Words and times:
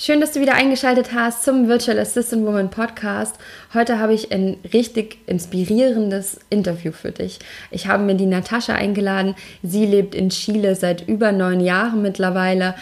Schön, 0.00 0.20
dass 0.20 0.30
du 0.30 0.40
wieder 0.40 0.54
eingeschaltet 0.54 1.12
hast 1.12 1.42
zum 1.42 1.66
Virtual 1.66 1.98
Assistant 1.98 2.46
Woman 2.46 2.70
Podcast. 2.70 3.34
Heute 3.74 3.98
habe 3.98 4.14
ich 4.14 4.30
ein 4.30 4.56
richtig 4.72 5.18
inspirierendes 5.26 6.38
Interview 6.50 6.92
für 6.92 7.10
dich. 7.10 7.40
Ich 7.72 7.88
habe 7.88 8.04
mir 8.04 8.14
die 8.14 8.26
Natascha 8.26 8.74
eingeladen. 8.74 9.34
Sie 9.64 9.86
lebt 9.86 10.14
in 10.14 10.30
Chile 10.30 10.76
seit 10.76 11.08
über 11.08 11.32
neun 11.32 11.58
Jahren 11.58 12.00
mittlerweile, 12.00 12.76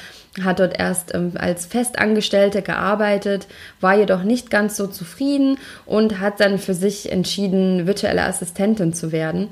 hat 0.45 0.61
dort 0.61 0.79
erst 0.79 1.15
ähm, 1.15 1.33
als 1.37 1.65
Festangestellte 1.65 2.61
gearbeitet, 2.61 3.47
war 3.81 3.97
jedoch 3.97 4.23
nicht 4.23 4.51
ganz 4.51 4.77
so 4.77 4.87
zufrieden 4.87 5.57
und 5.87 6.21
hat 6.21 6.39
dann 6.41 6.59
für 6.59 6.75
sich 6.75 7.11
entschieden, 7.11 7.87
virtuelle 7.87 8.25
Assistentin 8.25 8.93
zu 8.93 9.11
werden. 9.11 9.49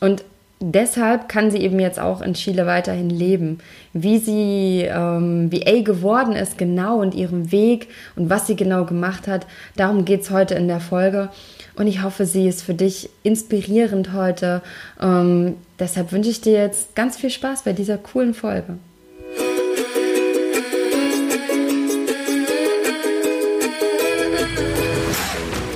Und 0.00 0.24
deshalb 0.60 1.28
kann 1.28 1.50
sie 1.50 1.58
eben 1.58 1.78
jetzt 1.78 2.00
auch 2.00 2.20
in 2.20 2.34
Chile 2.34 2.66
weiterhin 2.66 3.10
leben. 3.10 3.58
Wie 3.92 4.18
sie 4.18 4.88
ähm, 4.88 5.52
VA 5.52 5.82
geworden 5.82 6.34
ist 6.34 6.58
genau 6.58 7.00
und 7.00 7.14
ihrem 7.14 7.52
Weg 7.52 7.88
und 8.16 8.30
was 8.30 8.46
sie 8.46 8.56
genau 8.56 8.84
gemacht 8.84 9.28
hat, 9.28 9.46
darum 9.76 10.04
geht 10.04 10.22
es 10.22 10.30
heute 10.30 10.54
in 10.54 10.68
der 10.68 10.80
Folge. 10.80 11.30
Und 11.76 11.86
ich 11.86 12.02
hoffe, 12.02 12.26
sie 12.26 12.48
ist 12.48 12.62
für 12.62 12.74
dich 12.74 13.08
inspirierend 13.22 14.12
heute. 14.12 14.62
Ähm, 15.00 15.54
deshalb 15.78 16.10
wünsche 16.10 16.30
ich 16.30 16.40
dir 16.40 16.54
jetzt 16.54 16.96
ganz 16.96 17.16
viel 17.16 17.30
Spaß 17.30 17.62
bei 17.62 17.72
dieser 17.72 17.98
coolen 17.98 18.34
Folge. 18.34 18.78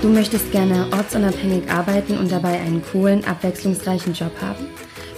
Du 0.03 0.09
möchtest 0.09 0.51
gerne 0.51 0.89
ortsunabhängig 0.91 1.71
arbeiten 1.71 2.19
und 2.19 2.33
dabei 2.33 2.61
einen 2.61 2.83
coolen, 2.83 3.25
abwechslungsreichen 3.25 4.15
Job 4.15 4.33
haben? 4.41 4.72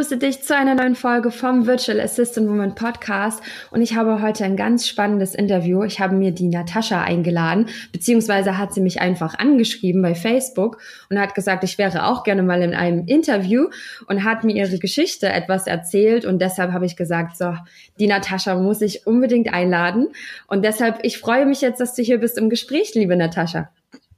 Begrüße 0.00 0.16
dich 0.16 0.42
zu 0.42 0.56
einer 0.56 0.74
neuen 0.74 0.94
Folge 0.94 1.30
vom 1.30 1.66
Virtual 1.66 2.00
Assistant 2.00 2.48
Woman 2.48 2.74
Podcast 2.74 3.42
und 3.70 3.82
ich 3.82 3.96
habe 3.96 4.22
heute 4.22 4.46
ein 4.46 4.56
ganz 4.56 4.88
spannendes 4.88 5.34
Interview. 5.34 5.82
Ich 5.84 6.00
habe 6.00 6.14
mir 6.14 6.30
die 6.30 6.48
Natascha 6.48 7.02
eingeladen, 7.02 7.68
beziehungsweise 7.92 8.56
hat 8.56 8.72
sie 8.72 8.80
mich 8.80 9.02
einfach 9.02 9.34
angeschrieben 9.38 10.00
bei 10.00 10.14
Facebook 10.14 10.78
und 11.10 11.20
hat 11.20 11.34
gesagt, 11.34 11.64
ich 11.64 11.76
wäre 11.76 12.06
auch 12.06 12.24
gerne 12.24 12.42
mal 12.42 12.62
in 12.62 12.72
einem 12.72 13.06
Interview 13.08 13.68
und 14.06 14.24
hat 14.24 14.42
mir 14.42 14.56
ihre 14.56 14.78
Geschichte 14.78 15.28
etwas 15.28 15.66
erzählt 15.66 16.24
und 16.24 16.38
deshalb 16.38 16.72
habe 16.72 16.86
ich 16.86 16.96
gesagt, 16.96 17.36
so, 17.36 17.54
die 17.98 18.06
Natascha 18.06 18.54
muss 18.54 18.80
ich 18.80 19.06
unbedingt 19.06 19.52
einladen 19.52 20.08
und 20.46 20.64
deshalb, 20.64 21.00
ich 21.02 21.18
freue 21.18 21.44
mich 21.44 21.60
jetzt, 21.60 21.78
dass 21.78 21.94
du 21.94 22.00
hier 22.00 22.16
bist 22.16 22.38
im 22.38 22.48
Gespräch, 22.48 22.94
liebe 22.94 23.16
Natascha. 23.16 23.68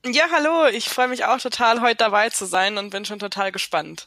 Ja, 0.06 0.26
hallo, 0.32 0.68
ich 0.72 0.88
freue 0.88 1.08
mich 1.08 1.24
auch 1.24 1.38
total, 1.38 1.80
heute 1.80 1.96
dabei 1.96 2.28
zu 2.28 2.46
sein 2.46 2.78
und 2.78 2.90
bin 2.90 3.04
schon 3.04 3.18
total 3.18 3.50
gespannt. 3.50 4.06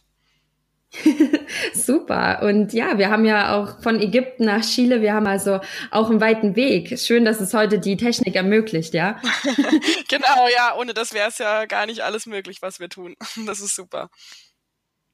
Super. 1.73 2.41
Und 2.43 2.73
ja, 2.73 2.97
wir 2.97 3.09
haben 3.09 3.25
ja 3.25 3.55
auch 3.55 3.81
von 3.81 3.99
Ägypten 3.99 4.45
nach 4.45 4.61
Chile, 4.61 5.01
wir 5.01 5.13
haben 5.13 5.27
also 5.27 5.59
auch 5.91 6.09
einen 6.09 6.21
weiten 6.21 6.55
Weg. 6.55 6.99
Schön, 6.99 7.25
dass 7.25 7.41
es 7.41 7.53
heute 7.53 7.79
die 7.79 7.97
Technik 7.97 8.35
ermöglicht, 8.35 8.93
ja? 8.93 9.19
genau, 10.07 10.47
ja. 10.55 10.75
Ohne 10.77 10.93
das 10.93 11.13
wäre 11.13 11.29
es 11.29 11.37
ja 11.37 11.65
gar 11.65 11.85
nicht 11.85 12.01
alles 12.01 12.25
möglich, 12.25 12.61
was 12.61 12.79
wir 12.79 12.89
tun. 12.89 13.15
Das 13.45 13.59
ist 13.59 13.75
super. 13.75 14.09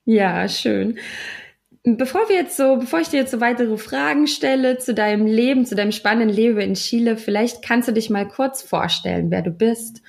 Ja, 0.05 0.47
schön. 0.47 0.99
Bevor 1.83 2.29
wir 2.29 2.35
jetzt 2.35 2.55
so, 2.55 2.77
bevor 2.77 2.99
ich 2.99 3.09
dir 3.09 3.17
jetzt 3.17 3.31
so 3.31 3.41
weitere 3.41 3.77
Fragen 3.77 4.27
stelle 4.27 4.77
zu 4.77 4.93
deinem 4.93 5.25
Leben, 5.25 5.65
zu 5.65 5.75
deinem 5.75 5.91
spannenden 5.91 6.29
Leben 6.29 6.59
in 6.59 6.75
Chile, 6.75 7.17
vielleicht 7.17 7.63
kannst 7.63 7.87
du 7.87 7.93
dich 7.93 8.09
mal 8.09 8.27
kurz 8.27 8.61
vorstellen, 8.61 9.31
wer 9.31 9.41
du 9.41 9.51
bist 9.51 10.01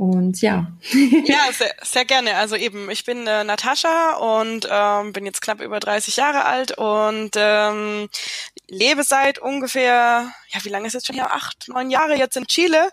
und 0.00 0.40
ja. 0.40 0.66
ja, 1.26 1.52
sehr, 1.52 1.74
sehr 1.82 2.06
gerne. 2.06 2.36
Also 2.36 2.56
eben, 2.56 2.90
ich 2.90 3.04
bin 3.04 3.26
äh, 3.26 3.44
Natascha 3.44 4.16
und 4.16 4.66
ähm, 4.70 5.12
bin 5.12 5.26
jetzt 5.26 5.42
knapp 5.42 5.60
über 5.60 5.78
30 5.78 6.16
Jahre 6.16 6.46
alt 6.46 6.78
und 6.78 7.32
ähm, 7.36 8.08
lebe 8.66 9.02
seit 9.02 9.38
ungefähr, 9.38 10.32
ja, 10.48 10.64
wie 10.64 10.70
lange 10.70 10.86
ist 10.86 10.94
jetzt 10.94 11.06
schon 11.06 11.16
hier? 11.16 11.30
Acht, 11.30 11.68
neun 11.68 11.90
Jahre 11.90 12.16
jetzt 12.16 12.36
in 12.38 12.46
Chile. 12.46 12.88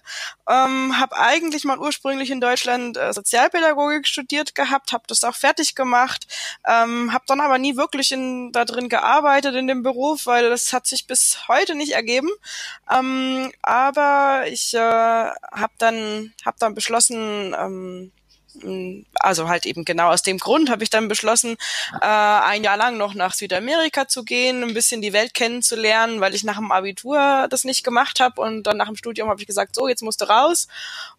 Ähm, 0.50 1.00
habe 1.00 1.18
eigentlich 1.18 1.64
mal 1.64 1.80
ursprünglich 1.80 2.30
in 2.30 2.42
Deutschland 2.42 2.98
äh, 2.98 3.14
Sozialpädagogik 3.14 4.06
studiert 4.06 4.54
gehabt, 4.54 4.92
habe 4.92 5.06
das 5.08 5.24
auch 5.24 5.36
fertig 5.36 5.76
gemacht, 5.76 6.28
ähm, 6.68 7.14
habe 7.14 7.24
dann 7.28 7.40
aber 7.40 7.58
nie 7.58 7.78
wirklich 7.78 8.12
in, 8.12 8.52
da 8.52 8.66
drin 8.66 8.90
gearbeitet 8.90 9.56
in 9.56 9.68
dem 9.68 9.82
Beruf, 9.82 10.26
weil 10.26 10.50
das 10.50 10.74
hat 10.74 10.88
sich 10.88 11.08
bis 11.08 11.48
heute 11.48 11.74
nicht 11.74 11.94
ergeben. 11.94 12.30
Ähm, 12.92 13.54
aber 13.62 14.44
ich 14.48 14.74
äh, 14.74 14.80
habe 14.80 15.74
dann, 15.78 16.34
hab 16.44 16.58
dann 16.60 16.76
beschlossen, 16.76 16.97
beschlossen, 16.98 17.56
ähm, 17.58 18.12
also 19.14 19.50
halt 19.50 19.68
eben 19.68 19.86
genau 19.86 20.10
aus 20.10 20.24
dem 20.24 20.40
Grund 20.40 20.72
habe 20.72 20.84
ich 20.84 20.90
dann 20.90 21.08
beschlossen, 21.08 21.58
äh, 22.02 22.06
ein 22.06 22.64
Jahr 22.64 22.78
lang 22.78 22.98
noch 22.98 23.14
nach 23.14 23.36
Südamerika 23.36 24.08
zu 24.08 24.24
gehen, 24.24 24.64
ein 24.64 24.74
bisschen 24.74 25.00
die 25.02 25.14
Welt 25.14 25.36
kennenzulernen, 25.36 26.22
weil 26.22 26.34
ich 26.34 26.44
nach 26.44 26.58
dem 26.58 26.72
Abitur 26.72 27.48
das 27.52 27.66
nicht 27.66 27.84
gemacht 27.84 28.20
habe 28.20 28.42
und 28.42 28.64
dann 28.64 28.78
nach 28.78 28.88
dem 28.88 28.96
Studium 28.96 29.30
habe 29.30 29.40
ich 29.40 29.46
gesagt, 29.46 29.76
so 29.76 29.88
jetzt 29.88 30.02
musst 30.02 30.22
du 30.22 30.26
raus 30.26 30.68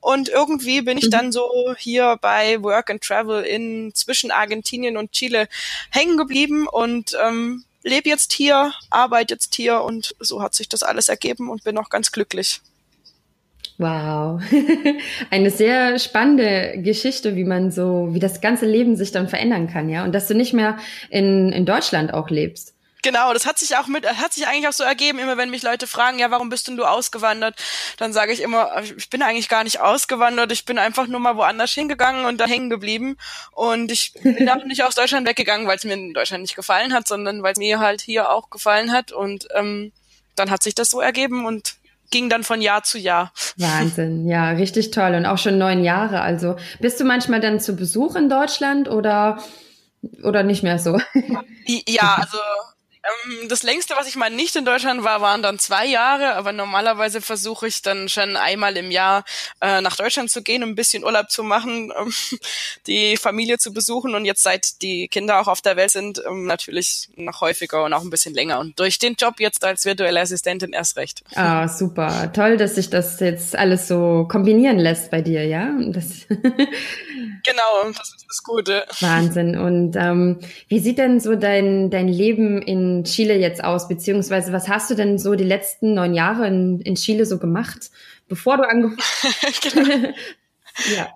und 0.00 0.28
irgendwie 0.28 0.83
bin 0.83 0.99
ich 0.99 1.06
mhm. 1.06 1.11
dann 1.11 1.33
so 1.33 1.75
hier 1.78 2.19
bei 2.21 2.60
Work 2.60 2.91
and 2.91 3.03
Travel 3.03 3.45
in 3.45 3.93
zwischen 3.95 4.33
Argentinien 4.33 4.97
und 4.97 5.12
Chile 5.12 5.49
hängen 5.91 6.16
geblieben 6.16 6.66
und 6.66 7.16
ähm, 7.25 7.65
lebe 7.84 8.09
jetzt 8.09 8.33
hier, 8.33 8.72
arbeite 8.91 9.34
jetzt 9.34 9.55
hier 9.55 9.83
und 9.83 10.16
so 10.19 10.43
hat 10.43 10.55
sich 10.55 10.69
das 10.69 10.83
alles 10.83 11.09
ergeben 11.09 11.50
und 11.50 11.62
bin 11.62 11.78
auch 11.78 11.89
ganz 11.89 12.10
glücklich. 12.10 12.60
Wow. 13.78 14.43
Eine 15.31 15.50
sehr 15.50 16.00
spannende 16.00 16.75
Geschichte, 16.83 17.37
wie 17.37 17.44
man 17.44 17.71
so, 17.71 18.09
wie 18.11 18.19
das 18.19 18.41
ganze 18.41 18.66
Leben 18.66 18.97
sich 18.97 19.12
dann 19.12 19.28
verändern 19.28 19.69
kann, 19.69 19.89
ja. 19.89 20.05
Und 20.05 20.12
dass 20.12 20.27
du 20.27 20.34
nicht 20.34 20.53
mehr 20.53 20.78
in, 21.11 21.53
in 21.53 21.65
Deutschland 21.65 22.12
auch 22.12 22.28
lebst. 22.28 22.75
Genau, 23.03 23.33
das 23.33 23.47
hat 23.47 23.61
sich 23.61 23.77
auch 23.77 23.87
mit, 23.87 24.05
hat 24.05 24.33
sich 24.33 24.49
eigentlich 24.49 24.66
auch 24.66 24.72
so 24.72 24.83
ergeben, 24.83 25.21
immer 25.21 25.37
wenn 25.37 25.50
mich 25.50 25.62
Leute 25.62 25.87
fragen, 25.87 26.19
ja, 26.19 26.33
warum 26.33 26.49
bist 26.49 26.66
denn 26.66 26.77
du 26.77 26.84
ausgewandert? 26.84 27.55
Dann 27.97 28.12
sage 28.12 28.33
ich 28.33 28.43
immer, 28.43 28.83
ich 28.83 29.09
bin 29.09 29.22
eigentlich 29.22 29.49
gar 29.49 29.62
nicht 29.62 29.81
ausgewandert, 29.81 30.50
ich 30.50 30.65
bin 30.65 30.78
einfach 30.78 31.06
nur 31.06 31.21
mal 31.21 31.37
woanders 31.37 31.71
hingegangen 31.71 32.25
und 32.25 32.39
da 32.39 32.47
hängen 32.47 32.71
geblieben. 32.71 33.16
Und 33.53 33.93
ich 33.93 34.12
bin 34.25 34.49
auch 34.49 34.65
nicht 34.65 34.83
aus 34.83 34.97
Deutschland 34.97 35.28
weggegangen, 35.28 35.69
weil 35.69 35.77
es 35.77 35.84
mir 35.84 35.95
in 35.95 36.12
Deutschland 36.12 36.43
nicht 36.43 36.56
gefallen 36.56 36.93
hat, 36.93 37.06
sondern 37.06 37.45
weil 37.45 37.53
es 37.53 37.59
mir 37.59 37.78
halt 37.78 38.00
hier 38.00 38.31
auch 38.31 38.50
gefallen 38.50 38.91
hat. 38.91 39.12
Und 39.12 39.47
ähm, 39.55 39.93
dann 40.34 40.50
hat 40.50 40.65
sich 40.65 40.75
das 40.75 40.91
so 40.91 41.00
ergeben 41.00 41.47
und 41.47 41.78
ging 42.10 42.28
dann 42.28 42.44
von 42.44 42.60
Jahr 42.60 42.82
zu 42.82 42.98
Jahr. 42.98 43.32
Wahnsinn, 43.56 44.26
ja, 44.26 44.50
richtig 44.50 44.91
toll 44.91 45.14
und 45.14 45.26
auch 45.26 45.38
schon 45.38 45.58
neun 45.58 45.84
Jahre. 45.84 46.20
Also 46.20 46.56
bist 46.80 47.00
du 47.00 47.04
manchmal 47.04 47.41
dann 47.41 47.60
zu 47.60 47.76
Besuch 47.76 48.16
in 48.16 48.28
Deutschland 48.28 48.88
oder 48.88 49.38
oder 50.22 50.42
nicht 50.42 50.62
mehr 50.62 50.78
so? 50.78 50.98
Ja, 51.86 52.16
also 52.16 52.38
ähm, 53.26 53.48
das 53.48 53.62
längste, 53.62 53.94
was 53.96 54.08
ich 54.08 54.16
mal 54.16 54.30
nicht 54.30 54.56
in 54.56 54.64
Deutschland 54.64 55.04
war, 55.04 55.20
waren 55.20 55.42
dann 55.42 55.58
zwei 55.58 55.86
Jahre, 55.86 56.34
aber 56.34 56.52
normalerweise 56.52 57.20
versuche 57.20 57.66
ich 57.66 57.82
dann 57.82 58.08
schon 58.08 58.36
einmal 58.36 58.76
im 58.76 58.91
Jahr 58.91 59.24
äh, 59.60 59.80
nach 59.80 59.96
Deutschland 59.96 60.30
zu 60.30 60.42
gehen, 60.42 60.62
um 60.62 60.70
ein 60.70 60.74
bisschen 60.74 61.04
Urlaub 61.04 61.30
zu 61.30 61.42
machen, 61.42 61.92
ähm, 61.98 62.12
die 62.86 63.16
Familie 63.16 63.58
zu 63.58 63.72
besuchen 63.72 64.14
und 64.14 64.24
jetzt 64.24 64.42
seit 64.42 64.82
die 64.82 65.08
Kinder 65.08 65.41
auch 65.41 65.48
auf 65.48 65.60
der 65.60 65.76
Welt 65.76 65.91
sind, 65.91 66.22
ähm, 66.26 66.47
natürlich 66.47 67.09
noch 67.16 67.41
häufiger 67.41 67.84
und 67.84 67.92
auch 67.92 68.03
ein 68.03 68.10
bisschen 68.10 68.34
länger 68.34 68.59
und 68.59 68.78
durch 68.78 68.98
den 68.98 69.15
Job 69.15 69.34
jetzt 69.38 69.65
als 69.65 69.84
virtuelle 69.84 70.21
Assistentin 70.21 70.72
erst 70.72 70.97
recht. 70.97 71.22
Ah, 71.34 71.68
super. 71.68 72.33
Toll, 72.33 72.56
dass 72.56 72.74
sich 72.74 72.91
das 72.91 73.21
jetzt 73.21 73.56
alles 73.56 73.88
so 73.88 74.27
kombinieren 74.28 74.78
lässt 74.78 75.10
bei 75.10 75.22
dir, 75.22 75.47
ja? 75.47 75.72
Das 75.88 76.27
genau, 76.28 77.92
das 77.97 78.15
ist 78.15 78.27
das 78.28 78.42
Gute. 78.42 78.84
Wahnsinn. 79.00 79.56
Und 79.59 79.97
ähm, 79.97 80.38
wie 80.68 80.78
sieht 80.78 80.98
denn 80.98 81.21
so 81.21 81.34
dein, 81.34 81.91
dein 81.91 82.09
Leben 82.09 82.60
in 82.62 82.97
Chile 83.04 83.36
jetzt 83.36 83.62
aus? 83.62 83.89
Beziehungsweise 83.89 84.53
was 84.53 84.68
hast 84.68 84.91
du 84.91 84.95
denn 84.95 85.18
so 85.18 85.34
die 85.34 85.45
letzten 85.45 85.95
neun 85.95 86.15
Jahre 86.15 86.47
in, 86.47 86.80
in 86.80 86.95
Chile 86.95 87.27
so 87.27 87.39
gemacht, 87.39 87.91
bevor 88.28 88.56
du 88.56 88.62
angefangen 88.65 88.98
hast? 89.42 89.74
ja. 90.97 91.09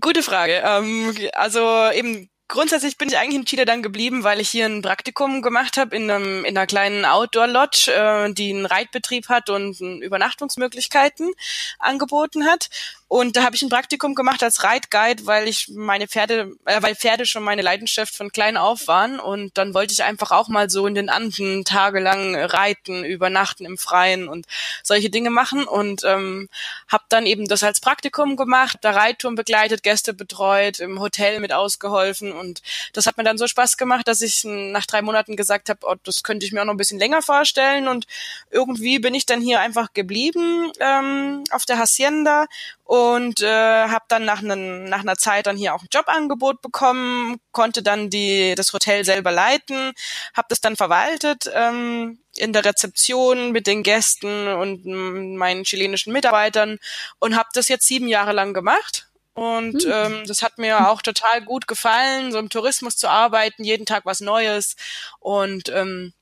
Gute 0.00 0.22
Frage. 0.22 0.62
Ähm, 0.64 1.14
also 1.34 1.60
eben 1.94 2.28
grundsätzlich 2.48 2.96
bin 2.98 3.08
ich 3.08 3.18
eigentlich 3.18 3.36
in 3.36 3.44
Chile 3.44 3.64
dann 3.64 3.82
geblieben, 3.82 4.24
weil 4.24 4.40
ich 4.40 4.48
hier 4.48 4.66
ein 4.66 4.82
Praktikum 4.82 5.42
gemacht 5.42 5.76
habe 5.76 5.96
in, 5.96 6.10
einem, 6.10 6.44
in 6.44 6.56
einer 6.56 6.66
kleinen 6.66 7.04
Outdoor-Lodge, 7.04 7.92
äh, 7.92 8.32
die 8.32 8.50
einen 8.50 8.66
Reitbetrieb 8.66 9.28
hat 9.28 9.50
und 9.50 9.80
Übernachtungsmöglichkeiten 9.80 11.32
angeboten 11.78 12.46
hat. 12.46 12.68
Und 13.08 13.36
da 13.36 13.44
habe 13.44 13.54
ich 13.54 13.62
ein 13.62 13.68
Praktikum 13.68 14.16
gemacht 14.16 14.42
als 14.42 14.64
Reitguide, 14.64 15.26
weil 15.26 15.46
ich 15.46 15.68
meine 15.68 16.08
Pferde, 16.08 16.56
äh, 16.64 16.82
weil 16.82 16.96
Pferde 16.96 17.24
schon 17.24 17.44
meine 17.44 17.62
Leidenschaft 17.62 18.16
von 18.16 18.32
klein 18.32 18.56
auf 18.56 18.88
waren. 18.88 19.20
Und 19.20 19.56
dann 19.56 19.74
wollte 19.74 19.92
ich 19.92 20.02
einfach 20.02 20.32
auch 20.32 20.48
mal 20.48 20.68
so 20.70 20.88
in 20.88 20.96
den 20.96 21.08
Anden 21.08 21.64
tagelang 21.64 22.34
reiten, 22.34 23.04
übernachten 23.04 23.64
im 23.64 23.78
Freien 23.78 24.26
und 24.26 24.46
solche 24.82 25.08
Dinge 25.08 25.30
machen. 25.30 25.68
Und 25.68 26.02
ähm, 26.04 26.48
habe 26.88 27.04
dann 27.08 27.26
eben 27.26 27.46
das 27.46 27.62
als 27.62 27.80
Praktikum 27.80 28.36
gemacht, 28.36 28.78
da 28.82 28.90
Reitturm 28.90 29.36
begleitet, 29.36 29.84
Gäste 29.84 30.12
betreut, 30.12 30.80
im 30.80 30.98
Hotel 30.98 31.38
mit 31.38 31.52
ausgeholfen. 31.52 32.32
Und 32.36 32.62
das 32.92 33.06
hat 33.06 33.16
mir 33.16 33.24
dann 33.24 33.38
so 33.38 33.46
Spaß 33.46 33.76
gemacht, 33.76 34.06
dass 34.08 34.20
ich 34.22 34.44
nach 34.44 34.86
drei 34.86 35.02
Monaten 35.02 35.36
gesagt 35.36 35.68
habe, 35.68 35.80
oh, 35.82 35.94
das 36.04 36.22
könnte 36.22 36.46
ich 36.46 36.52
mir 36.52 36.60
auch 36.60 36.66
noch 36.66 36.74
ein 36.74 36.78
bisschen 36.78 36.98
länger 36.98 37.22
vorstellen. 37.22 37.88
Und 37.88 38.06
irgendwie 38.50 38.98
bin 38.98 39.14
ich 39.14 39.26
dann 39.26 39.40
hier 39.40 39.60
einfach 39.60 39.92
geblieben 39.92 40.70
ähm, 40.80 41.44
auf 41.50 41.64
der 41.64 41.78
Hacienda 41.78 42.46
und 42.86 43.42
äh, 43.42 43.88
habe 43.88 44.04
dann 44.08 44.24
nach, 44.24 44.42
nen, 44.42 44.84
nach 44.84 45.00
einer 45.00 45.16
Zeit 45.16 45.46
dann 45.46 45.56
hier 45.56 45.74
auch 45.74 45.82
ein 45.82 45.88
Jobangebot 45.92 46.62
bekommen, 46.62 47.38
konnte 47.50 47.82
dann 47.82 48.10
die 48.10 48.54
das 48.54 48.72
Hotel 48.72 49.04
selber 49.04 49.32
leiten, 49.32 49.92
habe 50.34 50.46
das 50.48 50.60
dann 50.60 50.76
verwaltet 50.76 51.50
ähm, 51.52 52.18
in 52.36 52.52
der 52.52 52.64
Rezeption 52.64 53.50
mit 53.50 53.66
den 53.66 53.82
Gästen 53.82 54.48
und 54.48 54.84
meinen 54.84 55.64
chilenischen 55.64 56.12
Mitarbeitern 56.12 56.78
und 57.18 57.36
habe 57.36 57.48
das 57.54 57.68
jetzt 57.68 57.88
sieben 57.88 58.08
Jahre 58.08 58.32
lang 58.32 58.54
gemacht. 58.54 59.08
Und 59.36 59.84
hm. 59.84 59.92
ähm, 59.92 60.22
das 60.26 60.42
hat 60.42 60.56
mir 60.56 60.88
auch 60.88 61.02
total 61.02 61.42
gut 61.42 61.68
gefallen, 61.68 62.32
so 62.32 62.38
im 62.38 62.48
Tourismus 62.48 62.96
zu 62.96 63.08
arbeiten, 63.08 63.64
jeden 63.64 63.84
Tag 63.84 64.06
was 64.06 64.20
Neues. 64.20 64.76
Und 65.20 65.68
ähm, 65.68 66.14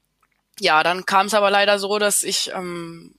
ja, 0.59 0.83
dann 0.83 1.07
kam 1.07 1.27
es 1.27 1.35
aber 1.35 1.49
leider 1.49 1.79
so, 1.79 2.01
dass 2.01 2.25
ich 2.25 2.51
ähm, 2.53 3.15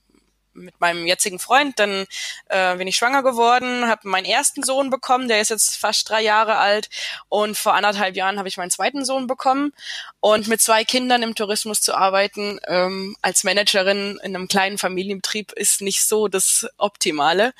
mit 0.56 0.80
meinem 0.80 1.06
jetzigen 1.06 1.38
Freund, 1.38 1.78
dann 1.78 2.06
äh, 2.48 2.76
bin 2.76 2.88
ich 2.88 2.96
schwanger 2.96 3.22
geworden, 3.22 3.88
habe 3.88 4.08
meinen 4.08 4.24
ersten 4.24 4.62
Sohn 4.62 4.90
bekommen, 4.90 5.28
der 5.28 5.40
ist 5.40 5.50
jetzt 5.50 5.76
fast 5.76 6.08
drei 6.08 6.22
Jahre 6.22 6.56
alt 6.56 6.88
und 7.28 7.56
vor 7.56 7.74
anderthalb 7.74 8.16
Jahren 8.16 8.38
habe 8.38 8.48
ich 8.48 8.56
meinen 8.56 8.70
zweiten 8.70 9.04
Sohn 9.04 9.26
bekommen 9.26 9.72
und 10.20 10.48
mit 10.48 10.60
zwei 10.60 10.84
Kindern 10.84 11.22
im 11.22 11.34
Tourismus 11.34 11.80
zu 11.80 11.94
arbeiten 11.94 12.58
ähm, 12.66 13.16
als 13.22 13.44
Managerin 13.44 14.18
in 14.22 14.34
einem 14.34 14.48
kleinen 14.48 14.78
Familienbetrieb 14.78 15.52
ist 15.52 15.82
nicht 15.82 16.04
so 16.04 16.28
das 16.28 16.66
Optimale. 16.78 17.52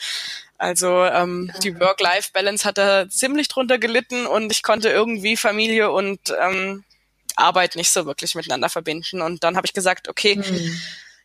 Also 0.59 1.05
ähm, 1.05 1.53
die 1.63 1.79
Work-Life-Balance 1.79 2.65
hat 2.65 2.79
da 2.79 3.09
ziemlich 3.09 3.49
drunter 3.49 3.79
gelitten 3.79 4.27
und 4.27 4.51
ich 4.51 4.63
konnte 4.63 4.89
irgendwie 4.89 5.37
Familie 5.37 5.91
und 5.91 6.19
ähm, 6.41 6.85
Arbeit 7.37 7.77
nicht 7.77 7.91
so 7.91 8.07
wirklich 8.07 8.35
miteinander 8.35 8.71
verbinden. 8.71 9.21
Und 9.21 9.45
dann 9.45 9.57
habe 9.57 9.67
ich 9.67 9.75
gesagt, 9.75 10.09
okay, 10.09 10.37
hm 10.37 10.79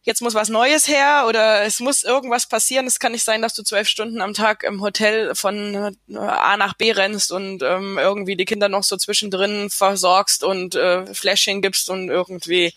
jetzt 0.03 0.21
muss 0.21 0.33
was 0.33 0.50
Neues 0.50 0.88
her 0.88 1.25
oder 1.27 1.63
es 1.63 1.80
muss 1.80 2.03
irgendwas 2.03 2.48
passieren. 2.48 2.88
Es 2.88 3.00
kann 3.00 3.12
nicht 3.12 3.24
sein, 3.24 3.42
dass 3.42 3.53
du 3.53 3.63
zwölf 3.63 3.88
Stunden 3.88 4.21
am 4.21 4.33
Tag 4.33 4.63
im 4.63 4.81
Hotel 4.81 5.36
von 5.36 5.75
äh, 6.09 6.18
A 6.18 6.57
nach 6.57 6.74
B 6.74 6.92
rennst 6.92 7.31
und 7.31 7.62
ähm, 7.63 7.98
irgendwie 7.98 8.36
die 8.36 8.45
Kinder 8.45 8.69
noch 8.69 8.83
so 8.83 8.98
zwischendrin 8.98 9.69
versorgst 9.69 10.44
und 10.44 10.75
äh, 10.75 11.13
Flashing 11.13 11.62
gibst 11.62 11.89
und 11.89 12.09
irgendwie 12.09 12.74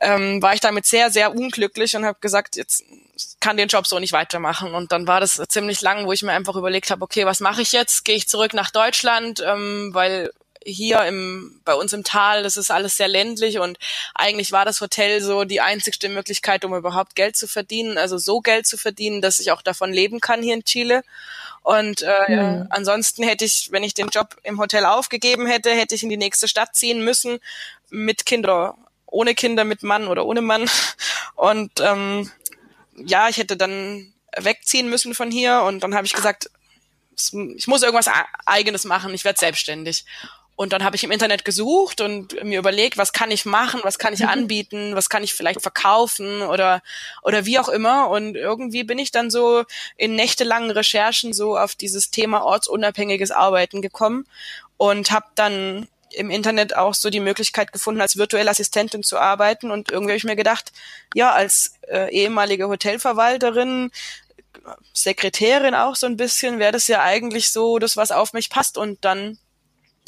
ähm, 0.00 0.42
war 0.42 0.54
ich 0.54 0.60
damit 0.60 0.86
sehr, 0.86 1.10
sehr 1.10 1.34
unglücklich 1.34 1.96
und 1.96 2.04
habe 2.04 2.18
gesagt, 2.20 2.56
jetzt 2.56 2.84
kann 3.40 3.56
den 3.56 3.68
Job 3.68 3.86
so 3.86 3.98
nicht 3.98 4.12
weitermachen. 4.12 4.74
Und 4.74 4.90
dann 4.90 5.06
war 5.06 5.20
das 5.20 5.40
ziemlich 5.48 5.80
lang, 5.80 6.06
wo 6.06 6.12
ich 6.12 6.22
mir 6.22 6.32
einfach 6.32 6.56
überlegt 6.56 6.90
habe, 6.90 7.02
okay, 7.02 7.26
was 7.26 7.40
mache 7.40 7.62
ich 7.62 7.72
jetzt? 7.72 8.04
Gehe 8.04 8.16
ich 8.16 8.28
zurück 8.28 8.54
nach 8.54 8.70
Deutschland, 8.70 9.42
ähm, 9.46 9.90
weil 9.92 10.32
hier 10.64 11.04
im, 11.04 11.60
bei 11.64 11.74
uns 11.74 11.92
im 11.92 12.04
Tal, 12.04 12.42
das 12.42 12.56
ist 12.56 12.70
alles 12.70 12.96
sehr 12.96 13.08
ländlich 13.08 13.58
und 13.58 13.78
eigentlich 14.14 14.52
war 14.52 14.64
das 14.64 14.80
Hotel 14.80 15.20
so 15.20 15.44
die 15.44 15.60
einzigste 15.60 16.08
Möglichkeit, 16.08 16.64
um 16.64 16.74
überhaupt 16.74 17.14
Geld 17.14 17.36
zu 17.36 17.46
verdienen, 17.46 17.98
also 17.98 18.18
so 18.18 18.40
Geld 18.40 18.66
zu 18.66 18.76
verdienen, 18.76 19.20
dass 19.20 19.40
ich 19.40 19.52
auch 19.52 19.62
davon 19.62 19.92
leben 19.92 20.20
kann 20.20 20.42
hier 20.42 20.54
in 20.54 20.64
Chile. 20.64 21.02
Und 21.62 22.02
äh, 22.02 22.28
mhm. 22.28 22.66
ansonsten 22.70 23.22
hätte 23.22 23.44
ich, 23.44 23.68
wenn 23.70 23.84
ich 23.84 23.94
den 23.94 24.08
Job 24.08 24.36
im 24.42 24.60
Hotel 24.60 24.84
aufgegeben 24.84 25.46
hätte, 25.46 25.70
hätte 25.70 25.94
ich 25.94 26.02
in 26.02 26.10
die 26.10 26.18
nächste 26.18 26.46
Stadt 26.46 26.76
ziehen 26.76 27.02
müssen 27.02 27.38
mit 27.88 28.26
Kinder, 28.26 28.76
ohne 29.06 29.34
Kinder, 29.34 29.64
mit 29.64 29.82
Mann 29.82 30.08
oder 30.08 30.26
ohne 30.26 30.42
Mann. 30.42 30.68
Und 31.36 31.72
ähm, 31.80 32.30
ja, 32.96 33.28
ich 33.28 33.38
hätte 33.38 33.56
dann 33.56 34.12
wegziehen 34.36 34.88
müssen 34.88 35.14
von 35.14 35.30
hier 35.30 35.62
und 35.62 35.80
dann 35.80 35.94
habe 35.94 36.06
ich 36.06 36.12
gesagt, 36.12 36.50
ich 37.16 37.66
muss 37.66 37.82
irgendwas 37.82 38.12
eigenes 38.44 38.84
machen, 38.84 39.14
ich 39.14 39.24
werde 39.24 39.38
selbstständig. 39.38 40.04
Und 40.56 40.72
dann 40.72 40.84
habe 40.84 40.94
ich 40.94 41.02
im 41.02 41.10
Internet 41.10 41.44
gesucht 41.44 42.00
und 42.00 42.42
mir 42.44 42.60
überlegt, 42.60 42.96
was 42.96 43.12
kann 43.12 43.32
ich 43.32 43.44
machen, 43.44 43.80
was 43.82 43.98
kann 43.98 44.14
ich 44.14 44.20
mhm. 44.20 44.28
anbieten, 44.28 44.94
was 44.94 45.08
kann 45.08 45.24
ich 45.24 45.34
vielleicht 45.34 45.60
verkaufen 45.60 46.42
oder 46.42 46.80
oder 47.22 47.44
wie 47.44 47.58
auch 47.58 47.68
immer. 47.68 48.08
Und 48.08 48.36
irgendwie 48.36 48.84
bin 48.84 48.98
ich 48.98 49.10
dann 49.10 49.30
so 49.30 49.64
in 49.96 50.14
nächtelangen 50.14 50.70
Recherchen 50.70 51.32
so 51.32 51.58
auf 51.58 51.74
dieses 51.74 52.10
Thema 52.10 52.44
ortsunabhängiges 52.44 53.32
Arbeiten 53.32 53.82
gekommen 53.82 54.26
und 54.76 55.10
habe 55.10 55.26
dann 55.34 55.88
im 56.10 56.30
Internet 56.30 56.76
auch 56.76 56.94
so 56.94 57.10
die 57.10 57.20
Möglichkeit 57.20 57.72
gefunden, 57.72 58.00
als 58.00 58.16
virtuelle 58.16 58.50
Assistentin 58.50 59.02
zu 59.02 59.18
arbeiten. 59.18 59.72
Und 59.72 59.90
irgendwie 59.90 60.12
habe 60.12 60.18
ich 60.18 60.24
mir 60.24 60.36
gedacht, 60.36 60.72
ja, 61.14 61.32
als 61.32 61.74
äh, 61.88 62.12
ehemalige 62.12 62.68
Hotelverwalterin 62.68 63.90
Sekretärin 64.92 65.74
auch 65.74 65.96
so 65.96 66.06
ein 66.06 66.16
bisschen, 66.16 66.58
wäre 66.58 66.72
das 66.72 66.86
ja 66.88 67.02
eigentlich 67.02 67.50
so 67.50 67.78
das, 67.78 67.96
was 67.96 68.12
auf 68.12 68.32
mich 68.32 68.50
passt. 68.50 68.78
Und 68.78 69.04
dann 69.04 69.38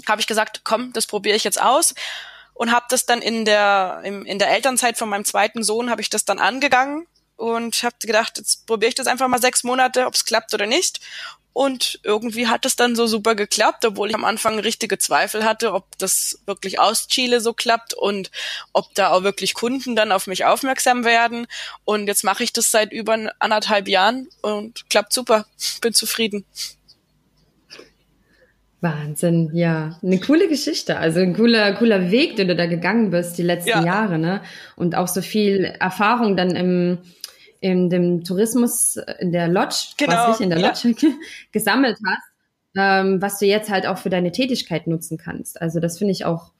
habe 0.06 0.20
ich 0.20 0.26
gesagt, 0.26 0.62
komm, 0.64 0.92
das 0.92 1.06
probiere 1.06 1.36
ich 1.36 1.44
jetzt 1.44 1.60
aus 1.60 1.94
und 2.54 2.72
habe 2.72 2.86
das 2.88 3.06
dann 3.06 3.22
in 3.22 3.44
der 3.44 4.00
im, 4.04 4.24
in 4.24 4.38
der 4.38 4.50
Elternzeit 4.50 4.98
von 4.98 5.08
meinem 5.08 5.24
zweiten 5.24 5.62
Sohn 5.62 5.90
habe 5.90 6.00
ich 6.00 6.10
das 6.10 6.24
dann 6.24 6.38
angegangen 6.38 7.06
und 7.36 7.82
habe 7.82 7.96
gedacht, 8.00 8.38
jetzt 8.38 8.66
probiere 8.66 8.88
ich 8.88 8.94
das 8.94 9.06
einfach 9.06 9.28
mal 9.28 9.40
sechs 9.40 9.62
Monate, 9.62 10.06
ob 10.06 10.14
es 10.14 10.24
klappt 10.24 10.54
oder 10.54 10.66
nicht. 10.66 11.00
Und 11.52 12.00
irgendwie 12.02 12.48
hat 12.48 12.66
es 12.66 12.76
dann 12.76 12.96
so 12.96 13.06
super 13.06 13.34
geklappt, 13.34 13.86
obwohl 13.86 14.10
ich 14.10 14.14
am 14.14 14.26
Anfang 14.26 14.58
richtige 14.58 14.98
Zweifel 14.98 15.42
hatte, 15.42 15.72
ob 15.72 15.96
das 15.96 16.38
wirklich 16.44 16.80
aus 16.80 17.08
Chile 17.08 17.40
so 17.40 17.54
klappt 17.54 17.94
und 17.94 18.30
ob 18.74 18.94
da 18.94 19.08
auch 19.10 19.22
wirklich 19.22 19.54
Kunden 19.54 19.96
dann 19.96 20.12
auf 20.12 20.26
mich 20.26 20.44
aufmerksam 20.44 21.04
werden. 21.04 21.46
Und 21.86 22.08
jetzt 22.08 22.24
mache 22.24 22.44
ich 22.44 22.52
das 22.52 22.70
seit 22.70 22.92
über 22.92 23.32
anderthalb 23.38 23.88
Jahren 23.88 24.28
und 24.42 24.90
klappt 24.90 25.14
super. 25.14 25.46
Bin 25.80 25.94
zufrieden. 25.94 26.44
Wahnsinn, 28.80 29.50
ja. 29.54 29.98
Eine 30.02 30.20
coole 30.20 30.48
Geschichte. 30.48 30.98
Also 30.98 31.20
ein 31.20 31.34
cooler, 31.34 31.72
cooler 31.74 32.10
Weg, 32.10 32.36
den 32.36 32.48
du 32.48 32.56
da 32.56 32.66
gegangen 32.66 33.10
bist 33.10 33.38
die 33.38 33.42
letzten 33.42 33.70
ja. 33.70 33.84
Jahre, 33.84 34.18
ne? 34.18 34.42
Und 34.76 34.94
auch 34.94 35.08
so 35.08 35.22
viel 35.22 35.64
Erfahrung 35.64 36.36
dann 36.36 36.50
im, 36.54 36.98
in 37.60 37.88
dem 37.88 38.22
Tourismus, 38.22 38.98
in 39.18 39.32
der 39.32 39.48
Lodge, 39.48 39.94
genau. 39.96 40.12
was 40.12 40.36
ich 40.36 40.44
in 40.44 40.50
der 40.50 40.60
Lodge 40.60 40.94
ja. 40.98 41.08
gesammelt 41.52 41.98
hast, 42.06 42.22
ähm, 42.76 43.22
was 43.22 43.38
du 43.38 43.46
jetzt 43.46 43.70
halt 43.70 43.86
auch 43.86 43.98
für 43.98 44.10
deine 44.10 44.30
Tätigkeit 44.30 44.86
nutzen 44.86 45.16
kannst. 45.16 45.60
Also 45.60 45.80
das 45.80 45.98
finde 45.98 46.12
ich 46.12 46.24
auch 46.26 46.52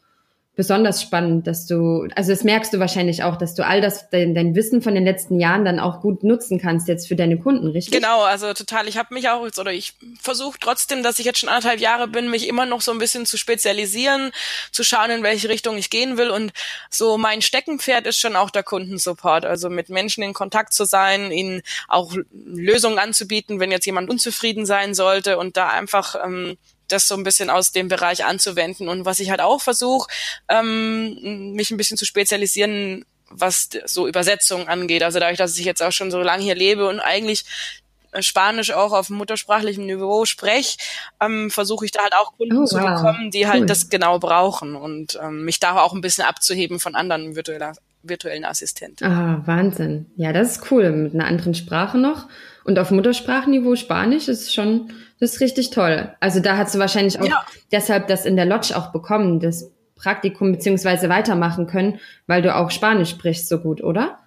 besonders 0.57 1.03
spannend, 1.03 1.47
dass 1.47 1.67
du, 1.67 2.09
also 2.17 2.33
das 2.33 2.43
merkst 2.43 2.73
du 2.73 2.79
wahrscheinlich 2.79 3.23
auch, 3.23 3.37
dass 3.37 3.55
du 3.55 3.65
all 3.65 3.83
das, 3.83 4.09
dein, 4.09 4.35
dein 4.35 4.55
Wissen 4.55 4.81
von 4.81 4.95
den 4.95 5.05
letzten 5.05 5.39
Jahren 5.39 5.67
dann 5.67 5.79
auch 5.79 6.01
gut 6.01 6.25
nutzen 6.25 6.59
kannst 6.59 6.89
jetzt 6.89 7.07
für 7.07 7.15
deine 7.15 7.39
Kunden, 7.39 7.69
richtig? 7.69 7.93
Genau, 7.93 8.23
also 8.23 8.55
total. 8.55 8.89
Ich 8.89 8.97
habe 8.97 9.13
mich 9.13 9.29
auch 9.29 9.45
jetzt, 9.45 9.59
oder 9.59 9.71
ich 9.71 9.93
versuche 10.19 10.59
trotzdem, 10.59 11.03
dass 11.03 11.19
ich 11.19 11.27
jetzt 11.27 11.41
schon 11.41 11.51
anderthalb 11.51 11.79
Jahre 11.79 12.09
bin, 12.09 12.31
mich 12.31 12.49
immer 12.49 12.65
noch 12.65 12.81
so 12.81 12.91
ein 12.91 12.99
bisschen 12.99 13.27
zu 13.27 13.37
spezialisieren, 13.37 14.33
zu 14.73 14.83
schauen, 14.83 15.11
in 15.11 15.23
welche 15.23 15.51
Richtung 15.51 15.77
ich 15.77 15.91
gehen 15.91 16.17
will. 16.17 16.31
Und 16.31 16.53
so 16.89 17.19
mein 17.19 17.43
Steckenpferd 17.43 18.07
ist 18.07 18.19
schon 18.19 18.35
auch 18.35 18.49
der 18.49 18.63
Kundensupport, 18.63 19.45
also 19.45 19.69
mit 19.69 19.91
Menschen 19.91 20.25
in 20.25 20.33
Kontakt 20.33 20.73
zu 20.73 20.87
sein, 20.87 21.33
ihnen 21.33 21.61
auch 21.87 22.15
Lösungen 22.33 22.99
anzubieten, 22.99 23.61
wenn 23.61 23.71
jetzt 23.71 23.85
jemand 23.85 24.09
unzufrieden 24.09 24.65
sein 24.65 24.95
sollte 24.95 25.37
und 25.37 25.59
da 25.59 25.69
einfach 25.69 26.17
ähm, 26.25 26.57
das 26.89 27.09
so 27.09 27.15
ein 27.15 27.25
bisschen 27.25 27.51
aus 27.51 27.73
dem 27.73 27.89
Bereich 27.89 28.25
anzuwenden. 28.25 28.89
Und 28.89 29.05
was 29.05 29.21
ich 29.21 29.31
halt 29.31 29.41
auch 29.41 29.61
versuche, 29.61 30.09
ähm, 30.49 31.53
mich 31.53 31.71
ein 31.71 31.77
bisschen 31.77 31.97
zu 31.97 32.05
spezialisieren, 32.05 33.05
was 33.29 33.69
so 33.87 34.07
Übersetzungen 34.07 34.69
angeht. 34.69 35.03
Also 35.03 35.19
dadurch, 35.19 35.39
dass 35.39 35.59
ich 35.59 35.65
jetzt 35.65 35.83
auch 35.83 35.93
schon 35.93 36.11
so 36.11 36.21
lange 36.21 36.43
hier 36.43 36.55
lebe 36.55 36.89
und 36.89 37.01
eigentlich 37.01 37.45
Spanisch 38.21 38.73
auch 38.73 38.93
auf 38.93 39.11
muttersprachlichem 39.11 39.85
Niveau 39.85 40.25
spreche, 40.25 40.79
ähm, 41.21 41.51
versuche 41.51 41.85
ich 41.85 41.91
da 41.91 42.03
halt 42.03 42.15
auch 42.15 42.37
Kunden 42.37 42.59
oh, 42.59 42.65
zu 42.65 42.77
bekommen, 42.77 43.31
die 43.31 43.47
halt 43.47 43.69
das 43.69 43.91
genau 43.91 44.19
brauchen 44.19 44.75
und 44.75 45.19
ähm, 45.23 45.45
mich 45.45 45.61
da 45.61 45.79
auch 45.81 45.93
ein 45.93 46.01
bisschen 46.01 46.25
abzuheben 46.25 46.81
von 46.81 46.95
anderen 46.95 47.37
virtueller, 47.37 47.75
virtuellen 48.03 48.45
Assistenten. 48.45 49.05
Ah, 49.05 49.43
Wahnsinn. 49.45 50.07
Ja, 50.17 50.33
das 50.33 50.53
ist 50.53 50.71
cool. 50.71 50.91
Mit 50.93 51.15
einer 51.15 51.27
anderen 51.27 51.55
Sprache 51.55 51.99
noch. 51.99 52.27
Und 52.65 52.79
auf 52.79 52.91
Muttersprachenniveau 52.91 53.77
Spanisch 53.77 54.29
ist 54.29 54.55
schon, 54.55 54.93
das 55.19 55.35
ist 55.35 55.41
richtig 55.41 55.71
toll. 55.71 56.15
Also 56.21 56.41
da 56.41 56.57
hast 56.57 56.75
du 56.75 56.79
wahrscheinlich 56.79 57.19
auch 57.19 57.27
ja. 57.27 57.45
deshalb 57.73 58.09
das 58.09 58.27
in 58.27 58.37
der 58.37 58.45
Lodge 58.45 58.77
auch 58.77 58.93
bekommen, 58.93 59.41
das 59.41 59.71
Praktikum 59.97 60.53
beziehungsweise 60.53 61.09
weitermachen 61.09 61.67
können, 61.67 62.01
weil 62.27 62.43
du 62.43 62.55
auch 62.55 62.71
Spanisch 62.71 63.11
sprichst 63.11 63.49
so 63.49 63.59
gut, 63.59 63.83
oder? 63.83 64.19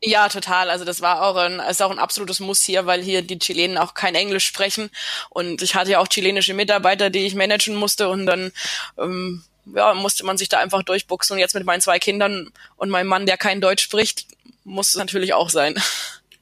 Ja, 0.00 0.28
total. 0.28 0.70
Also 0.70 0.84
das 0.84 1.00
war 1.00 1.22
auch 1.22 1.36
ein, 1.36 1.60
ist 1.60 1.82
auch 1.82 1.90
ein 1.90 1.98
absolutes 1.98 2.40
Muss 2.40 2.62
hier, 2.62 2.86
weil 2.86 3.02
hier 3.02 3.22
die 3.22 3.38
Chilenen 3.38 3.78
auch 3.78 3.94
kein 3.94 4.14
Englisch 4.14 4.46
sprechen. 4.46 4.90
Und 5.30 5.62
ich 5.62 5.74
hatte 5.74 5.90
ja 5.92 5.98
auch 5.98 6.08
chilenische 6.08 6.54
Mitarbeiter, 6.54 7.10
die 7.10 7.26
ich 7.26 7.34
managen 7.34 7.74
musste 7.74 8.08
und 8.08 8.26
dann 8.26 8.52
ähm, 8.96 9.42
ja, 9.74 9.94
musste 9.94 10.24
man 10.24 10.38
sich 10.38 10.48
da 10.48 10.58
einfach 10.58 10.82
durchbuchsen. 10.82 11.34
Und 11.34 11.40
jetzt 11.40 11.54
mit 11.54 11.64
meinen 11.64 11.80
zwei 11.80 11.98
Kindern 11.98 12.52
und 12.76 12.90
meinem 12.90 13.08
Mann, 13.08 13.26
der 13.26 13.36
kein 13.36 13.60
Deutsch 13.60 13.82
spricht, 13.82 14.26
muss 14.64 14.90
es 14.90 14.96
natürlich 14.96 15.34
auch 15.34 15.50
sein. 15.50 15.74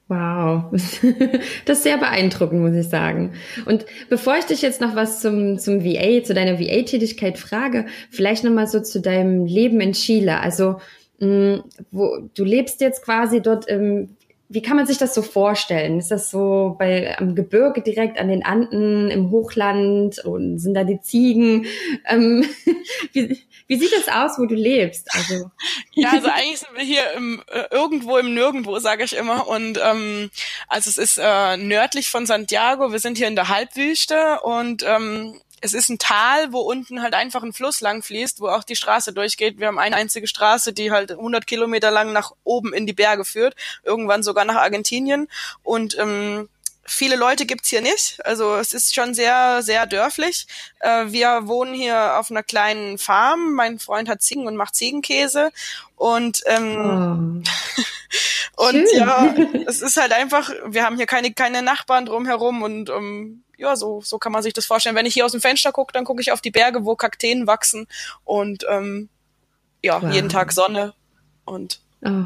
Wow, 0.08 0.70
das 1.64 1.78
ist 1.78 1.82
sehr 1.82 1.98
beeindruckend, 1.98 2.60
muss 2.60 2.75
ich 2.75 2.88
sagen. 2.88 3.32
Und 3.64 3.86
bevor 4.08 4.36
ich 4.38 4.44
dich 4.44 4.62
jetzt 4.62 4.80
noch 4.80 4.94
was 4.94 5.20
zum, 5.20 5.58
zum 5.58 5.84
VA, 5.84 6.22
zu 6.22 6.32
deiner 6.32 6.60
VA-Tätigkeit 6.60 7.38
frage, 7.38 7.86
vielleicht 8.10 8.44
nochmal 8.44 8.68
so 8.68 8.80
zu 8.80 9.00
deinem 9.00 9.46
Leben 9.46 9.80
in 9.80 9.94
Chile. 9.94 10.38
Also, 10.38 10.76
mh, 11.18 11.56
mm, 11.56 11.64
wo, 11.90 12.18
du 12.34 12.44
lebst 12.44 12.80
jetzt 12.80 13.02
quasi 13.02 13.42
dort 13.42 13.66
im 13.66 14.15
wie 14.48 14.62
kann 14.62 14.76
man 14.76 14.86
sich 14.86 14.98
das 14.98 15.14
so 15.14 15.22
vorstellen? 15.22 15.98
Ist 15.98 16.10
das 16.10 16.30
so 16.30 16.76
bei 16.78 17.18
am 17.18 17.34
Gebirge 17.34 17.82
direkt 17.82 18.18
an 18.18 18.28
den 18.28 18.44
Anden 18.44 19.10
im 19.10 19.30
Hochland 19.30 20.20
und 20.20 20.58
sind 20.58 20.74
da 20.74 20.84
die 20.84 21.00
Ziegen? 21.00 21.66
Ähm, 22.06 22.48
wie, 23.12 23.42
wie 23.66 23.76
sieht 23.76 23.92
das 23.92 24.08
aus, 24.08 24.38
wo 24.38 24.46
du 24.46 24.54
lebst? 24.54 25.08
Also 25.12 25.50
ja, 25.94 26.10
also 26.10 26.28
eigentlich 26.28 26.60
sind 26.60 26.76
wir 26.76 26.84
hier 26.84 27.12
im, 27.16 27.42
äh, 27.48 27.64
irgendwo 27.72 28.18
im 28.18 28.34
Nirgendwo, 28.34 28.78
sage 28.78 29.02
ich 29.02 29.16
immer. 29.16 29.48
Und 29.48 29.80
ähm, 29.82 30.30
also 30.68 30.90
es 30.90 30.98
ist 30.98 31.18
äh, 31.20 31.56
nördlich 31.56 32.08
von 32.08 32.26
Santiago. 32.26 32.92
Wir 32.92 33.00
sind 33.00 33.18
hier 33.18 33.28
in 33.28 33.36
der 33.36 33.48
Halbwüste 33.48 34.40
und 34.42 34.84
ähm, 34.86 35.40
es 35.66 35.75
ist 35.75 35.88
ein 35.88 35.99
Tal, 35.99 36.52
wo 36.52 36.61
unten 36.61 37.02
halt 37.02 37.14
einfach 37.14 37.42
ein 37.42 37.52
Fluss 37.52 37.80
lang 37.80 38.02
fließt, 38.02 38.40
wo 38.40 38.49
auch 38.49 38.64
die 38.64 38.76
Straße 38.76 39.12
durchgeht. 39.12 39.58
Wir 39.58 39.66
haben 39.66 39.78
eine 39.78 39.96
einzige 39.96 40.28
Straße, 40.28 40.73
die 40.73 40.92
halt 40.92 41.11
100 41.11 41.46
Kilometer 41.46 41.90
lang 41.90 42.12
nach 42.12 42.32
oben 42.44 42.73
in 42.73 42.87
die 42.87 42.92
Berge 42.92 43.25
führt, 43.25 43.56
irgendwann 43.82 44.23
sogar 44.23 44.44
nach 44.44 44.56
Argentinien. 44.56 45.28
Und 45.64 45.99
ähm, 45.99 46.49
viele 46.85 47.16
Leute 47.16 47.46
gibt's 47.46 47.68
hier 47.68 47.80
nicht. 47.80 48.25
Also 48.25 48.54
es 48.54 48.73
ist 48.73 48.94
schon 48.94 49.12
sehr, 49.12 49.62
sehr 49.62 49.87
dörflich. 49.87 50.46
Äh, 50.80 51.06
wir 51.08 51.46
wohnen 51.46 51.75
hier 51.75 52.16
auf 52.18 52.30
einer 52.30 52.42
kleinen 52.42 52.99
Farm. 52.99 53.54
Mein 53.54 53.78
Freund 53.78 54.08
hat 54.08 54.23
Ziegen 54.23 54.46
und 54.46 54.56
macht 54.56 54.76
Ziegenkäse. 54.76 55.50
Und 55.96 56.42
ähm, 56.46 57.42
oh. 58.56 58.62
und 58.68 58.88
Schön. 58.88 58.99
ja, 58.99 59.35
es 59.66 59.82
ist 59.82 59.96
halt 59.96 60.12
einfach, 60.12 60.50
wir 60.66 60.85
haben 60.85 60.96
hier 60.96 61.06
keine, 61.06 61.32
keine 61.32 61.62
Nachbarn 61.62 62.06
drumherum 62.06 62.62
und 62.62 62.88
um, 62.90 63.04
ähm, 63.04 63.42
ja, 63.56 63.76
so, 63.76 64.00
so 64.02 64.18
kann 64.18 64.32
man 64.32 64.42
sich 64.42 64.52
das 64.52 64.66
vorstellen. 64.66 64.96
Wenn 64.96 65.06
ich 65.06 65.14
hier 65.14 65.25
aus 65.25 65.32
dem 65.32 65.40
Fenster 65.40 65.72
gucke, 65.72 65.92
dann 65.92 66.04
gucke 66.04 66.20
ich 66.20 66.32
auf 66.32 66.40
die 66.40 66.50
Berge, 66.50 66.84
wo 66.84 66.96
Kakteen 66.96 67.46
wachsen 67.46 67.86
und 68.25 68.64
ähm, 68.68 69.08
ja, 69.82 70.02
wow. 70.02 70.12
jeden 70.12 70.28
Tag 70.28 70.52
Sonne 70.52 70.94
und 71.44 71.80
oh. 72.04 72.25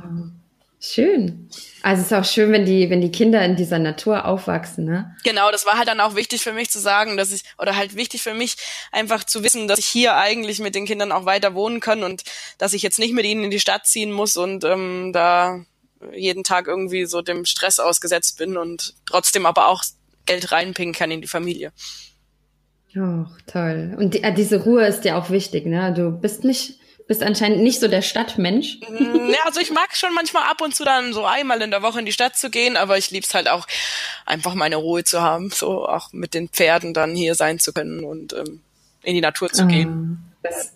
Schön. 0.82 1.50
Also 1.82 2.00
es 2.00 2.06
ist 2.06 2.16
auch 2.16 2.24
schön, 2.24 2.52
wenn 2.52 2.64
die, 2.64 2.88
wenn 2.88 3.02
die 3.02 3.12
Kinder 3.12 3.44
in 3.44 3.54
dieser 3.54 3.78
Natur 3.78 4.24
aufwachsen, 4.24 4.86
ne? 4.86 5.14
Genau, 5.24 5.50
das 5.52 5.66
war 5.66 5.76
halt 5.76 5.88
dann 5.88 6.00
auch 6.00 6.16
wichtig 6.16 6.40
für 6.40 6.54
mich 6.54 6.70
zu 6.70 6.80
sagen, 6.80 7.18
dass 7.18 7.32
ich, 7.32 7.42
oder 7.58 7.76
halt 7.76 7.96
wichtig 7.96 8.22
für 8.22 8.32
mich, 8.32 8.56
einfach 8.90 9.24
zu 9.24 9.44
wissen, 9.44 9.68
dass 9.68 9.78
ich 9.78 9.86
hier 9.86 10.16
eigentlich 10.16 10.58
mit 10.58 10.74
den 10.74 10.86
Kindern 10.86 11.12
auch 11.12 11.26
weiter 11.26 11.54
wohnen 11.54 11.80
kann 11.80 12.02
und 12.02 12.22
dass 12.56 12.72
ich 12.72 12.80
jetzt 12.80 12.98
nicht 12.98 13.12
mit 13.12 13.26
ihnen 13.26 13.44
in 13.44 13.50
die 13.50 13.60
Stadt 13.60 13.86
ziehen 13.86 14.10
muss 14.10 14.38
und 14.38 14.64
ähm, 14.64 15.12
da 15.12 15.60
jeden 16.14 16.44
Tag 16.44 16.66
irgendwie 16.66 17.04
so 17.04 17.20
dem 17.20 17.44
Stress 17.44 17.78
ausgesetzt 17.78 18.38
bin 18.38 18.56
und 18.56 18.94
trotzdem 19.04 19.44
aber 19.44 19.68
auch 19.68 19.84
Geld 20.30 20.52
reinpingen 20.52 20.94
kann 20.94 21.10
in 21.10 21.20
die 21.20 21.26
Familie. 21.26 21.72
Oh, 22.96 23.26
toll. 23.46 23.96
Und 23.98 24.14
die, 24.14 24.22
äh, 24.22 24.32
diese 24.32 24.62
Ruhe 24.62 24.86
ist 24.86 25.02
dir 25.02 25.16
auch 25.16 25.30
wichtig, 25.30 25.66
ne? 25.66 25.92
Du 25.92 26.10
bist 26.10 26.44
nicht 26.44 26.78
bist 27.06 27.24
anscheinend 27.24 27.62
nicht 27.62 27.80
so 27.80 27.88
der 27.88 28.02
Stadtmensch. 28.02 28.78
Ja, 29.30 29.38
also 29.44 29.60
ich 29.60 29.70
mag 29.70 29.96
schon 29.96 30.12
manchmal 30.14 30.44
ab 30.44 30.60
und 30.60 30.74
zu 30.74 30.84
dann 30.84 31.12
so 31.12 31.24
einmal 31.24 31.60
in 31.62 31.70
der 31.70 31.82
Woche 31.82 32.00
in 32.00 32.06
die 32.06 32.12
Stadt 32.12 32.36
zu 32.36 32.50
gehen, 32.50 32.76
aber 32.76 32.98
ich 32.98 33.10
lieb's 33.10 33.34
halt 33.34 33.48
auch, 33.48 33.66
einfach 34.26 34.54
meine 34.54 34.76
Ruhe 34.76 35.04
zu 35.04 35.20
haben, 35.20 35.50
so 35.50 35.86
auch 35.86 36.12
mit 36.12 36.34
den 36.34 36.48
Pferden 36.48 36.94
dann 36.94 37.14
hier 37.14 37.34
sein 37.34 37.58
zu 37.58 37.72
können 37.72 38.04
und 38.04 38.32
ähm, 38.32 38.60
in 39.02 39.14
die 39.14 39.20
Natur 39.20 39.50
zu 39.50 39.66
gehen. 39.66 40.18
Oh, 40.20 40.38
das, 40.42 40.72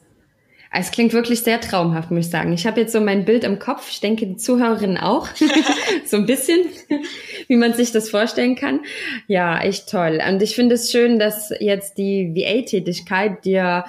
es 0.76 0.90
klingt 0.90 1.12
wirklich 1.12 1.42
sehr 1.42 1.60
traumhaft, 1.60 2.10
muss 2.10 2.26
ich 2.26 2.30
sagen. 2.30 2.52
Ich 2.52 2.66
habe 2.66 2.80
jetzt 2.80 2.92
so 2.92 3.00
mein 3.00 3.24
Bild 3.24 3.44
im 3.44 3.58
Kopf, 3.58 3.88
ich 3.90 4.00
denke 4.00 4.26
die 4.26 4.36
Zuhörerinnen 4.36 4.98
auch, 4.98 5.28
so 6.04 6.16
ein 6.16 6.26
bisschen, 6.26 6.58
wie 7.48 7.56
man 7.56 7.74
sich 7.74 7.92
das 7.92 8.10
vorstellen 8.10 8.56
kann. 8.56 8.80
Ja, 9.26 9.60
echt 9.60 9.88
toll. 9.88 10.20
Und 10.28 10.42
ich 10.42 10.54
finde 10.54 10.74
es 10.74 10.90
schön, 10.90 11.18
dass 11.18 11.52
jetzt 11.60 11.96
die 11.98 12.34
VA-Tätigkeit 12.34 13.44
dir 13.44 13.84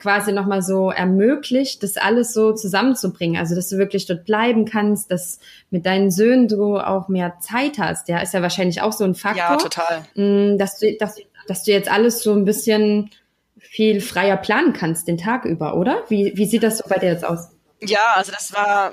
quasi 0.00 0.32
nochmal 0.32 0.62
so 0.62 0.90
ermöglicht, 0.90 1.82
das 1.82 1.96
alles 1.96 2.32
so 2.32 2.52
zusammenzubringen. 2.52 3.38
Also, 3.40 3.54
dass 3.54 3.68
du 3.68 3.76
wirklich 3.76 4.06
dort 4.06 4.24
bleiben 4.24 4.64
kannst, 4.64 5.10
dass 5.10 5.38
mit 5.70 5.86
deinen 5.86 6.10
Söhnen 6.10 6.48
du 6.48 6.78
auch 6.78 7.08
mehr 7.08 7.38
Zeit 7.40 7.78
hast. 7.78 8.08
Ja, 8.08 8.18
ist 8.20 8.34
ja 8.34 8.42
wahrscheinlich 8.42 8.80
auch 8.80 8.92
so 8.92 9.04
ein 9.04 9.14
Faktor. 9.14 9.42
Ja, 9.42 9.56
total. 9.56 10.04
Mm, 10.14 10.58
dass 10.58 10.78
du, 10.78 10.96
dass, 10.98 11.16
dass 11.46 11.64
du 11.64 11.72
jetzt 11.72 11.90
alles 11.90 12.22
so 12.22 12.32
ein 12.32 12.44
bisschen 12.44 13.10
viel 13.74 14.00
freier 14.00 14.36
planen 14.36 14.72
kannst 14.72 15.08
den 15.08 15.18
Tag 15.18 15.44
über, 15.44 15.74
oder? 15.74 16.04
Wie, 16.08 16.32
wie 16.36 16.46
sieht 16.46 16.62
das 16.62 16.78
so 16.78 16.84
bei 16.88 16.96
dir 16.98 17.08
jetzt 17.08 17.24
aus? 17.24 17.48
Ja, 17.80 18.12
also 18.14 18.30
das 18.30 18.52
war, 18.52 18.92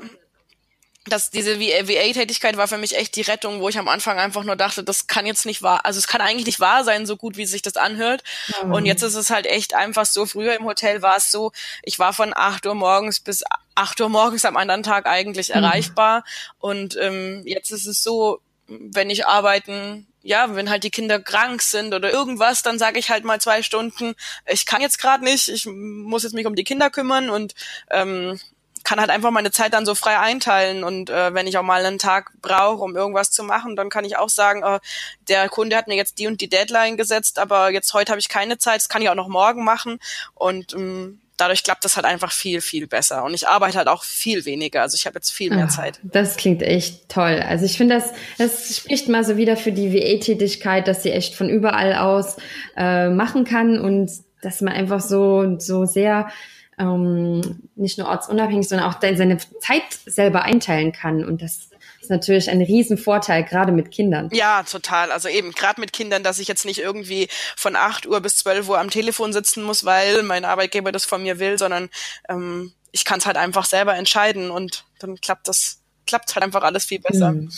dass 1.05 1.29
diese 1.29 1.59
VA-Tätigkeit 1.59 2.57
war 2.57 2.67
für 2.67 2.79
mich 2.79 2.97
echt 2.97 3.15
die 3.15 3.21
Rettung, 3.21 3.61
wo 3.61 3.69
ich 3.69 3.77
am 3.77 3.88
Anfang 3.88 4.17
einfach 4.17 4.43
nur 4.43 4.55
dachte, 4.55 4.83
das 4.83 5.05
kann 5.05 5.27
jetzt 5.27 5.45
nicht 5.45 5.61
wahr, 5.61 5.85
also 5.85 6.00
es 6.00 6.07
kann 6.07 6.19
eigentlich 6.19 6.47
nicht 6.47 6.59
wahr 6.59 6.83
sein, 6.83 7.05
so 7.05 7.15
gut 7.15 7.38
wie 7.38 7.45
sich 7.45 7.61
das 7.61 7.77
anhört. 7.77 8.23
Mhm. 8.63 8.73
Und 8.73 8.85
jetzt 8.88 9.03
ist 9.03 9.13
es 9.13 9.29
halt 9.29 9.45
echt 9.45 9.75
einfach 9.75 10.07
so, 10.07 10.25
früher 10.25 10.55
im 10.55 10.65
Hotel 10.65 11.03
war 11.03 11.15
es 11.15 11.29
so, 11.29 11.51
ich 11.83 12.00
war 12.00 12.11
von 12.11 12.33
acht 12.35 12.65
Uhr 12.65 12.73
morgens 12.73 13.19
bis 13.19 13.43
acht 13.75 14.01
Uhr 14.01 14.09
morgens 14.09 14.45
am 14.45 14.57
anderen 14.57 14.81
Tag 14.81 15.05
eigentlich 15.05 15.50
mhm. 15.50 15.57
erreichbar. 15.57 16.23
Und 16.57 16.97
ähm, 17.00 17.43
jetzt 17.45 17.69
ist 17.69 17.85
es 17.85 18.01
so, 18.01 18.41
wenn 18.67 19.11
ich 19.11 19.27
arbeiten, 19.27 20.07
ja, 20.23 20.55
wenn 20.55 20.69
halt 20.69 20.83
die 20.83 20.91
Kinder 20.91 21.19
krank 21.19 21.61
sind 21.61 21.93
oder 21.93 22.11
irgendwas, 22.11 22.61
dann 22.61 22.79
sage 22.79 22.99
ich 22.99 23.09
halt 23.09 23.23
mal 23.23 23.41
zwei 23.41 23.63
Stunden, 23.63 24.15
ich 24.45 24.65
kann 24.65 24.81
jetzt 24.81 24.99
gerade 24.99 25.23
nicht, 25.23 25.49
ich 25.49 25.65
muss 25.65 26.23
jetzt 26.23 26.33
mich 26.33 26.45
um 26.45 26.55
die 26.55 26.63
Kinder 26.63 26.89
kümmern 26.89 27.29
und 27.29 27.55
ähm, 27.89 28.39
kann 28.83 28.99
halt 28.99 29.09
einfach 29.09 29.31
meine 29.31 29.51
Zeit 29.51 29.73
dann 29.73 29.85
so 29.85 29.95
frei 29.95 30.17
einteilen 30.19 30.83
und 30.83 31.09
äh, 31.09 31.33
wenn 31.33 31.47
ich 31.47 31.57
auch 31.57 31.63
mal 31.63 31.85
einen 31.85 31.99
Tag 31.99 32.31
brauche, 32.41 32.83
um 32.83 32.95
irgendwas 32.95 33.31
zu 33.31 33.43
machen, 33.43 33.75
dann 33.75 33.89
kann 33.89 34.05
ich 34.05 34.17
auch 34.17 34.29
sagen, 34.29 34.63
äh, 34.63 34.79
der 35.27 35.49
Kunde 35.49 35.75
hat 35.75 35.87
mir 35.87 35.95
jetzt 35.95 36.17
die 36.17 36.27
und 36.27 36.41
die 36.41 36.49
Deadline 36.49 36.97
gesetzt, 36.97 37.39
aber 37.39 37.71
jetzt 37.71 37.93
heute 37.93 38.11
habe 38.11 38.19
ich 38.19 38.29
keine 38.29 38.57
Zeit, 38.57 38.81
das 38.81 38.89
kann 38.89 39.01
ich 39.01 39.09
auch 39.09 39.15
noch 39.15 39.27
morgen 39.27 39.63
machen 39.63 39.99
und 40.33 40.73
ähm, 40.73 41.21
dadurch 41.41 41.63
klappt 41.63 41.83
das 41.83 41.95
halt 41.95 42.05
einfach 42.05 42.31
viel, 42.31 42.62
viel 42.62 42.88
besser. 42.88 43.24
Und 43.24 43.33
ich 43.33 43.48
arbeite 43.48 43.77
halt 43.77 43.88
auch 43.88 44.03
viel 44.03 44.45
weniger. 44.45 44.81
Also 44.83 44.95
ich 44.95 45.05
habe 45.07 45.15
jetzt 45.15 45.31
viel 45.31 45.50
mehr 45.50 45.65
Ach, 45.67 45.75
Zeit. 45.75 46.00
Das 46.03 46.38
klingt 46.38 46.62
echt 46.62 47.10
toll. 47.10 47.43
Also 47.48 47.65
ich 47.65 47.77
finde, 47.77 47.95
das, 47.95 48.12
das 48.38 48.77
spricht 48.77 49.10
mal 49.10 49.24
so 49.24 49.38
wieder 49.38 49.57
für 49.57 49.71
die 49.71 49.91
WE-Tätigkeit, 49.91 50.88
dass 50.88 51.03
sie 51.03 51.12
echt 51.12 51.36
von 51.36 51.50
überall 51.50 51.95
aus 51.95 52.38
äh, 52.77 53.10
machen 53.10 53.43
kann 53.43 53.79
und 53.79 54.12
dass 54.41 54.62
man 54.62 54.74
einfach 54.74 55.01
so, 55.01 55.57
so 55.60 55.86
sehr 55.86 56.29
ähm, 56.77 57.41
nicht 57.75 57.98
nur 57.98 58.07
ortsunabhängig, 58.07 58.67
sondern 58.67 58.88
auch 58.88 59.01
seine 59.01 59.38
Zeit 59.38 59.83
selber 60.05 60.43
einteilen 60.43 60.91
kann. 60.91 61.25
Und 61.25 61.41
das 61.41 61.70
natürlich 62.11 62.49
ein 62.49 62.61
Riesenvorteil, 62.61 63.43
gerade 63.43 63.71
mit 63.71 63.89
Kindern. 63.89 64.29
Ja, 64.31 64.63
total. 64.63 65.11
Also 65.11 65.27
eben 65.27 65.51
gerade 65.51 65.81
mit 65.81 65.93
Kindern, 65.93 66.23
dass 66.23 66.37
ich 66.37 66.47
jetzt 66.47 66.65
nicht 66.65 66.79
irgendwie 66.79 67.27
von 67.57 67.75
8 67.75 68.05
Uhr 68.05 68.21
bis 68.21 68.37
12 68.37 68.69
Uhr 68.69 68.79
am 68.79 68.91
Telefon 68.91 69.33
sitzen 69.33 69.63
muss, 69.63 69.83
weil 69.83 70.21
mein 70.21 70.45
Arbeitgeber 70.45 70.91
das 70.91 71.05
von 71.05 71.23
mir 71.23 71.39
will, 71.39 71.57
sondern 71.57 71.89
ähm, 72.29 72.73
ich 72.91 73.05
kann 73.05 73.19
es 73.19 73.25
halt 73.25 73.37
einfach 73.37 73.65
selber 73.65 73.95
entscheiden 73.95 74.51
und 74.51 74.85
dann 74.99 75.19
klappt 75.19 75.47
das, 75.47 75.81
klappt 76.05 76.35
halt 76.35 76.43
einfach 76.43 76.61
alles 76.61 76.85
viel 76.85 76.99
besser. 76.99 77.31
Mhm. 77.31 77.49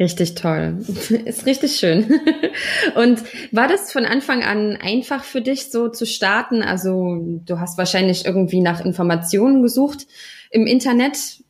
Richtig 0.00 0.34
toll. 0.34 0.78
Ist 1.26 1.44
richtig 1.44 1.76
schön. 1.76 2.20
Und 2.94 3.22
war 3.52 3.68
das 3.68 3.92
von 3.92 4.06
Anfang 4.06 4.42
an 4.42 4.78
einfach 4.78 5.24
für 5.24 5.42
dich 5.42 5.70
so 5.70 5.88
zu 5.90 6.06
starten? 6.06 6.62
Also 6.62 7.18
du 7.44 7.60
hast 7.60 7.76
wahrscheinlich 7.76 8.24
irgendwie 8.24 8.62
nach 8.62 8.82
Informationen 8.82 9.62
gesucht 9.62 10.06
im 10.50 10.66
Internet. 10.66 11.42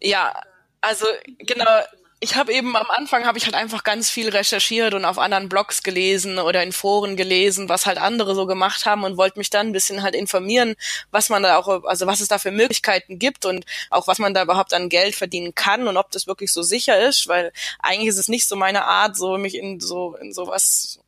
Ja, 0.00 0.32
also 0.82 1.06
genau, 1.38 1.80
ich 2.20 2.36
habe 2.36 2.52
eben 2.52 2.76
am 2.76 2.88
Anfang 2.88 3.26
habe 3.26 3.36
ich 3.36 3.46
halt 3.46 3.56
einfach 3.56 3.82
ganz 3.82 4.08
viel 4.08 4.28
recherchiert 4.28 4.94
und 4.94 5.04
auf 5.04 5.18
anderen 5.18 5.48
Blogs 5.48 5.82
gelesen 5.82 6.38
oder 6.38 6.62
in 6.62 6.70
Foren 6.70 7.16
gelesen, 7.16 7.68
was 7.68 7.84
halt 7.84 7.98
andere 7.98 8.36
so 8.36 8.46
gemacht 8.46 8.86
haben 8.86 9.02
und 9.02 9.16
wollte 9.16 9.40
mich 9.40 9.50
dann 9.50 9.68
ein 9.68 9.72
bisschen 9.72 10.04
halt 10.04 10.14
informieren, 10.14 10.76
was 11.10 11.30
man 11.30 11.42
da 11.42 11.56
auch, 11.56 11.82
also 11.82 12.06
was 12.06 12.20
es 12.20 12.28
da 12.28 12.38
für 12.38 12.52
Möglichkeiten 12.52 13.18
gibt 13.18 13.44
und 13.44 13.64
auch 13.90 14.06
was 14.06 14.20
man 14.20 14.34
da 14.34 14.42
überhaupt 14.42 14.72
an 14.72 14.88
Geld 14.88 15.16
verdienen 15.16 15.56
kann 15.56 15.88
und 15.88 15.96
ob 15.96 16.12
das 16.12 16.28
wirklich 16.28 16.52
so 16.52 16.62
sicher 16.62 16.96
ist, 17.00 17.26
weil 17.26 17.52
eigentlich 17.80 18.10
ist 18.10 18.18
es 18.18 18.28
nicht 18.28 18.46
so 18.46 18.54
meine 18.54 18.84
Art, 18.84 19.16
so 19.16 19.36
mich 19.36 19.56
in 19.56 19.80
so 19.80 20.14
in 20.14 20.32
sowas 20.32 21.00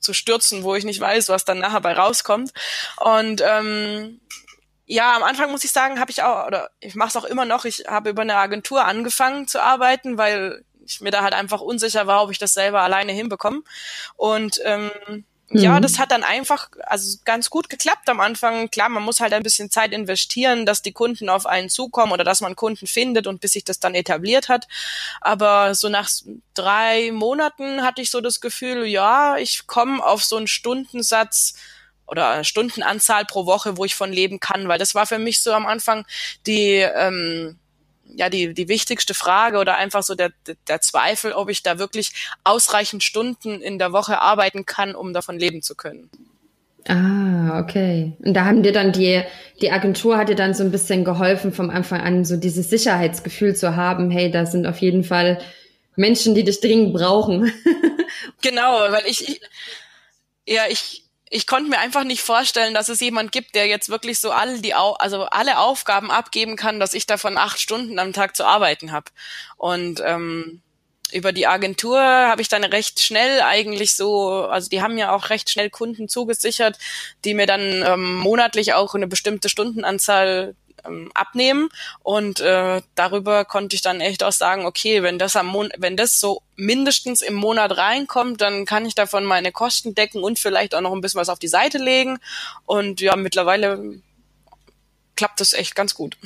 zu 0.00 0.12
stürzen, 0.12 0.62
wo 0.62 0.74
ich 0.74 0.84
nicht 0.84 1.00
weiß, 1.00 1.30
was 1.30 1.44
dann 1.44 1.58
nachher 1.58 1.80
bei 1.80 1.92
rauskommt. 1.92 2.52
Und 2.98 3.42
ähm, 3.44 4.20
ja, 4.90 5.14
am 5.14 5.22
Anfang 5.22 5.52
muss 5.52 5.62
ich 5.62 5.70
sagen, 5.70 6.00
habe 6.00 6.10
ich 6.10 6.24
auch, 6.24 6.48
oder 6.48 6.70
ich 6.80 6.96
mache 6.96 7.10
es 7.10 7.16
auch 7.16 7.24
immer 7.24 7.44
noch, 7.44 7.64
ich 7.64 7.84
habe 7.86 8.10
über 8.10 8.22
eine 8.22 8.34
Agentur 8.34 8.84
angefangen 8.84 9.46
zu 9.46 9.62
arbeiten, 9.62 10.18
weil 10.18 10.64
ich 10.84 11.00
mir 11.00 11.12
da 11.12 11.22
halt 11.22 11.32
einfach 11.32 11.60
unsicher 11.60 12.08
war, 12.08 12.24
ob 12.24 12.32
ich 12.32 12.38
das 12.38 12.54
selber 12.54 12.80
alleine 12.80 13.12
hinbekomme. 13.12 13.62
Und 14.16 14.60
ähm, 14.64 14.90
ja, 15.52 15.76
mhm. 15.76 15.82
das 15.82 16.00
hat 16.00 16.10
dann 16.10 16.24
einfach 16.24 16.70
also 16.86 17.18
ganz 17.24 17.50
gut 17.50 17.68
geklappt 17.68 18.08
am 18.08 18.18
Anfang. 18.18 18.68
Klar, 18.68 18.88
man 18.88 19.04
muss 19.04 19.20
halt 19.20 19.32
ein 19.32 19.44
bisschen 19.44 19.70
Zeit 19.70 19.92
investieren, 19.92 20.66
dass 20.66 20.82
die 20.82 20.92
Kunden 20.92 21.28
auf 21.28 21.46
einen 21.46 21.68
zukommen 21.68 22.12
oder 22.12 22.24
dass 22.24 22.40
man 22.40 22.56
Kunden 22.56 22.88
findet 22.88 23.28
und 23.28 23.40
bis 23.40 23.52
sich 23.52 23.62
das 23.62 23.78
dann 23.78 23.94
etabliert 23.94 24.48
hat. 24.48 24.66
Aber 25.20 25.76
so 25.76 25.88
nach 25.88 26.10
drei 26.54 27.12
Monaten 27.12 27.82
hatte 27.82 28.02
ich 28.02 28.10
so 28.10 28.20
das 28.20 28.40
Gefühl, 28.40 28.86
ja, 28.86 29.36
ich 29.36 29.68
komme 29.68 30.04
auf 30.04 30.24
so 30.24 30.36
einen 30.36 30.48
Stundensatz 30.48 31.54
oder 32.10 32.44
Stundenanzahl 32.44 33.24
pro 33.24 33.46
Woche, 33.46 33.76
wo 33.76 33.84
ich 33.84 33.94
von 33.94 34.12
leben 34.12 34.40
kann, 34.40 34.68
weil 34.68 34.78
das 34.78 34.94
war 34.94 35.06
für 35.06 35.18
mich 35.18 35.40
so 35.40 35.52
am 35.52 35.66
Anfang 35.66 36.04
die 36.46 36.86
ähm, 36.94 37.56
ja 38.14 38.28
die, 38.28 38.54
die 38.54 38.68
wichtigste 38.68 39.14
Frage 39.14 39.58
oder 39.58 39.76
einfach 39.76 40.02
so 40.02 40.14
der, 40.14 40.32
der 40.68 40.80
Zweifel, 40.80 41.32
ob 41.32 41.48
ich 41.48 41.62
da 41.62 41.78
wirklich 41.78 42.12
ausreichend 42.44 43.02
Stunden 43.02 43.60
in 43.60 43.78
der 43.78 43.92
Woche 43.92 44.20
arbeiten 44.20 44.66
kann, 44.66 44.94
um 44.94 45.12
davon 45.12 45.38
leben 45.38 45.62
zu 45.62 45.74
können. 45.74 46.10
Ah, 46.88 47.60
okay. 47.60 48.12
Und 48.20 48.34
da 48.34 48.46
haben 48.46 48.62
dir 48.62 48.72
dann 48.72 48.92
die, 48.92 49.22
die 49.60 49.70
Agentur 49.70 50.16
hat 50.16 50.28
dir 50.28 50.34
dann 50.34 50.54
so 50.54 50.64
ein 50.64 50.70
bisschen 50.70 51.04
geholfen, 51.04 51.52
vom 51.52 51.70
Anfang 51.70 52.00
an 52.00 52.24
so 52.24 52.36
dieses 52.36 52.70
Sicherheitsgefühl 52.70 53.54
zu 53.54 53.76
haben, 53.76 54.10
hey, 54.10 54.30
da 54.30 54.46
sind 54.46 54.66
auf 54.66 54.78
jeden 54.78 55.04
Fall 55.04 55.40
Menschen, 55.94 56.34
die 56.34 56.42
dich 56.42 56.60
dringend 56.60 56.94
brauchen. 56.94 57.52
genau, 58.42 58.80
weil 58.90 59.06
ich, 59.06 59.28
ich 59.28 59.40
ja, 60.46 60.62
ich, 60.68 61.04
ich 61.32 61.46
konnte 61.46 61.70
mir 61.70 61.78
einfach 61.78 62.02
nicht 62.02 62.22
vorstellen, 62.22 62.74
dass 62.74 62.88
es 62.88 63.00
jemand 63.00 63.30
gibt, 63.30 63.54
der 63.54 63.68
jetzt 63.68 63.88
wirklich 63.88 64.18
so 64.18 64.32
alle 64.32 64.60
die 64.60 64.74
also 64.74 65.26
alle 65.26 65.58
Aufgaben 65.58 66.10
abgeben 66.10 66.56
kann, 66.56 66.80
dass 66.80 66.92
ich 66.92 67.06
davon 67.06 67.38
acht 67.38 67.60
Stunden 67.60 68.00
am 68.00 68.12
Tag 68.12 68.34
zu 68.34 68.44
arbeiten 68.44 68.90
habe. 68.90 69.12
Und 69.56 70.02
ähm, 70.04 70.60
über 71.12 71.32
die 71.32 71.46
Agentur 71.46 72.00
habe 72.00 72.42
ich 72.42 72.48
dann 72.48 72.64
recht 72.64 73.00
schnell 73.00 73.42
eigentlich 73.42 73.94
so, 73.94 74.46
also 74.46 74.68
die 74.68 74.82
haben 74.82 74.98
ja 74.98 75.14
auch 75.14 75.30
recht 75.30 75.50
schnell 75.50 75.70
Kunden 75.70 76.08
zugesichert, 76.08 76.78
die 77.24 77.34
mir 77.34 77.46
dann 77.46 77.84
ähm, 77.86 78.16
monatlich 78.16 78.74
auch 78.74 78.94
eine 78.94 79.06
bestimmte 79.06 79.48
Stundenanzahl 79.48 80.56
ähm, 80.84 81.10
abnehmen 81.14 81.68
und 82.02 82.40
äh, 82.40 82.82
darüber 82.94 83.44
konnte 83.44 83.76
ich 83.76 83.82
dann 83.82 84.00
echt 84.00 84.22
auch 84.22 84.32
sagen, 84.32 84.66
okay, 84.66 85.02
wenn 85.02 85.18
das 85.18 85.36
am 85.36 85.46
Mon 85.46 85.70
wenn 85.76 85.96
das 85.96 86.20
so 86.20 86.42
mindestens 86.56 87.22
im 87.22 87.34
Monat 87.34 87.76
reinkommt, 87.76 88.40
dann 88.40 88.64
kann 88.66 88.86
ich 88.86 88.94
davon 88.94 89.24
meine 89.24 89.52
Kosten 89.52 89.94
decken 89.94 90.22
und 90.22 90.38
vielleicht 90.38 90.74
auch 90.74 90.80
noch 90.80 90.92
ein 90.92 91.00
bisschen 91.00 91.20
was 91.20 91.28
auf 91.28 91.38
die 91.38 91.48
Seite 91.48 91.78
legen 91.78 92.18
und 92.66 93.00
ja, 93.00 93.16
mittlerweile 93.16 94.00
klappt 95.16 95.40
das 95.40 95.52
echt 95.52 95.74
ganz 95.74 95.94
gut. 95.94 96.16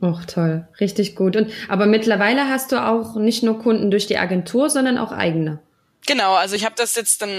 Och, 0.00 0.24
toll, 0.26 0.68
richtig 0.80 1.16
gut. 1.16 1.36
Und 1.36 1.50
aber 1.68 1.86
mittlerweile 1.86 2.48
hast 2.48 2.72
du 2.72 2.84
auch 2.84 3.16
nicht 3.16 3.42
nur 3.42 3.58
Kunden 3.58 3.90
durch 3.90 4.06
die 4.06 4.18
Agentur, 4.18 4.68
sondern 4.70 4.98
auch 4.98 5.12
eigene. 5.12 5.60
Genau, 6.06 6.34
also 6.34 6.54
ich 6.54 6.64
habe 6.64 6.74
das 6.76 6.94
jetzt 6.94 7.22
dann 7.22 7.30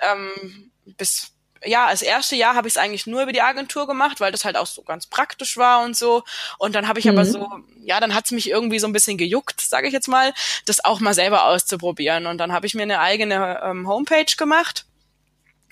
ähm, 0.00 0.70
bis 0.96 1.32
ja, 1.64 1.90
das 1.90 2.02
erste 2.02 2.36
Jahr 2.36 2.54
habe 2.54 2.68
ich 2.68 2.74
es 2.74 2.78
eigentlich 2.78 3.06
nur 3.06 3.22
über 3.22 3.32
die 3.32 3.40
Agentur 3.40 3.86
gemacht, 3.86 4.20
weil 4.20 4.32
das 4.32 4.44
halt 4.44 4.56
auch 4.56 4.66
so 4.66 4.82
ganz 4.82 5.06
praktisch 5.06 5.56
war 5.56 5.84
und 5.84 5.96
so. 5.96 6.22
Und 6.58 6.74
dann 6.74 6.88
habe 6.88 6.98
ich 6.98 7.06
mhm. 7.06 7.12
aber 7.12 7.24
so, 7.24 7.48
ja, 7.82 8.00
dann 8.00 8.14
hat 8.14 8.26
es 8.26 8.30
mich 8.32 8.48
irgendwie 8.48 8.78
so 8.78 8.86
ein 8.86 8.92
bisschen 8.92 9.18
gejuckt, 9.18 9.60
sage 9.60 9.86
ich 9.86 9.92
jetzt 9.92 10.08
mal, 10.08 10.32
das 10.66 10.84
auch 10.84 11.00
mal 11.00 11.14
selber 11.14 11.46
auszuprobieren. 11.46 12.26
Und 12.26 12.38
dann 12.38 12.52
habe 12.52 12.66
ich 12.66 12.74
mir 12.74 12.82
eine 12.82 13.00
eigene 13.00 13.60
ähm, 13.62 13.88
Homepage 13.88 14.36
gemacht 14.36 14.84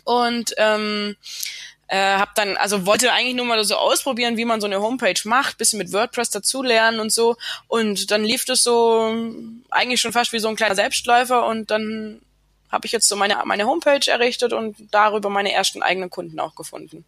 und 0.04 0.54
ähm, 0.58 1.16
äh, 1.88 2.16
habe 2.16 2.30
dann, 2.34 2.56
also 2.56 2.86
wollte 2.86 3.12
eigentlich 3.12 3.34
nur 3.34 3.46
mal 3.46 3.62
so 3.64 3.76
ausprobieren, 3.76 4.36
wie 4.36 4.44
man 4.44 4.60
so 4.60 4.66
eine 4.66 4.80
Homepage 4.80 5.20
macht, 5.24 5.58
bisschen 5.58 5.78
mit 5.78 5.92
WordPress 5.92 6.30
dazulernen 6.30 7.00
und 7.00 7.12
so. 7.12 7.36
Und 7.68 8.10
dann 8.10 8.24
lief 8.24 8.44
das 8.44 8.62
so 8.62 9.14
eigentlich 9.70 10.00
schon 10.00 10.12
fast 10.12 10.32
wie 10.32 10.38
so 10.38 10.48
ein 10.48 10.56
kleiner 10.56 10.74
Selbstläufer 10.74 11.46
und 11.46 11.70
dann 11.70 12.20
habe 12.74 12.86
ich 12.86 12.92
jetzt 12.92 13.08
so 13.08 13.16
meine, 13.16 13.36
meine 13.44 13.66
Homepage 13.66 14.06
errichtet 14.06 14.52
und 14.52 14.76
darüber 14.90 15.30
meine 15.30 15.52
ersten 15.52 15.82
eigenen 15.82 16.10
Kunden 16.10 16.38
auch 16.40 16.54
gefunden. 16.54 17.04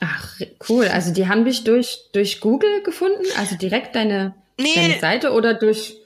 Ach, 0.00 0.38
cool. 0.68 0.88
Also 0.88 1.12
die 1.12 1.26
haben 1.28 1.44
dich 1.44 1.64
durch, 1.64 2.00
durch 2.12 2.40
Google 2.40 2.82
gefunden? 2.82 3.24
Also 3.38 3.56
direkt 3.56 3.94
deine, 3.94 4.34
nee, 4.58 4.74
deine 4.74 4.98
Seite 4.98 5.32
oder 5.32 5.54
durch 5.54 5.96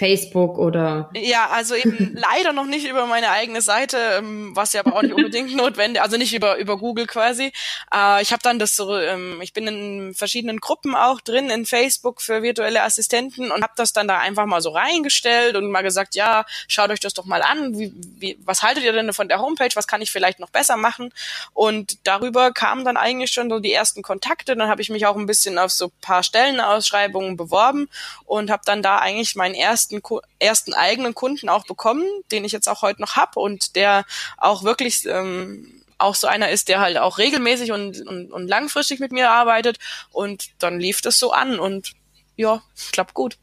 Facebook 0.00 0.58
oder? 0.58 1.10
Ja, 1.14 1.50
also 1.50 1.74
eben 1.74 2.12
leider 2.14 2.54
noch 2.54 2.64
nicht 2.64 2.88
über 2.88 3.06
meine 3.06 3.30
eigene 3.30 3.60
Seite, 3.60 3.98
ähm, 4.16 4.56
was 4.56 4.72
ja 4.72 4.80
aber 4.80 4.96
auch 4.96 5.02
nicht 5.02 5.14
unbedingt 5.14 5.54
notwendig, 5.56 6.02
also 6.02 6.16
nicht 6.16 6.34
über 6.34 6.56
über 6.56 6.78
Google 6.78 7.06
quasi. 7.06 7.52
Äh, 7.94 8.22
ich 8.22 8.32
habe 8.32 8.42
dann 8.42 8.58
das 8.58 8.74
so, 8.74 8.96
ähm, 8.96 9.40
ich 9.42 9.52
bin 9.52 9.66
in 9.66 10.14
verschiedenen 10.14 10.58
Gruppen 10.58 10.96
auch 10.96 11.20
drin 11.20 11.50
in 11.50 11.66
Facebook 11.66 12.22
für 12.22 12.42
virtuelle 12.42 12.82
Assistenten 12.82 13.52
und 13.52 13.62
habe 13.62 13.74
das 13.76 13.92
dann 13.92 14.08
da 14.08 14.18
einfach 14.18 14.46
mal 14.46 14.62
so 14.62 14.70
reingestellt 14.70 15.54
und 15.54 15.70
mal 15.70 15.82
gesagt, 15.82 16.14
ja, 16.14 16.46
schaut 16.66 16.90
euch 16.90 17.00
das 17.00 17.12
doch 17.12 17.26
mal 17.26 17.42
an. 17.42 17.78
Wie, 17.78 17.92
wie, 17.94 18.38
was 18.44 18.62
haltet 18.62 18.84
ihr 18.84 18.92
denn 18.92 19.12
von 19.12 19.28
der 19.28 19.40
Homepage? 19.40 19.70
Was 19.74 19.86
kann 19.86 20.00
ich 20.00 20.10
vielleicht 20.10 20.40
noch 20.40 20.50
besser 20.50 20.78
machen? 20.78 21.12
Und 21.52 21.98
darüber 22.04 22.52
kamen 22.52 22.86
dann 22.86 22.96
eigentlich 22.96 23.32
schon 23.32 23.50
so 23.50 23.60
die 23.60 23.72
ersten 23.72 24.02
Kontakte. 24.02 24.56
Dann 24.56 24.68
habe 24.68 24.80
ich 24.80 24.88
mich 24.88 25.04
auch 25.04 25.16
ein 25.16 25.26
bisschen 25.26 25.58
auf 25.58 25.72
so 25.72 25.92
paar 26.00 26.22
Stellenausschreibungen 26.22 27.36
beworben 27.36 27.90
und 28.24 28.50
habe 28.50 28.62
dann 28.64 28.82
da 28.82 28.96
eigentlich 28.96 29.36
meinen 29.36 29.54
ersten 29.54 29.89
ersten, 29.90 30.18
ersten 30.38 30.74
eigenen 30.74 31.14
Kunden 31.14 31.48
auch 31.48 31.66
bekommen, 31.66 32.04
den 32.30 32.44
ich 32.44 32.52
jetzt 32.52 32.68
auch 32.68 32.82
heute 32.82 33.00
noch 33.00 33.16
hab 33.16 33.36
und 33.36 33.76
der 33.76 34.04
auch 34.36 34.64
wirklich 34.64 35.06
ähm, 35.06 35.82
auch 35.98 36.14
so 36.14 36.26
einer 36.26 36.50
ist, 36.50 36.68
der 36.68 36.80
halt 36.80 36.98
auch 36.98 37.18
regelmäßig 37.18 37.72
und, 37.72 38.06
und, 38.06 38.32
und 38.32 38.48
langfristig 38.48 39.00
mit 39.00 39.12
mir 39.12 39.30
arbeitet. 39.30 39.78
Und 40.10 40.50
dann 40.58 40.80
lief 40.80 41.00
das 41.00 41.18
so 41.18 41.32
an 41.32 41.58
und 41.58 41.92
ja, 42.36 42.62
klappt 42.92 43.14
gut. 43.14 43.36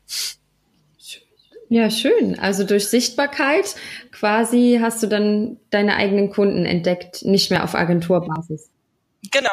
Ja, 1.69 1.89
schön. 1.89 2.39
Also 2.39 2.63
durch 2.63 2.88
Sichtbarkeit 2.88 3.75
quasi 4.12 4.79
hast 4.81 5.03
du 5.03 5.07
dann 5.07 5.60
deine 5.69 5.95
eigenen 5.95 6.31
Kunden 6.31 6.65
entdeckt, 6.65 7.25
nicht 7.25 7.51
mehr 7.51 7.63
auf 7.63 7.75
Agenturbasis. 7.75 8.69
Genau. 9.31 9.49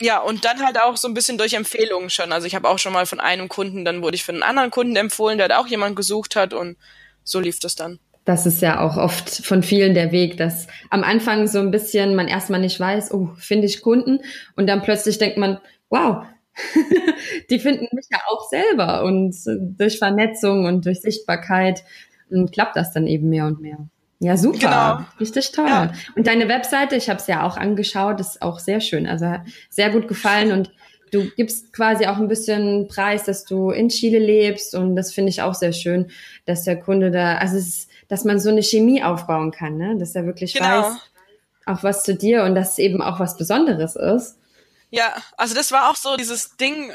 Ja, 0.00 0.20
und 0.20 0.44
dann 0.44 0.64
halt 0.64 0.78
auch 0.78 0.96
so 0.96 1.08
ein 1.08 1.14
bisschen 1.14 1.38
durch 1.38 1.54
Empfehlungen 1.54 2.10
schon. 2.10 2.32
Also 2.32 2.46
ich 2.46 2.54
habe 2.54 2.68
auch 2.68 2.78
schon 2.78 2.92
mal 2.92 3.06
von 3.06 3.18
einem 3.18 3.48
Kunden, 3.48 3.84
dann 3.84 4.02
wurde 4.02 4.16
ich 4.16 4.24
für 4.24 4.32
einen 4.32 4.42
anderen 4.42 4.70
Kunden 4.70 4.94
empfohlen, 4.96 5.38
der 5.38 5.46
hat 5.46 5.56
auch 5.56 5.66
jemand 5.66 5.96
gesucht 5.96 6.36
hat 6.36 6.52
und 6.52 6.76
so 7.24 7.40
lief 7.40 7.60
das 7.60 7.76
dann. 7.76 7.98
Das 8.26 8.44
ist 8.44 8.60
ja 8.60 8.80
auch 8.80 8.96
oft 8.96 9.30
von 9.46 9.62
vielen 9.62 9.94
der 9.94 10.12
Weg, 10.12 10.36
dass 10.36 10.66
am 10.90 11.04
Anfang 11.04 11.46
so 11.46 11.60
ein 11.60 11.70
bisschen 11.70 12.14
man 12.14 12.28
erstmal 12.28 12.60
nicht 12.60 12.78
weiß, 12.78 13.12
oh, 13.14 13.30
finde 13.38 13.66
ich 13.66 13.80
Kunden 13.80 14.20
und 14.56 14.66
dann 14.66 14.82
plötzlich 14.82 15.18
denkt 15.18 15.38
man, 15.38 15.60
wow, 15.88 16.24
die 17.50 17.58
finden 17.58 17.86
mich 17.92 18.06
ja 18.10 18.18
auch 18.28 18.48
selber 18.50 19.04
und 19.04 19.34
durch 19.78 19.98
Vernetzung 19.98 20.66
und 20.66 20.84
durch 20.84 21.00
Sichtbarkeit 21.00 21.84
klappt 22.52 22.76
das 22.76 22.92
dann 22.92 23.06
eben 23.06 23.28
mehr 23.28 23.46
und 23.46 23.60
mehr. 23.60 23.78
Ja, 24.18 24.36
super. 24.36 24.58
Genau. 24.58 25.20
Richtig 25.20 25.52
toll. 25.52 25.66
Ja. 25.68 25.92
Und 26.14 26.26
deine 26.26 26.48
Webseite, 26.48 26.96
ich 26.96 27.08
habe 27.08 27.20
es 27.20 27.26
ja 27.26 27.42
auch 27.42 27.56
angeschaut, 27.56 28.20
ist 28.20 28.40
auch 28.40 28.58
sehr 28.58 28.80
schön. 28.80 29.06
Also 29.06 29.34
sehr 29.68 29.90
gut 29.90 30.08
gefallen 30.08 30.52
und 30.52 30.70
du 31.10 31.30
gibst 31.36 31.72
quasi 31.72 32.06
auch 32.06 32.16
ein 32.16 32.28
bisschen 32.28 32.88
Preis, 32.88 33.24
dass 33.24 33.44
du 33.44 33.70
in 33.70 33.88
Chile 33.88 34.18
lebst 34.18 34.74
und 34.74 34.96
das 34.96 35.12
finde 35.12 35.30
ich 35.30 35.42
auch 35.42 35.54
sehr 35.54 35.72
schön, 35.72 36.10
dass 36.46 36.64
der 36.64 36.78
Kunde 36.78 37.10
da, 37.10 37.36
also 37.36 37.56
ist, 37.56 37.88
dass 38.08 38.24
man 38.24 38.40
so 38.40 38.50
eine 38.50 38.62
Chemie 38.62 39.02
aufbauen 39.02 39.50
kann, 39.50 39.76
ne? 39.76 39.96
dass 39.98 40.14
er 40.14 40.26
wirklich 40.26 40.54
genau. 40.54 40.82
weiß, 40.82 40.96
auch 41.66 41.82
was 41.82 42.02
zu 42.02 42.14
dir 42.14 42.44
und 42.44 42.54
dass 42.54 42.72
es 42.72 42.78
eben 42.78 43.02
auch 43.02 43.20
was 43.20 43.36
Besonderes 43.36 43.96
ist. 43.96 44.38
Ja, 44.90 45.14
also 45.36 45.54
das 45.54 45.72
war 45.72 45.90
auch 45.90 45.96
so 45.96 46.16
dieses 46.16 46.56
Ding, 46.56 46.92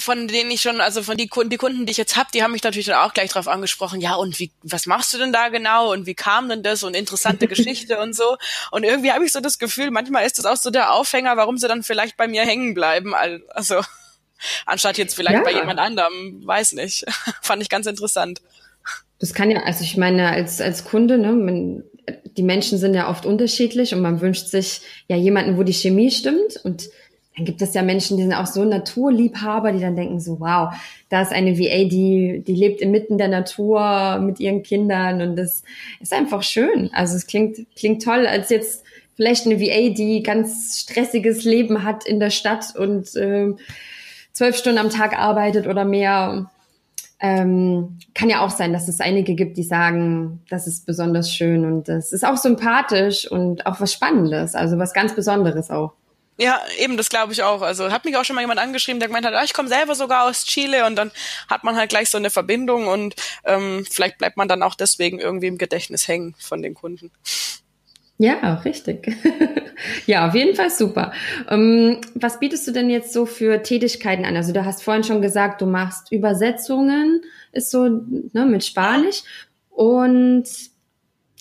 von 0.00 0.28
denen 0.28 0.50
ich 0.50 0.62
schon, 0.62 0.80
also 0.80 1.02
von 1.02 1.16
die 1.16 1.28
Kunden, 1.28 1.50
die 1.50 1.56
Kunden, 1.56 1.86
die 1.86 1.92
ich 1.92 1.96
jetzt 1.96 2.16
habe, 2.16 2.30
die 2.32 2.42
haben 2.42 2.52
mich 2.52 2.62
natürlich 2.62 2.86
dann 2.86 3.06
auch 3.06 3.12
gleich 3.12 3.30
drauf 3.30 3.48
angesprochen, 3.48 4.00
ja, 4.00 4.14
und 4.14 4.38
wie, 4.38 4.50
was 4.62 4.86
machst 4.86 5.12
du 5.12 5.18
denn 5.18 5.32
da 5.32 5.48
genau 5.48 5.92
und 5.92 6.06
wie 6.06 6.14
kam 6.14 6.48
denn 6.48 6.62
das 6.62 6.82
und 6.82 6.94
interessante 6.94 7.46
Geschichte 7.48 7.98
und 8.00 8.14
so. 8.14 8.36
Und 8.70 8.84
irgendwie 8.84 9.12
habe 9.12 9.24
ich 9.24 9.32
so 9.32 9.40
das 9.40 9.58
Gefühl, 9.58 9.90
manchmal 9.90 10.26
ist 10.26 10.38
das 10.38 10.46
auch 10.46 10.56
so 10.56 10.70
der 10.70 10.92
Aufhänger, 10.92 11.36
warum 11.36 11.58
sie 11.58 11.68
dann 11.68 11.82
vielleicht 11.82 12.16
bei 12.16 12.26
mir 12.26 12.42
hängen 12.42 12.74
bleiben. 12.74 13.14
Also 13.14 13.82
anstatt 14.66 14.98
jetzt 14.98 15.14
vielleicht 15.14 15.38
ja. 15.38 15.44
bei 15.44 15.52
jemand 15.52 15.78
anderem, 15.78 16.40
weiß 16.44 16.72
nicht. 16.72 17.04
Fand 17.42 17.62
ich 17.62 17.68
ganz 17.68 17.86
interessant. 17.86 18.40
Das 19.18 19.34
kann 19.34 19.50
ja, 19.50 19.62
also 19.64 19.84
ich 19.84 19.96
meine, 19.96 20.30
als, 20.30 20.60
als 20.62 20.84
Kunde, 20.84 21.18
ne, 21.18 21.32
man, 21.32 21.84
die 22.36 22.42
Menschen 22.42 22.78
sind 22.78 22.94
ja 22.94 23.10
oft 23.10 23.26
unterschiedlich 23.26 23.94
und 23.94 24.00
man 24.00 24.20
wünscht 24.22 24.46
sich 24.46 24.80
ja 25.08 25.16
jemanden, 25.16 25.58
wo 25.58 25.62
die 25.62 25.74
Chemie 25.74 26.10
stimmt 26.10 26.56
und 26.64 26.88
dann 27.36 27.44
gibt 27.44 27.62
es 27.62 27.74
ja 27.74 27.82
Menschen, 27.82 28.16
die 28.16 28.24
sind 28.24 28.34
auch 28.34 28.46
so 28.46 28.64
Naturliebhaber, 28.64 29.72
die 29.72 29.80
dann 29.80 29.96
denken 29.96 30.20
so, 30.20 30.40
wow, 30.40 30.74
da 31.08 31.22
ist 31.22 31.32
eine 31.32 31.58
VA, 31.58 31.84
die, 31.88 32.42
die 32.46 32.54
lebt 32.54 32.80
inmitten 32.80 33.18
der 33.18 33.28
Natur 33.28 34.18
mit 34.18 34.40
ihren 34.40 34.62
Kindern 34.62 35.22
und 35.22 35.36
das 35.36 35.62
ist 36.00 36.12
einfach 36.12 36.42
schön. 36.42 36.90
Also 36.92 37.16
es 37.16 37.26
klingt, 37.26 37.58
klingt 37.76 38.02
toll, 38.02 38.26
als 38.26 38.50
jetzt 38.50 38.84
vielleicht 39.14 39.46
eine 39.46 39.60
VA, 39.60 39.94
die 39.94 40.22
ganz 40.22 40.80
stressiges 40.80 41.44
Leben 41.44 41.84
hat 41.84 42.04
in 42.04 42.20
der 42.20 42.30
Stadt 42.30 42.74
und 42.76 43.14
äh, 43.16 43.52
zwölf 44.32 44.56
Stunden 44.56 44.78
am 44.78 44.90
Tag 44.90 45.18
arbeitet 45.18 45.66
oder 45.66 45.84
mehr. 45.84 46.50
Ähm, 47.22 47.98
kann 48.14 48.30
ja 48.30 48.40
auch 48.40 48.48
sein, 48.48 48.72
dass 48.72 48.88
es 48.88 48.98
einige 48.98 49.34
gibt, 49.34 49.58
die 49.58 49.62
sagen, 49.62 50.40
das 50.48 50.66
ist 50.66 50.86
besonders 50.86 51.30
schön 51.30 51.66
und 51.66 51.86
das 51.86 52.14
ist 52.14 52.24
auch 52.24 52.38
sympathisch 52.38 53.30
und 53.30 53.66
auch 53.66 53.78
was 53.78 53.92
Spannendes, 53.92 54.54
also 54.54 54.78
was 54.78 54.94
ganz 54.94 55.14
Besonderes 55.14 55.70
auch. 55.70 55.92
Ja, 56.40 56.58
eben, 56.78 56.96
das 56.96 57.10
glaube 57.10 57.34
ich 57.34 57.42
auch. 57.42 57.60
Also 57.60 57.92
hat 57.92 58.06
mich 58.06 58.16
auch 58.16 58.24
schon 58.24 58.34
mal 58.34 58.40
jemand 58.40 58.60
angeschrieben, 58.60 58.98
der 58.98 59.08
gemeint 59.08 59.26
hat, 59.26 59.34
ah, 59.34 59.44
ich 59.44 59.52
komme 59.52 59.68
selber 59.68 59.94
sogar 59.94 60.24
aus 60.24 60.46
Chile 60.46 60.86
und 60.86 60.96
dann 60.96 61.10
hat 61.48 61.64
man 61.64 61.76
halt 61.76 61.90
gleich 61.90 62.08
so 62.08 62.16
eine 62.16 62.30
Verbindung 62.30 62.88
und 62.88 63.14
ähm, 63.44 63.84
vielleicht 63.90 64.16
bleibt 64.16 64.38
man 64.38 64.48
dann 64.48 64.62
auch 64.62 64.74
deswegen 64.74 65.18
irgendwie 65.18 65.48
im 65.48 65.58
Gedächtnis 65.58 66.08
hängen 66.08 66.34
von 66.38 66.62
den 66.62 66.72
Kunden. 66.72 67.10
Ja, 68.16 68.54
richtig. 68.64 69.14
ja, 70.06 70.28
auf 70.28 70.34
jeden 70.34 70.56
Fall 70.56 70.70
super. 70.70 71.12
Ähm, 71.46 72.00
was 72.14 72.40
bietest 72.40 72.66
du 72.66 72.72
denn 72.72 72.88
jetzt 72.88 73.12
so 73.12 73.26
für 73.26 73.62
Tätigkeiten 73.62 74.24
an? 74.24 74.36
Also 74.36 74.54
du 74.54 74.64
hast 74.64 74.82
vorhin 74.82 75.04
schon 75.04 75.20
gesagt, 75.20 75.60
du 75.60 75.66
machst 75.66 76.10
Übersetzungen, 76.10 77.20
ist 77.52 77.70
so 77.70 77.84
ne, 78.32 78.46
mit 78.46 78.64
Spanisch. 78.64 79.22
Und 79.68 80.44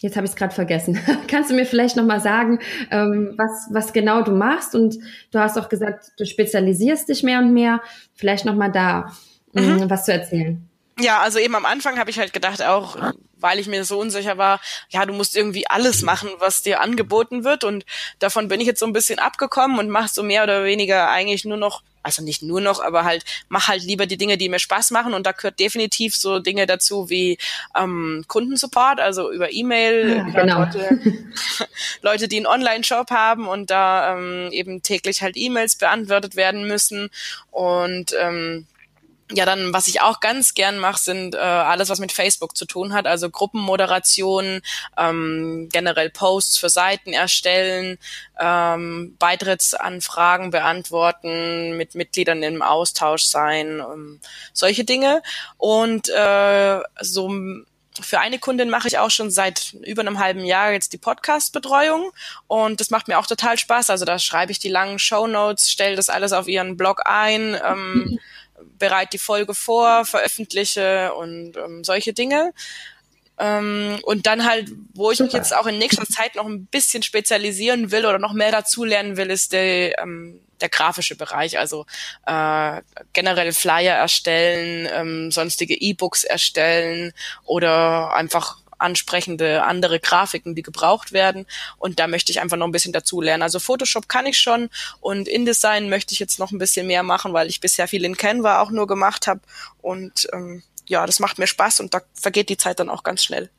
jetzt 0.02 0.16
habe 0.16 0.26
ich 0.26 0.32
es 0.32 0.36
gerade 0.36 0.54
vergessen. 0.54 1.00
Kannst 1.28 1.50
du 1.52 1.56
mir 1.56 1.66
vielleicht 1.66 1.96
nochmal 1.96 2.22
sagen, 2.22 2.60
ähm, 2.92 3.34
was, 3.38 3.68
was 3.72 3.94
genau 3.94 4.22
du 4.22 4.32
machst? 4.32 4.76
Und 4.76 4.98
du 5.32 5.40
hast 5.40 5.58
auch 5.58 5.70
gesagt, 5.70 6.12
du 6.18 6.26
spezialisierst 6.26 7.10
dich 7.10 7.24
mehr 7.24 7.40
und 7.40 7.54
mehr. 7.54 7.82
Vielleicht 8.16 8.46
nochmal 8.46 8.72
da 8.72 9.12
ähm, 9.56 9.78
mhm. 9.78 9.90
was 9.90 10.06
zu 10.06 10.14
erzählen. 10.14 10.66
Ja, 11.00 11.20
also 11.20 11.40
eben 11.40 11.56
am 11.56 11.66
Anfang 11.66 11.98
habe 11.98 12.10
ich 12.10 12.20
halt 12.20 12.34
gedacht, 12.34 12.62
auch 12.62 12.98
weil 13.40 13.60
ich 13.60 13.68
mir 13.68 13.86
so 13.86 14.00
unsicher 14.00 14.38
war, 14.38 14.60
ja, 14.90 15.06
du 15.06 15.14
musst 15.14 15.36
irgendwie 15.36 15.68
alles 15.68 16.02
machen, 16.02 16.30
was 16.40 16.62
dir 16.62 16.82
angeboten 16.82 17.44
wird. 17.44 17.64
Und 17.64 17.86
davon 18.20 18.48
bin 18.50 18.60
ich 18.60 18.68
jetzt 18.68 18.80
so 18.80 18.86
ein 18.86 18.94
bisschen 18.94 19.20
abgekommen 19.20 19.80
und 19.80 19.90
mache 19.90 20.10
so 20.10 20.24
mehr 20.24 20.44
oder 20.44 20.66
weniger 20.66 21.10
eigentlich 21.10 21.46
nur 21.46 21.58
noch, 21.58 21.82
also 22.04 22.24
nicht 22.24 22.42
nur 22.42 22.62
noch, 22.62 22.82
aber 22.82 23.04
halt, 23.04 23.26
mach 23.50 23.68
halt 23.68 23.84
lieber 23.84 24.06
die 24.06 24.18
Dinge, 24.18 24.38
die 24.38 24.50
mir 24.50 24.60
Spaß 24.60 24.92
machen. 24.92 25.14
Und 25.14 25.26
da 25.26 25.32
gehört 25.32 25.60
definitiv 25.60 26.16
so 26.16 26.40
Dinge 26.40 26.66
dazu 26.66 27.10
wie 27.10 27.38
ähm, 27.78 28.24
Kundensupport, 28.28 29.00
also 29.00 29.32
über 29.32 29.52
E-Mail, 29.52 30.18
ja, 30.18 30.42
genau. 30.42 30.60
Leute, 30.60 31.00
Leute, 32.02 32.28
die 32.28 32.38
einen 32.38 32.48
Online-Shop 32.48 33.12
haben 33.12 33.48
und 33.48 33.70
da 33.70 34.16
ähm, 34.16 34.50
eben 34.52 34.82
täglich 34.82 35.22
halt 35.22 35.36
E-Mails 35.38 35.76
beantwortet 35.76 36.36
werden 36.36 36.68
müssen. 36.68 37.10
Und 37.52 38.14
ähm, 38.20 38.66
ja, 39.32 39.46
dann, 39.46 39.74
was 39.74 39.88
ich 39.88 40.02
auch 40.02 40.22
ganz 40.22 40.56
gern 40.56 40.80
mache, 40.80 41.00
sind 41.00 41.36
äh, 41.36 41.38
alles, 41.38 41.90
was 41.90 42.00
mit 42.00 42.12
Facebook 42.12 42.58
zu 42.58 42.66
tun 42.66 42.94
hat, 42.94 43.06
also 43.06 43.30
Gruppenmoderation, 43.30 44.62
ähm, 44.98 45.70
generell 45.72 46.10
Posts 46.10 46.58
für 46.58 46.70
Seiten 46.70 47.14
erstellen, 47.14 48.00
ähm, 48.40 49.16
Beitrittsanfragen 49.20 50.50
beantworten, 50.50 51.78
mit 51.78 51.94
Mitgliedern 51.94 52.42
im 52.42 52.64
Austausch 52.64 53.24
sein, 53.24 53.80
ähm, 53.80 54.20
solche 54.54 54.84
Dinge. 54.84 55.22
Und 55.58 56.10
äh, 56.10 56.80
so 57.00 57.30
für 58.02 58.20
eine 58.20 58.40
Kundin 58.40 58.70
mache 58.70 58.88
ich 58.88 58.98
auch 58.98 59.12
schon 59.12 59.30
seit 59.30 59.74
über 59.86 60.02
einem 60.02 60.20
halben 60.20 60.46
Jahr 60.46 60.72
jetzt 60.72 60.94
die 60.94 60.98
Podcast-Betreuung 60.98 62.12
und 62.48 62.80
das 62.80 62.90
macht 62.90 63.08
mir 63.08 63.20
auch 63.20 63.28
total 63.28 63.58
Spaß. 63.58 63.90
Also 63.90 64.06
da 64.06 64.20
schreibe 64.20 64.52
ich 64.52 64.60
die 64.60 64.70
langen 64.70 65.00
Show 65.00 65.28
Notes, 65.28 65.70
stelle 65.70 65.96
das 65.96 66.10
alles 66.10 66.32
auf 66.32 66.48
ihren 66.48 66.78
Blog 66.78 67.02
ein. 67.06 67.60
Ähm, 67.64 68.20
bereite 68.78 69.12
die 69.14 69.18
Folge 69.18 69.54
vor, 69.54 70.06
veröffentliche 70.06 71.14
und 71.14 71.58
ähm, 71.58 71.84
solche 71.84 72.14
Dinge. 72.14 72.54
Ähm, 73.40 74.00
und 74.04 74.28
dann 74.28 74.46
halt, 74.46 74.70
wo 74.94 75.12
ich 75.12 75.18
Super. 75.18 75.28
mich 75.28 75.34
jetzt 75.34 75.56
auch 75.56 75.66
in 75.66 75.78
nächster 75.78 76.06
Zeit 76.06 76.36
noch 76.36 76.46
ein 76.46 76.66
bisschen 76.66 77.04
spezialisieren 77.04 77.92
will 77.92 78.06
oder 78.06 78.20
noch 78.20 78.34
mehr 78.34 78.52
dazulernen 78.52 79.16
will, 79.16 79.30
ist 79.30 79.54
der, 79.54 79.98
ähm, 80.00 80.42
der 80.60 80.68
grafische 80.68 81.16
Bereich, 81.16 81.58
also 81.58 81.86
äh, 82.26 82.82
generell 83.14 83.54
Flyer 83.54 83.96
erstellen, 83.96 84.90
ähm, 84.94 85.32
sonstige 85.32 85.74
E-Books 85.74 86.26
erstellen 86.26 87.14
oder 87.46 88.14
einfach 88.14 88.58
ansprechende 88.80 89.64
andere 89.64 90.00
Grafiken, 90.00 90.56
die 90.56 90.64
gebraucht 90.64 91.12
werden. 91.12 91.46
Und 91.78 92.00
da 92.00 92.08
möchte 92.08 92.32
ich 92.32 92.42
einfach 92.42 92.58
noch 92.58 92.68
ein 92.68 92.72
bisschen 92.72 92.94
dazu 92.94 93.22
lernen. 93.22 93.44
Also 93.44 93.60
Photoshop 93.60 94.10
kann 94.10 94.26
ich 94.26 94.40
schon 94.40 94.70
und 95.00 95.28
InDesign 95.28 95.90
möchte 95.90 96.14
ich 96.14 96.20
jetzt 96.20 96.40
noch 96.40 96.52
ein 96.52 96.58
bisschen 96.58 96.88
mehr 96.88 97.04
machen, 97.04 97.34
weil 97.34 97.48
ich 97.48 97.62
bisher 97.62 97.88
viel 97.88 98.06
in 98.06 98.18
Canva 98.18 98.62
auch 98.62 98.72
nur 98.72 98.88
gemacht 98.88 99.28
habe. 99.28 99.42
Und 99.82 100.28
ähm, 100.34 100.64
ja, 100.88 101.06
das 101.06 101.20
macht 101.20 101.38
mir 101.38 101.48
Spaß 101.48 101.82
und 101.82 101.94
da 101.94 102.02
vergeht 102.14 102.50
die 102.50 102.58
Zeit 102.58 102.80
dann 102.80 102.90
auch 102.90 103.04
ganz 103.04 103.24
schnell. 103.24 103.50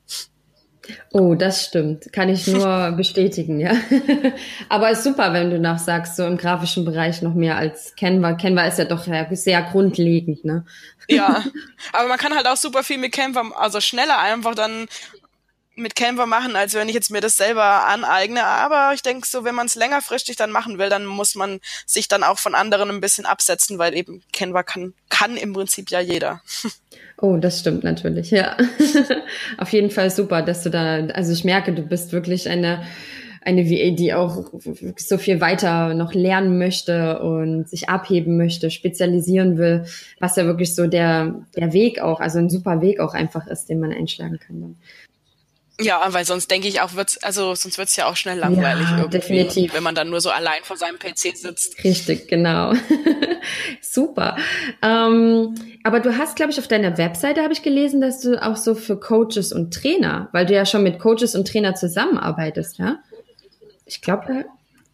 Oh, 1.11 1.35
das 1.35 1.65
stimmt. 1.65 2.11
Kann 2.11 2.29
ich 2.29 2.47
nur 2.47 2.91
bestätigen, 2.97 3.59
ja. 3.59 3.73
Aber 4.69 4.89
ist 4.89 5.03
super, 5.03 5.33
wenn 5.33 5.49
du 5.49 5.59
nach 5.59 5.79
sagst, 5.79 6.15
so 6.15 6.25
im 6.25 6.37
grafischen 6.37 6.85
Bereich 6.85 7.21
noch 7.21 7.33
mehr 7.33 7.57
als 7.57 7.95
Canva. 7.95 8.33
Canva 8.33 8.65
ist 8.65 8.79
ja 8.79 8.85
doch 8.85 9.05
sehr 9.31 9.61
grundlegend, 9.63 10.43
ne? 10.43 10.65
Ja. 11.07 11.43
Aber 11.93 12.07
man 12.07 12.17
kann 12.17 12.35
halt 12.35 12.47
auch 12.47 12.57
super 12.57 12.83
viel 12.83 12.97
mit 12.97 13.11
Canva, 13.11 13.51
also 13.55 13.81
schneller 13.81 14.19
einfach 14.19 14.55
dann 14.55 14.87
mit 15.75 15.95
Canva 15.95 16.25
machen, 16.25 16.55
als 16.55 16.73
wenn 16.73 16.89
ich 16.89 16.95
jetzt 16.95 17.11
mir 17.11 17.21
das 17.21 17.37
selber 17.37 17.87
aneigne. 17.87 18.43
Aber 18.43 18.93
ich 18.93 19.01
denke 19.01 19.27
so, 19.27 19.43
wenn 19.43 19.55
man 19.55 19.67
es 19.67 19.75
längerfristig 19.75 20.35
dann 20.35 20.51
machen 20.51 20.77
will, 20.77 20.89
dann 20.89 21.05
muss 21.05 21.35
man 21.35 21.59
sich 21.85 22.07
dann 22.07 22.23
auch 22.23 22.39
von 22.39 22.55
anderen 22.55 22.89
ein 22.89 23.01
bisschen 23.01 23.25
absetzen, 23.25 23.77
weil 23.77 23.95
eben 23.95 24.23
Canva 24.33 24.63
kann, 24.63 24.93
kann 25.09 25.37
im 25.37 25.53
Prinzip 25.53 25.89
ja 25.89 25.99
jeder. 25.99 26.41
Oh, 27.21 27.37
das 27.37 27.59
stimmt 27.59 27.83
natürlich, 27.83 28.31
ja. 28.31 28.57
Auf 29.59 29.71
jeden 29.71 29.91
Fall 29.91 30.09
super, 30.09 30.41
dass 30.41 30.63
du 30.63 30.71
da, 30.71 31.05
also 31.07 31.31
ich 31.31 31.43
merke, 31.43 31.71
du 31.71 31.83
bist 31.83 32.13
wirklich 32.13 32.49
eine, 32.49 32.81
eine 33.43 33.69
VA, 33.69 33.91
die 33.91 34.13
auch 34.13 34.51
so 34.97 35.17
viel 35.19 35.39
weiter 35.39 35.93
noch 35.93 36.15
lernen 36.15 36.57
möchte 36.57 37.19
und 37.19 37.69
sich 37.69 37.89
abheben 37.89 38.37
möchte, 38.37 38.71
spezialisieren 38.71 39.57
will, 39.59 39.85
was 40.19 40.35
ja 40.35 40.45
wirklich 40.45 40.73
so 40.73 40.87
der, 40.87 41.45
der 41.55 41.73
Weg 41.73 42.01
auch, 42.01 42.19
also 42.19 42.39
ein 42.39 42.49
super 42.49 42.81
Weg 42.81 42.99
auch 42.99 43.13
einfach 43.13 43.45
ist, 43.45 43.69
den 43.69 43.79
man 43.79 43.91
einschlagen 43.91 44.39
kann. 44.39 44.75
Ja, 45.79 46.05
weil 46.09 46.25
sonst 46.25 46.51
denke 46.51 46.67
ich 46.67 46.81
auch, 46.81 46.93
wird's, 46.93 47.17
also 47.19 47.55
sonst 47.55 47.77
wird's 47.77 47.95
ja 47.95 48.05
auch 48.05 48.15
schnell 48.15 48.37
langweilig 48.37 48.87
ja, 48.89 48.97
irgendwie, 48.97 49.17
definitiv. 49.17 49.73
wenn 49.73 49.83
man 49.83 49.95
dann 49.95 50.09
nur 50.09 50.21
so 50.21 50.29
allein 50.29 50.63
vor 50.63 50.77
seinem 50.77 50.99
PC 50.99 51.35
sitzt. 51.35 51.83
Richtig, 51.83 52.27
genau. 52.27 52.73
Super. 53.81 54.37
Ähm, 54.81 55.55
aber 55.83 55.99
du 55.99 56.17
hast, 56.17 56.35
glaube 56.35 56.51
ich, 56.51 56.59
auf 56.59 56.67
deiner 56.67 56.97
Webseite 56.97 57.41
habe 57.41 57.53
ich 57.53 57.63
gelesen, 57.63 58.01
dass 58.01 58.19
du 58.19 58.41
auch 58.41 58.57
so 58.57 58.75
für 58.75 58.99
Coaches 58.99 59.53
und 59.53 59.73
Trainer, 59.73 60.29
weil 60.33 60.45
du 60.45 60.53
ja 60.53 60.65
schon 60.65 60.83
mit 60.83 60.99
Coaches 60.99 61.35
und 61.35 61.47
Trainer 61.47 61.73
zusammenarbeitest, 61.73 62.77
ja? 62.77 62.99
Ich 63.85 64.01
glaube. 64.01 64.45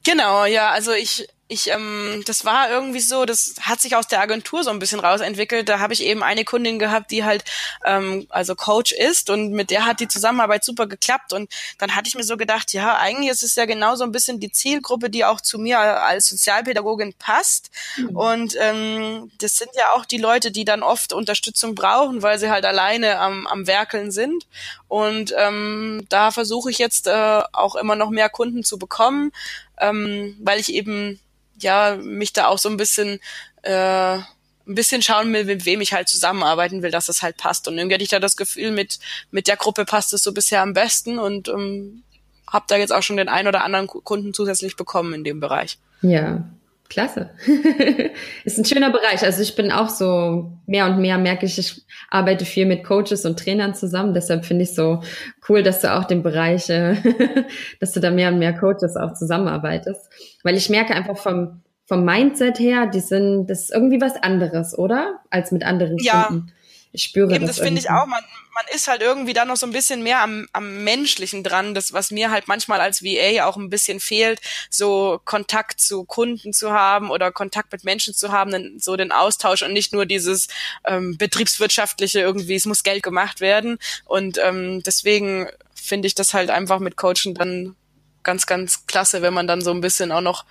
Genau, 0.06 0.46
ja, 0.46 0.72
also 0.72 0.94
ich 0.94 1.28
ich, 1.50 1.70
ähm, 1.72 2.24
das 2.26 2.44
war 2.44 2.70
irgendwie 2.70 3.00
so, 3.00 3.24
das 3.24 3.56
hat 3.62 3.80
sich 3.80 3.96
aus 3.96 4.08
der 4.08 4.20
Agentur 4.20 4.64
so 4.64 4.70
ein 4.70 4.80
bisschen 4.80 5.00
rausentwickelt. 5.00 5.70
Da 5.70 5.80
habe 5.80 5.94
ich 5.94 6.04
eben 6.04 6.22
eine 6.22 6.44
Kundin 6.44 6.78
gehabt, 6.78 7.10
die 7.12 7.24
halt 7.24 7.46
ähm, 7.86 8.28
also 8.30 8.54
Coach 8.54 8.92
ist 8.92 9.30
und 9.30 9.54
mit 9.54 9.70
der 9.70 9.86
hat 9.86 10.02
die 10.02 10.10
Zusammenarbeit 10.10 10.66
super 10.66 10.88
geklappt. 10.88 11.32
Und 11.32 11.50
dann 11.78 11.96
hatte 11.96 12.10
ich 12.10 12.16
mir 12.16 12.24
so 12.24 12.36
gedacht, 12.36 12.74
ja, 12.74 12.98
eigentlich 12.98 13.32
ist 13.32 13.44
es 13.44 13.56
ja 13.56 13.66
genau 13.66 13.96
so 13.96 14.04
ein 14.04 14.12
bisschen 14.12 14.42
die 14.42 14.52
Zielgruppe, 14.52 15.10
die 15.10 15.24
auch 15.24 15.40
zu 15.40 15.58
mir 15.58 15.80
als 15.80 16.28
Sozialpädagogin 16.28 17.14
passt. 17.14 17.72
Mhm. 17.96 18.10
Und 18.18 18.56
ähm, 18.60 19.32
das 19.40 19.56
sind 19.56 19.72
ja 19.76 19.94
auch 19.94 20.04
die 20.04 20.18
Leute, 20.18 20.52
die 20.52 20.66
dann 20.66 20.84
oft 20.84 21.14
Unterstützung 21.14 21.76
brauchen, 21.76 22.24
weil 22.24 22.40
sie 22.40 22.50
halt 22.50 22.66
alleine 22.66 23.20
am, 23.20 23.48
am 23.48 23.68
Werkeln 23.68 24.12
sind. 24.12 24.46
Und 24.90 25.34
ähm, 25.38 26.06
da 26.10 26.32
versuche 26.32 26.72
ich 26.72 26.78
jetzt 26.78 27.08
äh, 27.08 27.42
auch 27.54 27.76
immer 27.76 27.96
noch 27.96 28.10
mehr 28.10 28.30
Kunden 28.30 28.66
zu 28.66 28.78
bekommen, 28.78 29.32
ähm, 29.80 30.36
weil 30.42 30.60
ich 30.60 30.74
eben 30.74 31.20
ja, 31.60 31.98
mich 32.02 32.34
da 32.34 32.48
auch 32.48 32.58
so 32.58 32.70
ein 32.70 32.78
bisschen, 32.78 33.20
äh, 33.64 34.18
ein 34.18 34.76
bisschen 34.76 35.02
schauen 35.02 35.32
will, 35.34 35.46
mit 35.46 35.66
wem 35.66 35.82
ich 35.82 35.94
halt 35.94 36.10
zusammenarbeiten 36.10 36.82
will, 36.82 36.92
dass 36.92 37.06
das 37.06 37.22
halt 37.22 37.38
passt. 37.38 37.68
Und 37.68 37.78
irgendwie 37.78 37.96
hatte 37.96 38.04
ich 38.04 38.10
da 38.10 38.20
das 38.20 38.38
Gefühl, 38.38 38.72
mit, 38.72 39.00
mit 39.32 39.48
der 39.48 39.56
Gruppe 39.56 39.86
passt 39.86 40.14
es 40.14 40.24
so 40.24 40.34
bisher 40.34 40.62
am 40.62 40.74
besten 40.74 41.20
und 41.20 41.48
ähm, 41.48 42.04
habe 42.52 42.66
da 42.68 42.78
jetzt 42.78 42.94
auch 42.94 43.04
schon 43.04 43.18
den 43.18 43.30
einen 43.30 43.48
oder 43.48 43.64
anderen 43.64 43.88
Kunden 43.88 44.34
zusätzlich 44.34 44.76
bekommen 44.76 45.14
in 45.14 45.24
dem 45.24 45.40
Bereich. 45.40 45.78
Ja, 46.02 46.44
klasse. 46.90 47.30
ist 48.44 48.58
ein 48.58 48.66
schöner 48.66 48.92
Bereich. 48.92 49.24
Also 49.24 49.42
ich 49.42 49.56
bin 49.56 49.72
auch 49.72 49.90
so 49.90 50.52
mehr 50.66 50.86
und 50.86 51.00
mehr 51.00 51.18
merke 51.18 51.46
ich, 51.46 51.58
ich 51.58 51.82
arbeite 52.10 52.46
viel 52.46 52.66
mit 52.66 52.84
Coaches 52.84 53.26
und 53.26 53.40
Trainern 53.40 53.76
zusammen. 53.76 54.14
Deshalb 54.14 54.46
finde 54.46 54.64
ich 54.64 54.76
so 54.76 55.02
cool, 55.50 55.64
dass 55.64 55.82
du 55.82 55.94
auch 55.94 56.06
den 56.06 56.24
Bereich, 56.24 56.70
äh, 56.70 56.96
dass 57.80 57.92
du 57.92 58.00
da 58.00 58.12
mehr 58.12 58.30
und 58.30 58.40
mehr 58.40 58.54
Coaches 58.54 58.96
auch 58.96 59.14
zusammenarbeitest. 59.14 60.10
Weil 60.44 60.56
ich 60.56 60.70
merke 60.70 60.94
einfach 60.94 61.18
vom, 61.18 61.62
vom 61.86 62.04
Mindset 62.04 62.60
her, 62.60 62.88
die 62.88 63.00
sind, 63.00 63.48
das 63.48 63.64
ist 63.64 63.74
irgendwie 63.74 64.02
was 64.02 64.16
anderes, 64.22 64.78
oder? 64.78 65.20
Als 65.30 65.52
mit 65.52 65.66
anderen 65.66 65.98
ja. 66.00 66.24
Kunden. 66.24 66.52
Ich 66.98 67.04
spüre 67.04 67.34
Eben, 67.34 67.46
das. 67.46 67.58
Das 67.58 67.66
finde 67.66 67.80
ich 67.80 67.92
auch. 67.92 68.08
Man, 68.08 68.24
man 68.56 68.66
ist 68.74 68.88
halt 68.88 69.04
irgendwie 69.04 69.34
da 69.34 69.46
noch 69.46 69.56
so 69.56 69.68
ein 69.68 69.72
bisschen 69.72 70.02
mehr 70.02 70.22
am, 70.24 70.48
am 70.52 70.84
Menschlichen 70.84 71.44
dran, 71.44 71.76
das, 71.76 71.94
was 71.94 72.10
mir 72.10 72.32
halt 72.32 72.48
manchmal 72.48 72.82
als 72.82 73.04
VA 73.04 73.46
auch 73.46 73.56
ein 73.56 73.70
bisschen 73.70 74.00
fehlt, 74.00 74.42
so 74.72 75.22
Kontakt 75.24 75.80
zu 75.80 76.06
Kunden 76.06 76.54
zu 76.54 76.72
haben 76.72 77.12
oder 77.12 77.32
Kontakt 77.32 77.72
mit 77.72 77.84
Menschen 77.84 78.16
zu 78.16 78.32
haben, 78.32 78.80
so 78.80 78.96
den 78.96 79.12
Austausch 79.12 79.62
und 79.62 79.74
nicht 79.74 79.94
nur 79.94 80.08
dieses 80.08 80.48
ähm, 80.86 81.18
betriebswirtschaftliche 81.18 82.20
irgendwie, 82.20 82.56
es 82.56 82.66
muss 82.66 82.82
Geld 82.82 83.04
gemacht 83.04 83.42
werden. 83.42 83.78
Und 84.06 84.40
ähm, 84.44 84.82
deswegen 84.82 85.48
finde 85.76 86.08
ich 86.08 86.16
das 86.16 86.34
halt 86.34 86.50
einfach 86.50 86.80
mit 86.80 86.98
Coachen 86.98 87.36
dann 87.36 87.76
ganz, 88.24 88.48
ganz 88.48 88.88
klasse, 88.88 89.22
wenn 89.22 89.36
man 89.36 89.46
dann 89.46 89.62
so 89.62 89.70
ein 89.70 89.82
bisschen 89.82 90.12
auch 90.12 90.22
noch 90.22 90.46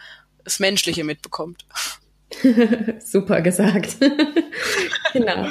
das 0.45 0.61
Menschliche 0.61 1.03
mitbekommt. 1.03 1.67
Super 3.05 3.41
gesagt. 3.43 3.97
genau. 5.13 5.49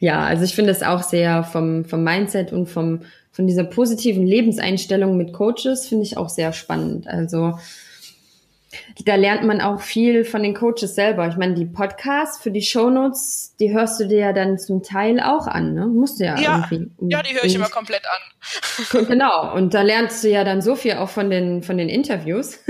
Ja, 0.00 0.24
also 0.24 0.44
ich 0.44 0.54
finde 0.54 0.70
es 0.70 0.82
auch 0.82 1.02
sehr 1.02 1.44
vom, 1.44 1.84
vom 1.84 2.04
Mindset 2.04 2.52
und 2.52 2.68
vom, 2.68 3.00
von 3.30 3.46
dieser 3.46 3.64
positiven 3.64 4.26
Lebenseinstellung 4.26 5.16
mit 5.16 5.32
Coaches 5.32 5.86
finde 5.88 6.04
ich 6.04 6.16
auch 6.16 6.28
sehr 6.28 6.52
spannend. 6.52 7.06
Also 7.06 7.58
Da 9.04 9.16
lernt 9.16 9.44
man 9.44 9.60
auch 9.60 9.80
viel 9.80 10.24
von 10.24 10.42
den 10.42 10.54
Coaches 10.54 10.94
selber. 10.94 11.28
Ich 11.28 11.36
meine, 11.36 11.54
die 11.54 11.66
Podcasts 11.66 12.42
für 12.42 12.50
die 12.50 12.62
Shownotes, 12.62 13.54
die 13.60 13.72
hörst 13.72 14.00
du 14.00 14.06
dir 14.06 14.18
ja 14.18 14.32
dann 14.32 14.58
zum 14.58 14.82
Teil 14.82 15.20
auch 15.20 15.46
an, 15.46 15.74
ne? 15.74 15.86
Musst 15.86 16.20
du 16.20 16.24
ja, 16.24 16.38
ja 16.38 16.68
irgendwie. 16.70 16.90
Ja, 17.10 17.22
die 17.22 17.34
höre 17.34 17.44
ich 17.44 17.54
immer 17.54 17.68
komplett 17.68 18.04
an. 18.06 18.20
Genau. 19.12 19.54
Und 19.54 19.74
da 19.74 19.82
lernst 19.82 20.24
du 20.24 20.28
ja 20.28 20.44
dann 20.44 20.62
so 20.62 20.74
viel 20.74 20.94
auch 20.94 21.08
von 21.08 21.30
den, 21.30 21.62
von 21.62 21.76
den 21.78 21.88
Interviews. 21.88 22.58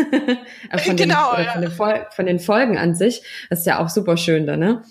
Äh, 0.70 0.78
von 0.78 0.96
genau, 0.96 1.34
den, 1.36 1.44
ja. 1.44 1.52
von, 1.70 1.88
den 1.90 2.04
von 2.10 2.26
den 2.26 2.38
Folgen 2.38 2.78
an 2.78 2.94
sich. 2.94 3.22
Das 3.50 3.60
ist 3.60 3.66
ja 3.66 3.82
auch 3.82 3.88
super 3.88 4.16
schön 4.16 4.46
da, 4.46 4.56
ne? 4.56 4.82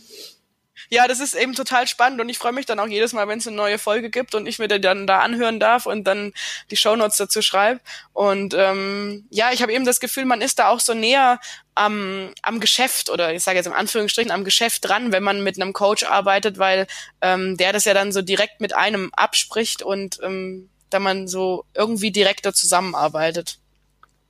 Ja, 0.93 1.07
das 1.07 1.21
ist 1.21 1.35
eben 1.35 1.53
total 1.53 1.87
spannend 1.87 2.19
und 2.19 2.27
ich 2.27 2.37
freue 2.37 2.51
mich 2.51 2.65
dann 2.65 2.77
auch 2.77 2.87
jedes 2.87 3.13
Mal, 3.13 3.25
wenn 3.29 3.39
es 3.39 3.47
eine 3.47 3.55
neue 3.55 3.79
Folge 3.79 4.09
gibt 4.09 4.35
und 4.35 4.45
ich 4.45 4.59
mir 4.59 4.67
dann 4.67 5.07
da 5.07 5.19
anhören 5.19 5.57
darf 5.57 5.85
und 5.85 6.03
dann 6.03 6.33
die 6.69 6.75
Shownotes 6.75 7.15
dazu 7.15 7.41
schreibe. 7.41 7.79
Und 8.11 8.53
ähm, 8.57 9.25
ja, 9.29 9.51
ich 9.53 9.61
habe 9.61 9.71
eben 9.71 9.85
das 9.85 10.01
Gefühl, 10.01 10.25
man 10.25 10.41
ist 10.41 10.59
da 10.59 10.67
auch 10.67 10.81
so 10.81 10.93
näher 10.93 11.39
am, 11.75 12.33
am 12.41 12.59
Geschäft 12.59 13.09
oder 13.09 13.33
ich 13.33 13.41
sage 13.41 13.55
jetzt 13.55 13.67
im 13.67 13.73
Anführungsstrichen 13.73 14.31
am 14.31 14.43
Geschäft 14.43 14.83
dran, 14.83 15.13
wenn 15.13 15.23
man 15.23 15.41
mit 15.45 15.55
einem 15.55 15.71
Coach 15.71 16.03
arbeitet, 16.03 16.57
weil 16.57 16.87
ähm, 17.21 17.55
der 17.55 17.71
das 17.71 17.85
ja 17.85 17.93
dann 17.93 18.11
so 18.11 18.21
direkt 18.21 18.59
mit 18.59 18.75
einem 18.75 19.11
abspricht 19.13 19.83
und 19.83 20.19
ähm, 20.21 20.69
da 20.89 20.99
man 20.99 21.29
so 21.29 21.63
irgendwie 21.73 22.11
direkter 22.11 22.53
zusammenarbeitet. 22.53 23.59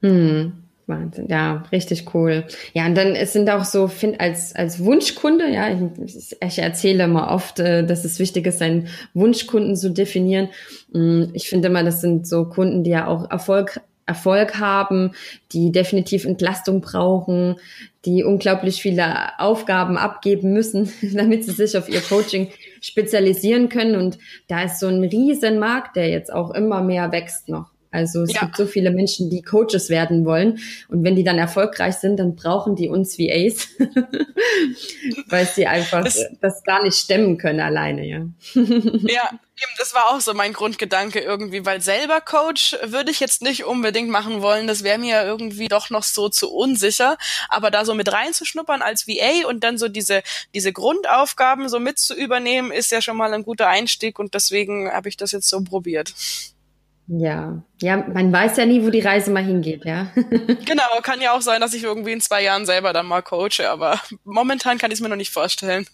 Hm. 0.02 0.69
Wahnsinn, 0.91 1.25
ja, 1.27 1.63
richtig 1.71 2.13
cool. 2.13 2.45
Ja, 2.73 2.86
und 2.86 2.95
dann 2.95 3.15
es 3.15 3.34
sind 3.34 3.49
auch 3.49 3.65
so, 3.65 3.88
find 3.88 4.21
als 4.21 4.56
als 4.56 4.84
Wunschkunde, 4.84 5.49
ja, 5.49 5.69
ich, 5.69 6.38
ich 6.39 6.60
erzähle 6.60 7.06
immer 7.06 7.32
oft, 7.32 7.60
äh, 7.60 7.84
dass 7.84 8.06
es 8.06 8.19
wichtig 8.19 8.45
ist, 8.45 8.60
seinen 8.60 8.89
Wunschkunden 9.15 9.75
zu 9.75 9.89
definieren. 9.89 10.49
Mm, 10.93 11.23
ich 11.34 11.49
finde 11.49 11.69
immer, 11.69 11.84
das 11.84 12.01
sind 12.01 12.27
so 12.27 12.45
Kunden, 12.45 12.84
die 12.84 12.91
ja 12.91 13.08
auch 13.08 13.32
Erfolg 13.32 13.82
Erfolg 14.06 14.60
haben, 14.60 15.12
die 15.54 15.71
definitiv 15.71 16.25
Entlastung 16.25 16.82
brauchen, 16.82 17.56
die 18.06 18.23
unglaublich 18.23 18.82
viele 18.82 19.39
Aufgaben 19.39 19.97
abgeben 19.97 20.54
müssen, 20.54 20.91
damit 21.13 21.45
sie 21.45 21.51
sich 21.51 21.77
auf 21.77 21.88
ihr 21.88 22.01
Coaching 22.01 22.49
spezialisieren 22.82 23.69
können. 23.69 23.95
Und 23.95 24.17
da 24.47 24.63
ist 24.63 24.80
so 24.80 24.88
ein 24.88 25.04
riesen 25.04 25.60
Markt, 25.60 25.95
der 25.95 26.10
jetzt 26.10 26.32
auch 26.32 26.51
immer 26.51 26.84
mehr 26.84 27.12
wächst 27.12 27.47
noch. 27.47 27.70
Also 27.91 28.23
es 28.23 28.34
ja. 28.34 28.41
gibt 28.41 28.56
so 28.56 28.65
viele 28.65 28.89
Menschen, 28.89 29.30
die 29.30 29.41
Coaches 29.41 29.89
werden 29.89 30.25
wollen. 30.25 30.60
Und 30.88 31.04
wenn 31.04 31.17
die 31.17 31.25
dann 31.25 31.38
erfolgreich 31.38 31.95
sind, 31.95 32.17
dann 32.17 32.36
brauchen 32.36 32.77
die 32.77 32.88
uns 32.88 33.17
wie 33.17 33.30
Ace, 33.30 33.67
weil 35.27 35.45
sie 35.45 35.67
einfach 35.67 36.06
das, 36.06 36.25
das, 36.39 36.63
gar 36.63 36.82
nicht 36.84 36.95
stemmen 36.95 37.38
können 37.38 37.60
alleine, 37.60 38.08
ja. 38.08 38.19
ja, 38.54 39.30
eben, 39.30 39.73
das 39.77 39.93
war 39.93 40.08
auch 40.10 40.21
so 40.21 40.34
mein 40.34 40.54
Grundgedanke 40.54 41.19
irgendwie, 41.19 41.65
weil 41.65 41.82
selber 41.82 42.21
Coach 42.21 42.77
würde 42.86 43.12
ich 43.12 43.19
jetzt 43.19 43.41
nicht 43.41 43.65
unbedingt 43.65 44.10
machen 44.10 44.41
wollen. 44.41 44.67
Das 44.67 44.84
wäre 44.84 44.97
mir 44.97 45.23
irgendwie 45.23 45.67
doch 45.67 45.89
noch 45.89 46.04
so 46.04 46.30
zu 46.30 46.49
unsicher. 46.49 47.17
Aber 47.49 47.71
da 47.71 47.84
so 47.84 47.93
mit 47.93 48.12
reinzuschnuppern 48.12 48.82
als 48.82 49.06
VA 49.06 49.47
und 49.49 49.65
dann 49.65 49.77
so 49.77 49.89
diese, 49.89 50.23
diese 50.56 50.71
Grundaufgaben 50.71 51.67
so 51.67 51.80
mit 51.80 51.99
zu 51.99 52.15
übernehmen, 52.15 52.71
ist 52.71 52.91
ja 52.91 53.01
schon 53.01 53.17
mal 53.17 53.34
ein 53.34 53.43
guter 53.43 53.67
Einstieg 53.67 54.17
und 54.17 54.34
deswegen 54.34 54.89
habe 54.89 55.10
ich 55.10 55.17
das 55.17 55.34
jetzt 55.34 55.49
so 55.49 55.62
probiert. 55.62 56.13
Ja, 57.13 57.62
ja, 57.82 57.97
man 57.97 58.32
weiß 58.32 58.56
ja 58.56 58.65
nie, 58.65 58.86
wo 58.86 58.89
die 58.89 59.02
Reise 59.02 59.32
mal 59.32 59.43
hingeht, 59.43 59.84
ja. 59.84 60.08
genau, 60.15 60.84
kann 61.04 61.19
ja 61.19 61.34
auch 61.34 61.41
sein, 61.41 61.60
dass 61.60 61.74
ich 61.74 61.84
irgendwie 61.84 62.13
in 62.13 62.21
zwei 62.21 62.41
Jahren 62.41 62.65
selber 62.65 62.93
dann 62.93 63.06
mal 63.06 63.21
coache, 63.21 63.69
aber 63.69 64.00
momentan 64.24 64.78
kann 64.78 64.91
ich 64.91 64.95
es 65.00 65.02
mir 65.02 65.10
noch 65.10 65.17
nicht 65.17 65.34
vorstellen. 65.34 65.86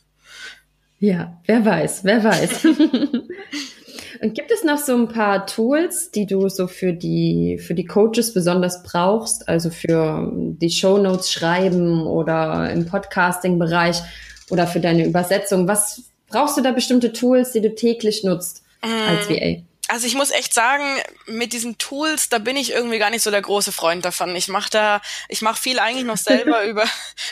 Ja, 1.00 1.42
wer 1.46 1.66
weiß, 1.66 2.04
wer 2.04 2.24
weiß. 2.24 2.68
Und 4.22 4.36
gibt 4.36 4.52
es 4.52 4.64
noch 4.64 4.78
so 4.78 4.96
ein 4.96 5.08
paar 5.08 5.48
Tools, 5.48 6.12
die 6.12 6.28
du 6.28 6.50
so 6.50 6.68
für 6.68 6.94
die, 6.94 7.60
für 7.60 7.74
die 7.74 7.86
Coaches 7.86 8.34
besonders 8.34 8.84
brauchst? 8.84 9.48
Also 9.48 9.72
für 9.72 10.32
die 10.34 10.70
Show 10.70 11.00
Notes 11.00 11.32
schreiben 11.32 12.06
oder 12.06 12.72
im 12.72 12.86
Podcasting-Bereich 12.86 14.02
oder 14.50 14.68
für 14.68 14.80
deine 14.80 15.06
Übersetzung? 15.06 15.68
Was 15.68 16.04
brauchst 16.30 16.58
du 16.58 16.62
da 16.62 16.72
bestimmte 16.72 17.14
Tools, 17.14 17.52
die 17.54 17.62
du 17.62 17.74
täglich 17.74 18.24
nutzt 18.24 18.64
als 18.82 19.30
mm. 19.30 19.34
VA? 19.34 19.67
Also 19.88 20.06
ich 20.06 20.16
muss 20.16 20.32
echt 20.32 20.54
sagen, 20.54 20.84
mit 21.26 21.54
diesen 21.54 21.78
Tools, 21.78 22.30
da 22.30 22.40
bin 22.40 22.58
ich 22.58 22.72
irgendwie 22.72 23.00
gar 23.00 23.10
nicht 23.10 23.22
so 23.22 23.32
der 23.32 23.42
große 23.42 23.72
Freund 23.72 24.04
davon. 24.04 24.36
Ich 24.36 24.48
mache 24.48 24.70
da, 24.70 25.02
ich 25.30 25.42
mache 25.42 25.62
viel 25.62 25.80
eigentlich 25.80 26.06
noch 26.06 26.18
selber 26.18 26.64
über 26.66 26.86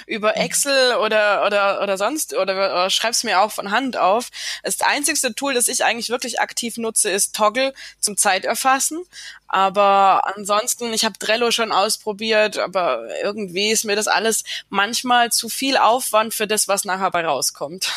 über 0.08 0.38
Excel 0.38 0.96
oder 0.96 1.46
oder 1.46 1.82
oder 1.82 1.98
sonst 1.98 2.34
oder, 2.34 2.54
oder 2.54 2.90
schreib's 2.90 3.24
mir 3.24 3.42
auch 3.42 3.52
von 3.52 3.72
Hand 3.72 3.98
auf. 3.98 4.30
Das 4.64 4.82
einzigste 4.82 5.36
Tool, 5.36 5.54
das 5.54 5.68
ich 5.68 5.84
eigentlich 5.84 6.10
wirklich 6.10 6.40
aktiv 6.40 6.78
nutze, 6.78 7.10
ist 7.10 7.36
Toggle 7.36 7.74
zum 8.00 8.18
Zeiterfassen. 8.18 9.04
Aber 9.48 10.28
ansonsten, 10.36 10.94
ich 10.94 11.06
habe 11.06 11.20
Trello 11.20 11.52
schon 11.52 11.72
ausprobiert, 11.72 12.58
aber 12.58 13.08
irgendwie 13.22 13.72
ist 13.72 13.86
mir 13.86 13.96
das 13.96 14.08
alles 14.08 14.44
manchmal 14.70 15.32
zu 15.32 15.50
viel 15.50 15.78
Aufwand 15.78 16.34
für 16.34 16.48
das, 16.48 16.68
was 16.68 16.86
nachher 16.86 17.12
bei 17.12 17.26
rauskommt. 17.26 17.90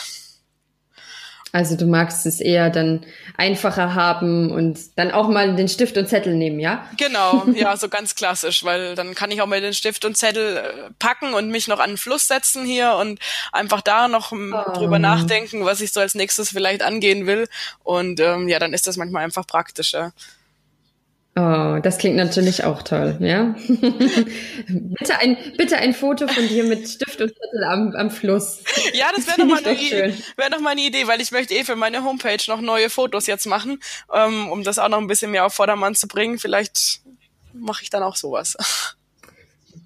Also 1.52 1.76
du 1.76 1.86
magst 1.86 2.26
es 2.26 2.40
eher 2.40 2.68
dann 2.68 3.06
einfacher 3.36 3.94
haben 3.94 4.50
und 4.50 4.78
dann 4.96 5.10
auch 5.10 5.28
mal 5.28 5.56
den 5.56 5.68
Stift 5.68 5.96
und 5.96 6.08
Zettel 6.08 6.34
nehmen, 6.34 6.60
ja? 6.60 6.86
Genau, 6.98 7.46
ja, 7.54 7.76
so 7.76 7.88
ganz 7.88 8.14
klassisch, 8.14 8.64
weil 8.64 8.94
dann 8.94 9.14
kann 9.14 9.30
ich 9.30 9.40
auch 9.40 9.46
mal 9.46 9.60
den 9.60 9.72
Stift 9.72 10.04
und 10.04 10.16
Zettel 10.16 10.58
äh, 10.58 10.90
packen 10.98 11.32
und 11.32 11.48
mich 11.48 11.66
noch 11.68 11.80
an 11.80 11.90
den 11.90 11.96
Fluss 11.96 12.28
setzen 12.28 12.64
hier 12.64 12.94
und 12.94 13.18
einfach 13.52 13.80
da 13.80 14.08
noch 14.08 14.32
oh. 14.32 14.72
drüber 14.74 14.98
nachdenken, 14.98 15.64
was 15.64 15.80
ich 15.80 15.92
so 15.92 16.00
als 16.00 16.14
nächstes 16.14 16.50
vielleicht 16.50 16.82
angehen 16.82 17.26
will. 17.26 17.48
Und 17.82 18.20
ähm, 18.20 18.48
ja, 18.48 18.58
dann 18.58 18.74
ist 18.74 18.86
das 18.86 18.96
manchmal 18.96 19.24
einfach 19.24 19.46
praktischer. 19.46 20.12
Oh, 21.38 21.78
das 21.80 21.98
klingt 21.98 22.16
natürlich 22.16 22.64
auch 22.64 22.82
toll, 22.82 23.16
ja. 23.20 23.54
bitte, 23.68 25.18
ein, 25.20 25.36
bitte 25.56 25.76
ein 25.76 25.94
Foto 25.94 26.26
von 26.26 26.48
dir 26.48 26.64
mit 26.64 26.88
Stift 26.88 27.20
und 27.20 27.28
Zettel 27.28 27.64
am, 27.64 27.94
am 27.94 28.10
Fluss. 28.10 28.64
Ja, 28.92 29.06
das 29.14 29.28
wäre 29.28 29.46
doch, 29.46 29.64
wär 30.36 30.50
doch 30.50 30.58
mal 30.58 30.70
eine 30.70 30.80
Idee, 30.80 31.06
weil 31.06 31.20
ich 31.20 31.30
möchte 31.30 31.54
eh 31.54 31.62
für 31.62 31.76
meine 31.76 32.02
Homepage 32.02 32.42
noch 32.48 32.60
neue 32.60 32.90
Fotos 32.90 33.28
jetzt 33.28 33.46
machen, 33.46 33.78
ähm, 34.12 34.50
um 34.50 34.64
das 34.64 34.80
auch 34.80 34.88
noch 34.88 34.98
ein 34.98 35.06
bisschen 35.06 35.30
mehr 35.30 35.46
auf 35.46 35.54
Vordermann 35.54 35.94
zu 35.94 36.08
bringen. 36.08 36.38
Vielleicht 36.38 37.02
mache 37.52 37.84
ich 37.84 37.90
dann 37.90 38.02
auch 38.02 38.16
sowas. 38.16 38.56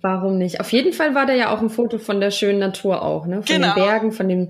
Warum 0.00 0.38
nicht? 0.38 0.58
Auf 0.58 0.72
jeden 0.72 0.94
Fall 0.94 1.14
war 1.14 1.26
da 1.26 1.34
ja 1.34 1.54
auch 1.54 1.60
ein 1.60 1.68
Foto 1.68 1.98
von 1.98 2.18
der 2.18 2.30
schönen 2.30 2.60
Natur 2.60 3.02
auch, 3.02 3.26
ne? 3.26 3.42
Von 3.42 3.44
genau. 3.44 3.74
den 3.74 3.84
Bergen, 3.84 4.12
von 4.12 4.26
dem 4.26 4.48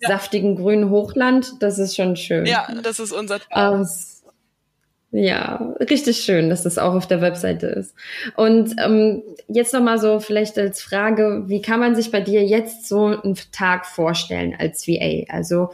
ja. 0.00 0.08
saftigen 0.08 0.54
grünen 0.54 0.88
Hochland. 0.88 1.54
Das 1.60 1.80
ist 1.80 1.96
schon 1.96 2.16
schön. 2.16 2.46
Ja, 2.46 2.68
das 2.80 3.00
ist 3.00 3.10
unser 3.10 3.40
Traum. 3.40 3.80
Um, 3.80 3.88
ja, 5.16 5.74
richtig 5.78 6.24
schön, 6.24 6.50
dass 6.50 6.64
das 6.64 6.76
auch 6.76 6.92
auf 6.92 7.06
der 7.06 7.20
Webseite 7.20 7.68
ist. 7.68 7.94
Und 8.36 8.74
ähm, 8.84 9.22
jetzt 9.46 9.72
nochmal 9.72 10.00
so 10.00 10.18
vielleicht 10.18 10.58
als 10.58 10.82
Frage, 10.82 11.44
wie 11.46 11.62
kann 11.62 11.78
man 11.78 11.94
sich 11.94 12.10
bei 12.10 12.20
dir 12.20 12.44
jetzt 12.44 12.88
so 12.88 13.04
einen 13.04 13.36
Tag 13.52 13.86
vorstellen 13.86 14.56
als 14.58 14.88
VA? 14.88 15.22
Also 15.28 15.68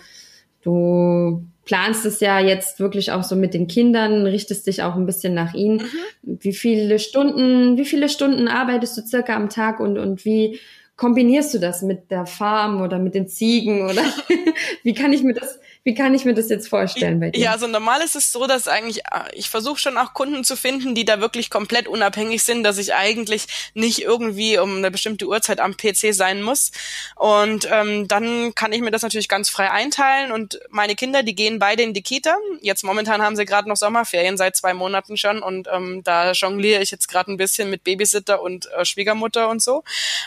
du 0.61 1.42
planst 1.64 2.05
es 2.05 2.20
ja 2.20 2.38
jetzt 2.38 2.81
wirklich 2.81 3.12
auch 3.12 3.22
so 3.22 3.35
mit 3.35 3.55
den 3.55 3.66
Kindern, 3.66 4.26
richtest 4.26 4.66
dich 4.66 4.83
auch 4.83 4.94
ein 4.94 5.07
bisschen 5.07 5.33
nach 5.33 5.55
ihnen. 5.55 5.79
Mhm. 6.22 6.38
Wie 6.40 6.53
viele 6.53 6.98
Stunden, 6.98 7.79
wie 7.79 7.87
viele 7.87 8.11
Stunden 8.11 8.46
arbeitest 8.46 8.98
du 8.98 9.07
circa 9.07 9.37
am 9.37 9.48
Tag 9.48 9.81
und, 9.81 9.96
und 9.96 10.26
wie 10.26 10.61
kombinierst 10.96 11.55
du 11.55 11.59
das 11.59 11.81
mit 11.81 12.11
der 12.11 12.26
Farm 12.26 12.83
oder 12.83 12.98
mit 12.98 13.14
den 13.14 13.26
Ziegen 13.26 13.87
oder 13.87 14.03
wie 14.83 14.92
kann 14.92 15.14
ich 15.14 15.22
mir 15.22 15.33
das 15.33 15.59
wie 15.83 15.95
kann 15.95 16.14
ich 16.14 16.27
mir 16.27 16.35
das 16.35 16.51
jetzt 16.51 16.69
vorstellen 16.69 17.21
bei 17.21 17.31
dir? 17.31 17.40
Ja, 17.40 17.53
also 17.53 17.66
normal 17.66 18.03
ist 18.03 18.14
es 18.14 18.33
so, 18.33 18.47
dass 18.47 18.69
eigentlich, 18.69 18.99
äh, 19.07 19.31
ich 19.33 19.49
versuche 19.49 19.79
schon 19.79 19.97
auch 19.97 20.12
Kunden 20.12 20.45
zu 20.45 20.55
finden, 20.55 20.95
die 20.95 21.07
da 21.07 21.21
wirklich 21.21 21.49
komplett 21.49 21.88
unabhängig 21.88 22.43
sind, 22.43 22.64
dass 22.64 22.77
ich 22.77 22.93
eigentlich 22.93 23.47
nicht 23.73 24.03
irgendwie 24.03 24.59
um 24.59 24.77
eine 24.77 24.90
bestimmte 24.90 25.27
Uhrzeit 25.27 25.59
am 25.59 25.79
PC 25.79 26.12
sein 26.12 26.43
muss. 26.43 26.71
Und 27.16 27.66
ähm, 27.73 28.09
dann 28.09 28.55
kann 28.55 28.75
ich 28.75 28.83
mir 28.83 28.90
das 28.90 29.01
natürlich 29.01 29.29
ganz 29.29 29.49
frei 29.49 29.71
einteilen. 29.71 30.33
Und 30.33 30.61
meine 30.69 30.95
Kinder, 30.95 31.23
die 31.23 31.35
gehen 31.35 31.59
beide 31.59 31.83
in 31.83 31.95
die 31.95 32.03
Kita. 32.03 32.37
Jetzt 32.61 32.85
momentan 32.85 33.23
haben 33.23 33.37
sie 33.37 33.47
gerade 33.47 33.66
noch 33.66 33.77
Sommerferien 33.77 34.37
seit 34.37 34.57
zwei 34.57 34.75
Monaten 34.75 35.16
schon. 35.16 35.43
Und 35.43 35.66
ähm, 35.73 36.03
da 36.05 36.33
jongliere 36.33 36.83
ich 36.83 36.90
jetzt 36.90 37.09
gerade 37.09 37.33
ein 37.33 37.38
bisschen 37.38 37.71
mit 37.71 37.85
Babysitter 37.85 38.43
und 38.43 38.71
äh, 38.73 38.85
Schwiegermutter 38.85 39.49
und 39.49 39.62
so. 39.62 39.83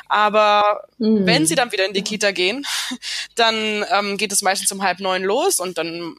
Aber 0.09 0.87
mhm. 0.97 1.27
wenn 1.27 1.45
sie 1.45 1.53
dann 1.53 1.71
wieder 1.71 1.85
in 1.85 1.93
die 1.93 2.03
Kita 2.03 2.31
gehen, 2.31 2.65
dann 3.35 3.85
ähm, 3.91 4.17
geht 4.17 4.31
es 4.31 4.41
meistens 4.41 4.71
um 4.71 4.81
halb 4.81 4.99
neun 4.99 5.21
los 5.21 5.42
los 5.43 5.59
und 5.59 5.77
dann 5.77 6.15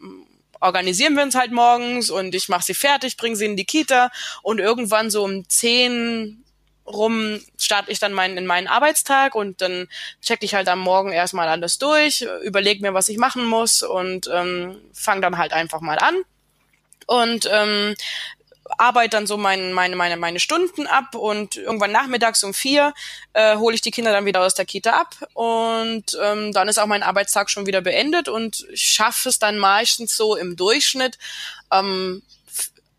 organisieren 0.61 1.15
wir 1.15 1.23
uns 1.23 1.35
halt 1.35 1.53
morgens 1.53 2.11
und 2.11 2.35
ich 2.35 2.49
mache 2.49 2.65
sie 2.65 2.75
fertig, 2.75 3.17
bringe 3.17 3.37
sie 3.37 3.47
in 3.47 3.57
die 3.57 3.65
Kita 3.65 4.11
und 4.43 4.59
irgendwann 4.59 5.11
so 5.11 5.25
um 5.25 5.49
zehn 5.49 6.45
rum 6.87 7.41
starte 7.59 7.91
ich 7.91 7.99
dann 7.99 8.13
meinen, 8.13 8.37
in 8.37 8.47
meinen 8.47 8.67
Arbeitstag 8.67 9.35
und 9.35 9.61
dann 9.61 9.89
checke 10.21 10.45
ich 10.45 10.55
halt 10.55 10.69
am 10.69 10.81
Morgen 10.81 11.13
erstmal 11.13 11.49
alles 11.49 11.79
durch, 11.79 12.27
überlege 12.43 12.83
mir, 12.83 12.95
was 12.95 13.09
ich 13.09 13.17
machen 13.17 13.45
muss 13.45 13.83
und 13.83 14.29
ähm, 14.33 14.77
fange 14.93 15.23
dann 15.23 15.39
halt 15.39 15.53
einfach 15.53 15.81
mal 15.81 15.99
an. 15.99 16.15
Und 17.07 17.49
ähm, 17.53 17.95
arbeite 18.79 19.11
dann 19.11 19.27
so 19.27 19.37
mein, 19.37 19.73
meine, 19.73 19.97
meine, 19.97 20.17
meine 20.17 20.41
Stunden 20.41 20.87
ab 20.87 21.15
und 21.15 21.57
irgendwann 21.57 21.93
nachmittags 21.93 22.43
um 22.45 22.55
vier 22.55 22.95
äh, 23.33 23.57
hole 23.57 23.75
ich 23.75 23.83
die 23.83 23.91
Kinder 23.91 24.13
dann 24.13 24.25
wieder 24.25 24.41
aus 24.41 24.55
der 24.55 24.65
Kita 24.65 24.91
ab 24.93 25.15
und 25.35 26.19
ähm, 26.23 26.53
dann 26.53 26.69
ist 26.69 26.79
auch 26.79 26.87
mein 26.87 27.03
Arbeitstag 27.03 27.51
schon 27.51 27.67
wieder 27.67 27.83
beendet 27.83 28.29
und 28.29 28.67
schaffe 28.75 29.29
es 29.29 29.39
dann 29.39 29.59
meistens 29.59 30.17
so 30.17 30.37
im 30.37 30.57
Durchschnitt 30.57 31.19
ähm, 31.71 32.23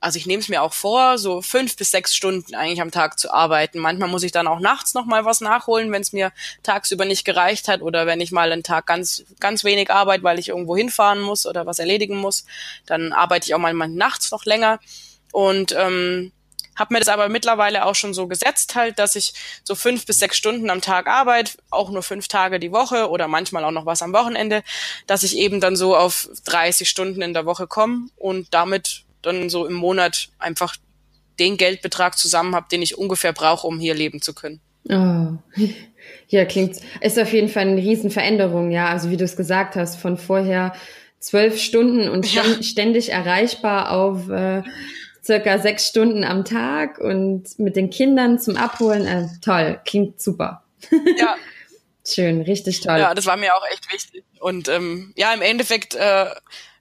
also 0.05 0.17
ich 0.17 0.27
nehme 0.27 0.39
es 0.39 0.49
mir 0.49 0.61
auch 0.61 0.73
vor, 0.73 1.17
so 1.17 1.41
fünf 1.41 1.75
bis 1.77 1.89
sechs 1.89 2.15
Stunden 2.15 2.53
eigentlich 2.53 2.79
am 2.79 2.91
Tag 2.91 3.17
zu 3.17 3.33
arbeiten. 3.33 3.79
Manchmal 3.79 4.07
muss 4.07 4.21
ich 4.21 4.31
dann 4.31 4.45
auch 4.45 4.59
nachts 4.59 4.93
noch 4.93 5.05
mal 5.05 5.25
was 5.25 5.41
nachholen, 5.41 5.91
wenn 5.91 6.03
es 6.03 6.13
mir 6.13 6.31
tagsüber 6.61 7.05
nicht 7.05 7.25
gereicht 7.25 7.67
hat 7.67 7.81
oder 7.81 8.05
wenn 8.05 8.21
ich 8.21 8.31
mal 8.31 8.51
einen 8.51 8.61
Tag 8.61 8.85
ganz 8.85 9.23
ganz 9.39 9.63
wenig 9.63 9.89
arbeite, 9.89 10.23
weil 10.23 10.37
ich 10.37 10.49
irgendwo 10.49 10.77
hinfahren 10.77 11.21
muss 11.21 11.47
oder 11.47 11.65
was 11.65 11.79
erledigen 11.79 12.17
muss, 12.17 12.45
dann 12.85 13.13
arbeite 13.13 13.47
ich 13.47 13.55
auch 13.55 13.59
mal 13.59 13.73
nachts 13.73 14.29
noch 14.29 14.45
länger 14.45 14.79
und 15.35 15.75
ähm, 15.77 16.31
habe 16.77 16.93
mir 16.93 16.99
das 16.99 17.09
aber 17.09 17.27
mittlerweile 17.27 17.85
auch 17.85 17.95
schon 17.95 18.13
so 18.13 18.25
gesetzt 18.27 18.75
halt, 18.75 18.99
dass 18.99 19.15
ich 19.15 19.33
so 19.65 19.75
fünf 19.75 20.05
bis 20.05 20.19
sechs 20.19 20.37
Stunden 20.37 20.69
am 20.69 20.79
Tag 20.79 21.07
arbeite, 21.07 21.57
auch 21.71 21.89
nur 21.89 22.03
fünf 22.03 22.29
Tage 22.29 22.57
die 22.57 22.71
Woche 22.71 23.09
oder 23.09 23.27
manchmal 23.27 23.65
auch 23.65 23.71
noch 23.71 23.85
was 23.85 24.01
am 24.01 24.13
Wochenende, 24.13 24.63
dass 25.07 25.23
ich 25.23 25.35
eben 25.35 25.59
dann 25.59 25.75
so 25.75 25.93
auf 25.93 26.29
30 26.45 26.89
Stunden 26.89 27.21
in 27.21 27.33
der 27.33 27.45
Woche 27.45 27.67
komme 27.67 28.07
und 28.15 28.53
damit 28.53 29.03
dann 29.23 29.49
so 29.49 29.65
im 29.65 29.73
Monat 29.73 30.29
einfach 30.39 30.77
den 31.37 31.57
Geldbetrag 31.57 32.17
zusammen 32.17 32.55
habe, 32.55 32.67
den 32.71 32.81
ich 32.81 32.97
ungefähr 32.97 33.33
brauche, 33.33 33.67
um 33.67 33.77
hier 33.77 33.93
leben 33.93 34.21
zu 34.21 34.33
können. 34.33 34.61
Oh. 34.89 35.61
Ja, 36.27 36.45
klingt, 36.45 36.77
ist 37.01 37.19
auf 37.19 37.33
jeden 37.33 37.49
Fall 37.49 37.63
eine 37.63 37.81
Riesenveränderung, 37.81 38.69
ja. 38.69 38.89
Also 38.89 39.09
wie 39.09 39.17
du 39.17 39.23
es 39.23 39.35
gesagt 39.35 39.75
hast, 39.75 39.95
von 39.95 40.17
vorher 40.17 40.73
zwölf 41.19 41.59
Stunden 41.59 42.07
und 42.09 42.31
ja. 42.31 42.43
ständig 42.61 43.11
erreichbar 43.11 43.91
auf 43.91 44.29
äh, 44.29 44.61
circa 45.25 45.59
sechs 45.59 45.87
Stunden 45.87 46.23
am 46.23 46.45
Tag 46.45 46.99
und 46.99 47.57
mit 47.57 47.75
den 47.75 47.89
Kindern 47.89 48.39
zum 48.39 48.57
Abholen. 48.57 49.07
Äh, 49.07 49.27
toll, 49.41 49.79
klingt 49.85 50.21
super. 50.21 50.63
Ja. 51.17 51.35
Schön, 52.07 52.41
richtig 52.41 52.81
toll. 52.81 52.99
Ja, 52.99 53.15
das 53.15 53.25
war 53.25 53.35
mir 53.35 53.55
auch 53.55 53.63
echt 53.73 53.91
wichtig. 53.91 54.23
Und 54.39 54.69
ähm, 54.69 55.11
ja, 55.15 55.33
im 55.33 55.41
Endeffekt 55.41 55.95
äh, 55.95 56.27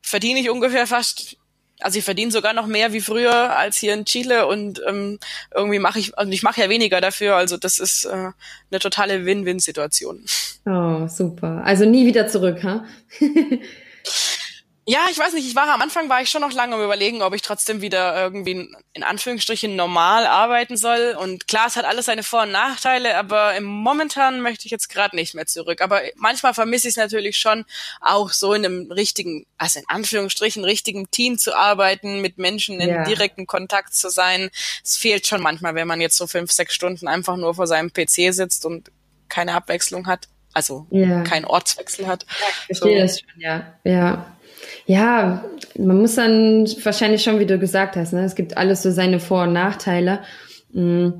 verdiene 0.02 0.38
ich 0.40 0.50
ungefähr 0.50 0.87
fast 0.87 1.38
also 1.80 1.98
ich 1.98 2.04
verdiene 2.04 2.30
sogar 2.30 2.52
noch 2.52 2.66
mehr 2.66 2.92
wie 2.92 3.00
früher 3.00 3.57
als 3.57 3.76
hier 3.76 3.94
in 3.94 4.04
Chile 4.04 4.46
und 4.46 4.80
ähm, 4.87 5.18
irgendwie 5.54 5.78
mache 5.78 5.98
ich, 5.98 6.16
also 6.16 6.30
ich 6.33 6.42
mache 6.42 6.61
ja 6.61 6.68
weniger 6.68 7.00
dafür, 7.00 7.37
also 7.37 7.57
das 7.57 7.78
ist 7.78 8.04
äh, 8.04 8.30
eine 8.70 8.78
totale 8.80 9.26
Win-Win-Situation. 9.26 10.24
Oh, 10.66 11.07
super. 11.09 11.62
Also 11.64 11.85
nie 11.85 12.07
wieder 12.07 12.26
zurück, 12.26 12.62
ha? 12.62 12.85
Ja, 14.87 15.07
ich 15.11 15.18
weiß 15.18 15.33
nicht, 15.33 15.47
ich 15.47 15.57
war 15.57 15.66
am 15.73 15.81
Anfang 15.81 16.11
war 16.11 16.20
ich 16.20 16.29
schon 16.29 16.42
noch 16.42 16.53
lange 16.53 16.75
am 16.75 16.85
überlegen, 16.85 17.23
ob 17.23 17.35
ich 17.35 17.40
trotzdem 17.40 17.81
wieder 17.81 18.20
irgendwie 18.20 18.68
in 18.92 19.03
Anführungsstrichen 19.03 19.75
normal 19.75 20.27
arbeiten 20.27 20.77
soll. 20.77 21.16
Und 21.18 21.49
klar, 21.49 21.68
es 21.68 21.77
hat 21.77 21.87
alles 21.87 22.07
seine 22.07 22.23
Vor- 22.23 22.42
und 22.42 22.53
Nachteile, 22.53 23.16
aber 23.16 23.55
im 23.57 23.64
momentan 23.64 24.42
möchte 24.42 24.66
ich 24.66 24.70
jetzt 24.70 24.90
gerade 24.90 25.16
nicht 25.16 25.35
mehr 25.35 25.47
zurück. 25.47 25.81
Aber 25.81 26.03
manchmal 26.16 26.53
vermisse 26.53 26.88
ich 26.88 26.92
es 26.92 26.99
natürlich 26.99 27.38
schon, 27.38 27.64
auch 28.03 28.31
so 28.31 28.53
in 28.53 28.66
einem 28.66 28.92
richtigen, 28.92 29.47
also 29.57 29.79
in 29.79 29.87
Anführungsstrichen 29.88 30.64
richtigen 30.64 31.11
Team 31.11 31.38
zu 31.38 31.57
arbeiten, 31.57 32.20
mit 32.20 32.37
Menschen 32.37 32.79
in 32.79 32.90
ja. 32.90 33.05
direkten 33.05 33.47
Kontakt 33.47 33.94
zu 33.94 34.11
sein. 34.11 34.51
Es 34.85 34.99
fehlt 34.99 35.27
schon 35.27 35.40
manchmal, 35.40 35.75
wenn 35.75 35.88
man 35.88 36.03
jetzt 36.03 36.16
so 36.16 36.27
fünf, 36.27 36.53
sechs 36.53 36.75
Stunden 36.75 37.09
einfach 37.09 37.37
nur 37.37 37.55
vor 37.55 37.66
seinem 37.66 37.90
PC 37.90 38.35
sitzt 38.35 38.66
und 38.66 38.90
keine 39.31 39.55
Abwechslung 39.55 40.07
hat. 40.07 40.29
Also 40.53 40.87
ja. 40.90 41.23
keinen 41.23 41.47
Ortswechsel 41.47 42.07
hat. 42.07 42.25
Ja, 42.25 42.47
ich 42.49 42.79
verstehe 42.79 43.01
so. 43.01 43.03
das 43.03 43.20
schon, 43.20 43.40
ja. 43.40 43.75
Ja. 43.83 44.27
Ja, 44.87 45.45
man 45.79 45.99
muss 45.99 46.17
dann 46.17 46.67
wahrscheinlich 46.83 47.23
schon, 47.23 47.38
wie 47.38 47.47
du 47.47 47.59
gesagt 47.59 47.97
hast, 47.97 48.12
ne? 48.12 48.25
es 48.25 48.35
gibt 48.35 48.57
alles 48.57 48.83
so 48.83 48.90
seine 48.90 49.21
Vor- 49.21 49.45
und 49.45 49.53
Nachteile. 49.53 50.23
Mm, 50.73 51.11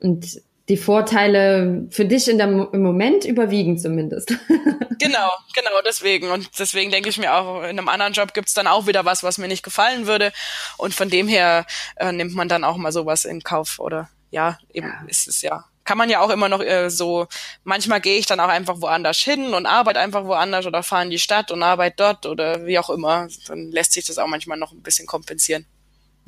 und 0.00 0.26
die 0.68 0.76
Vorteile 0.76 1.86
für 1.90 2.04
dich 2.04 2.28
in 2.28 2.38
der, 2.38 2.48
im 2.48 2.82
Moment 2.82 3.24
überwiegen 3.24 3.78
zumindest. 3.78 4.30
genau, 4.98 5.30
genau, 5.54 5.80
deswegen. 5.84 6.30
Und 6.30 6.58
deswegen 6.58 6.90
denke 6.90 7.08
ich 7.08 7.18
mir 7.18 7.34
auch, 7.34 7.62
in 7.62 7.78
einem 7.78 7.88
anderen 7.88 8.12
Job 8.12 8.34
gibt's 8.34 8.54
dann 8.54 8.66
auch 8.66 8.86
wieder 8.86 9.04
was, 9.04 9.22
was 9.22 9.38
mir 9.38 9.46
nicht 9.46 9.62
gefallen 9.62 10.06
würde. 10.06 10.32
Und 10.76 10.92
von 10.92 11.08
dem 11.08 11.28
her 11.28 11.66
äh, 11.96 12.10
nimmt 12.10 12.34
man 12.34 12.48
dann 12.48 12.64
auch 12.64 12.76
mal 12.76 12.92
sowas 12.92 13.24
in 13.24 13.42
Kauf. 13.42 13.78
Oder 13.78 14.08
ja, 14.30 14.58
eben 14.72 14.88
ja. 14.88 15.04
ist 15.06 15.28
es 15.28 15.40
ja 15.42 15.64
kann 15.86 15.96
man 15.96 16.10
ja 16.10 16.20
auch 16.20 16.30
immer 16.30 16.48
noch 16.48 16.60
äh, 16.60 16.90
so, 16.90 17.26
manchmal 17.64 18.00
gehe 18.00 18.18
ich 18.18 18.26
dann 18.26 18.40
auch 18.40 18.48
einfach 18.48 18.82
woanders 18.82 19.18
hin 19.18 19.54
und 19.54 19.64
arbeite 19.64 20.00
einfach 20.00 20.26
woanders 20.26 20.66
oder 20.66 20.82
fahre 20.82 21.04
in 21.04 21.10
die 21.10 21.18
Stadt 21.18 21.50
und 21.50 21.62
arbeite 21.62 21.94
dort 21.96 22.26
oder 22.26 22.66
wie 22.66 22.78
auch 22.78 22.90
immer. 22.90 23.28
Dann 23.46 23.70
lässt 23.70 23.92
sich 23.92 24.04
das 24.04 24.18
auch 24.18 24.26
manchmal 24.26 24.58
noch 24.58 24.72
ein 24.72 24.82
bisschen 24.82 25.06
kompensieren. 25.06 25.64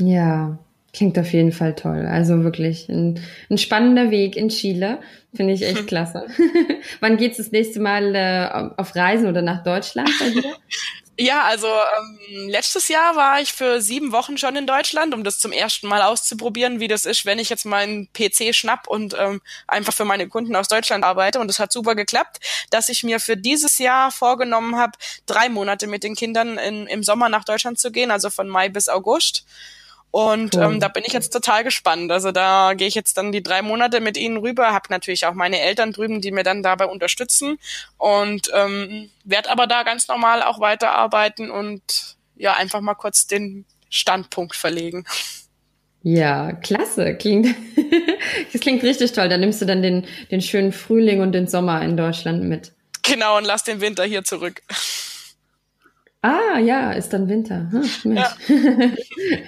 Ja, 0.00 0.58
klingt 0.92 1.18
auf 1.18 1.32
jeden 1.32 1.52
Fall 1.52 1.74
toll. 1.74 2.06
Also 2.06 2.44
wirklich 2.44 2.88
ein, 2.88 3.20
ein 3.50 3.58
spannender 3.58 4.10
Weg 4.10 4.36
in 4.36 4.48
Chile. 4.48 5.00
Finde 5.34 5.52
ich 5.52 5.62
echt 5.62 5.86
klasse. 5.88 6.26
Wann 7.00 7.16
geht's 7.16 7.36
das 7.38 7.50
nächste 7.50 7.80
Mal 7.80 8.14
äh, 8.14 8.80
auf 8.80 8.94
Reisen 8.94 9.26
oder 9.26 9.42
nach 9.42 9.64
Deutschland 9.64 10.10
bei 10.20 10.30
dir? 10.30 10.54
Ja, 11.20 11.42
also 11.42 11.66
ähm, 11.66 12.48
letztes 12.48 12.86
Jahr 12.86 13.16
war 13.16 13.40
ich 13.40 13.52
für 13.52 13.80
sieben 13.80 14.12
Wochen 14.12 14.38
schon 14.38 14.54
in 14.54 14.68
Deutschland, 14.68 15.12
um 15.14 15.24
das 15.24 15.40
zum 15.40 15.50
ersten 15.50 15.88
Mal 15.88 16.00
auszuprobieren, 16.02 16.78
wie 16.78 16.86
das 16.86 17.06
ist, 17.06 17.26
wenn 17.26 17.40
ich 17.40 17.48
jetzt 17.48 17.64
meinen 17.64 18.08
PC 18.12 18.54
schnapp 18.54 18.86
und 18.86 19.16
ähm, 19.18 19.40
einfach 19.66 19.92
für 19.92 20.04
meine 20.04 20.28
Kunden 20.28 20.54
aus 20.54 20.68
Deutschland 20.68 21.02
arbeite. 21.02 21.40
Und 21.40 21.50
es 21.50 21.58
hat 21.58 21.72
super 21.72 21.96
geklappt, 21.96 22.38
dass 22.70 22.88
ich 22.88 23.02
mir 23.02 23.18
für 23.18 23.36
dieses 23.36 23.78
Jahr 23.78 24.12
vorgenommen 24.12 24.76
habe, 24.76 24.92
drei 25.26 25.48
Monate 25.48 25.88
mit 25.88 26.04
den 26.04 26.14
Kindern 26.14 26.56
in, 26.56 26.86
im 26.86 27.02
Sommer 27.02 27.28
nach 27.28 27.42
Deutschland 27.42 27.80
zu 27.80 27.90
gehen, 27.90 28.12
also 28.12 28.30
von 28.30 28.48
Mai 28.48 28.68
bis 28.68 28.88
August. 28.88 29.44
Und 30.10 30.56
cool. 30.56 30.62
ähm, 30.62 30.80
da 30.80 30.88
bin 30.88 31.04
ich 31.06 31.12
jetzt 31.12 31.32
total 31.32 31.64
gespannt. 31.64 32.10
Also 32.10 32.32
da 32.32 32.74
gehe 32.74 32.88
ich 32.88 32.94
jetzt 32.94 33.18
dann 33.18 33.30
die 33.30 33.42
drei 33.42 33.62
Monate 33.62 34.00
mit 34.00 34.16
ihnen 34.16 34.38
rüber, 34.38 34.72
habe 34.72 34.86
natürlich 34.90 35.26
auch 35.26 35.34
meine 35.34 35.60
Eltern 35.60 35.92
drüben, 35.92 36.20
die 36.20 36.32
mir 36.32 36.44
dann 36.44 36.62
dabei 36.62 36.86
unterstützen 36.86 37.58
und 37.98 38.50
ähm, 38.54 39.10
werde 39.24 39.50
aber 39.50 39.66
da 39.66 39.82
ganz 39.82 40.08
normal 40.08 40.42
auch 40.42 40.60
weiterarbeiten 40.60 41.50
und 41.50 42.16
ja, 42.36 42.54
einfach 42.54 42.80
mal 42.80 42.94
kurz 42.94 43.26
den 43.26 43.66
Standpunkt 43.90 44.56
verlegen. 44.56 45.04
Ja, 46.02 46.52
klasse. 46.52 47.16
Klingt, 47.16 47.54
das 48.52 48.60
klingt 48.60 48.82
richtig 48.82 49.12
toll. 49.12 49.28
Da 49.28 49.36
nimmst 49.36 49.60
du 49.60 49.66
dann 49.66 49.82
den, 49.82 50.06
den 50.30 50.40
schönen 50.40 50.72
Frühling 50.72 51.20
und 51.20 51.32
den 51.32 51.48
Sommer 51.48 51.82
in 51.82 51.96
Deutschland 51.96 52.44
mit. 52.44 52.72
Genau, 53.02 53.36
und 53.36 53.44
lass 53.44 53.64
den 53.64 53.80
Winter 53.80 54.04
hier 54.04 54.24
zurück. 54.24 54.62
Ah, 56.20 56.58
ja, 56.58 56.92
ist 56.92 57.12
dann 57.12 57.28
Winter. 57.28 57.70
Hm, 58.02 58.16
ja. 58.16 58.32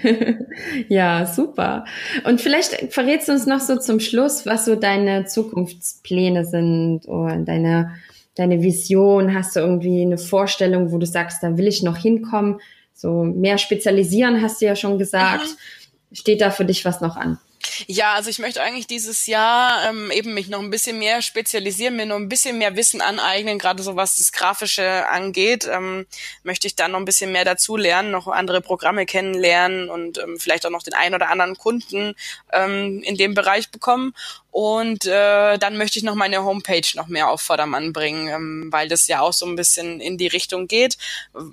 ja, 0.89 1.27
super. 1.27 1.85
Und 2.25 2.41
vielleicht 2.41 2.93
verrätst 2.93 3.29
du 3.29 3.33
uns 3.33 3.47
noch 3.47 3.59
so 3.59 3.77
zum 3.77 3.99
Schluss, 3.99 4.47
was 4.47 4.67
so 4.67 4.77
deine 4.77 5.25
Zukunftspläne 5.27 6.45
sind 6.45 7.09
oder 7.09 7.37
deine, 7.39 7.97
deine 8.37 8.63
Vision. 8.63 9.35
Hast 9.35 9.57
du 9.57 9.61
irgendwie 9.61 10.03
eine 10.03 10.19
Vorstellung, 10.19 10.93
wo 10.93 10.99
du 10.99 11.07
sagst, 11.07 11.43
da 11.43 11.57
will 11.59 11.67
ich 11.67 11.83
noch 11.83 11.97
hinkommen? 11.97 12.61
So 12.95 13.25
mehr 13.25 13.59
spezialisieren, 13.59 14.41
hast 14.41 14.61
du 14.61 14.67
ja 14.67 14.77
schon 14.77 14.97
gesagt. 14.99 15.47
Mhm. 15.47 16.15
Steht 16.15 16.41
da 16.41 16.51
für 16.51 16.65
dich 16.65 16.85
was 16.85 17.01
noch 17.01 17.17
an? 17.17 17.39
Ja, 17.87 18.15
also 18.15 18.31
ich 18.31 18.39
möchte 18.39 18.63
eigentlich 18.63 18.87
dieses 18.87 19.27
Jahr 19.27 19.89
ähm, 19.89 20.11
eben 20.11 20.35
mich 20.35 20.49
noch 20.49 20.61
ein 20.61 20.71
bisschen 20.71 20.99
mehr 20.99 21.23
spezialisieren, 21.23 21.97
mir 21.97 22.07
noch 22.07 22.17
ein 22.17 22.29
bisschen 22.29 22.59
mehr 22.59 22.77
Wissen 22.77 23.01
aneignen, 23.01 23.59
gerade 23.59 23.83
so 23.83 23.97
was 23.97 24.17
das 24.17 24.33
Grafische 24.33 25.09
angeht. 25.09 25.69
Ähm, 25.71 26.07
möchte 26.43 26.67
ich 26.67 26.77
dann 26.77 26.93
noch 26.93 26.99
ein 26.99 27.05
bisschen 27.05 27.33
mehr 27.33 27.45
dazu 27.45 27.77
lernen, 27.77 28.11
noch 28.11 28.29
andere 28.29 28.61
Programme 28.61 29.07
kennenlernen 29.07 29.91
und 29.91 30.19
ähm, 30.19 30.39
vielleicht 30.39 30.65
auch 30.67 30.71
noch 30.71 30.83
den 30.83 30.95
einen 30.95 31.15
oder 31.15 31.29
anderen 31.31 31.57
Kunden 31.57 32.15
ähm, 32.53 33.03
in 33.03 33.17
dem 33.17 33.35
Bereich 33.35 33.71
bekommen. 33.71 34.15
Und 34.51 35.07
äh, 35.07 35.59
dann 35.59 35.77
möchte 35.77 35.99
ich 35.99 36.05
noch 36.05 36.15
meine 36.15 36.43
Homepage 36.43 36.87
noch 36.95 37.07
mehr 37.07 37.31
auf 37.31 37.41
Vordermann 37.41 37.93
bringen, 37.93 38.29
ähm, 38.29 38.69
weil 38.71 38.89
das 38.89 39.07
ja 39.07 39.21
auch 39.21 39.33
so 39.33 39.47
ein 39.47 39.57
bisschen 39.57 40.01
in 40.01 40.19
die 40.19 40.27
Richtung 40.27 40.67
geht, 40.67 40.99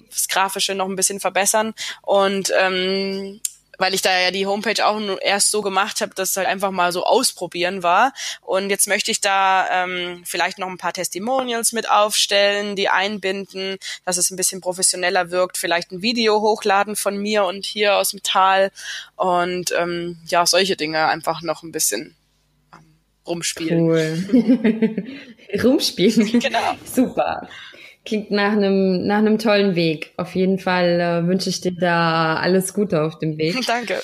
das 0.10 0.28
Grafische 0.28 0.74
noch 0.74 0.88
ein 0.88 0.96
bisschen 0.96 1.20
verbessern. 1.20 1.74
Und 2.02 2.52
ähm, 2.58 3.40
weil 3.78 3.94
ich 3.94 4.02
da 4.02 4.18
ja 4.20 4.32
die 4.32 4.46
Homepage 4.46 4.86
auch 4.86 5.00
nur 5.00 5.22
erst 5.22 5.52
so 5.52 5.62
gemacht 5.62 6.02
habe, 6.02 6.14
dass 6.16 6.32
es 6.32 6.38
halt 6.38 6.48
einfach 6.48 6.72
mal 6.72 6.92
so 6.92 7.04
ausprobieren 7.04 7.84
war. 7.84 8.14
Und 8.42 8.70
jetzt 8.70 8.88
möchte 8.88 9.12
ich 9.12 9.22
da 9.22 9.68
ähm, 9.72 10.24
vielleicht 10.26 10.60
noch 10.60 10.68
ein 10.68 10.78
paar 10.78 10.94
Testimonials 10.94 11.74
mit 11.74 11.90
aufstellen, 11.90 12.76
die 12.76 12.90
einbinden, 12.90 13.78
dass 14.06 14.18
es 14.18 14.32
ein 14.32 14.38
bisschen 14.38 14.62
professioneller 14.62 15.32
wirkt, 15.32 15.58
vielleicht 15.58 15.92
ein 15.92 16.02
Video 16.02 16.42
hochladen 16.42 16.96
von 16.96 17.18
mir 17.18 17.46
und 17.46 17.66
hier 17.66 17.96
aus 17.98 18.12
dem 18.12 18.24
Tal 18.24 18.72
und 19.16 19.74
ähm, 19.78 20.18
ja, 20.28 20.46
solche 20.46 20.76
Dinge 20.76 21.08
einfach 21.08 21.42
noch 21.42 21.64
ein 21.64 21.72
bisschen 21.72 22.16
ähm, 22.74 22.80
rumspielen. 23.28 23.82
Cool. 23.82 25.08
rumspielen. 25.64 26.40
Genau. 26.48 26.76
Super. 26.86 27.48
Klingt 28.08 28.32
nach 28.32 28.54
einem, 28.54 29.06
nach 29.06 29.18
einem 29.18 29.38
tollen 29.38 29.76
Weg. 29.76 30.14
Auf 30.16 30.34
jeden 30.34 30.60
Fall 30.60 31.02
äh, 31.02 31.28
wünsche 31.28 31.50
ich 31.50 31.60
dir 31.60 31.74
da 31.74 32.38
alles 32.38 32.74
Gute 32.74 33.04
auf 33.04 33.20
dem 33.20 33.38
Weg. 33.38 33.58
Danke. 33.68 33.96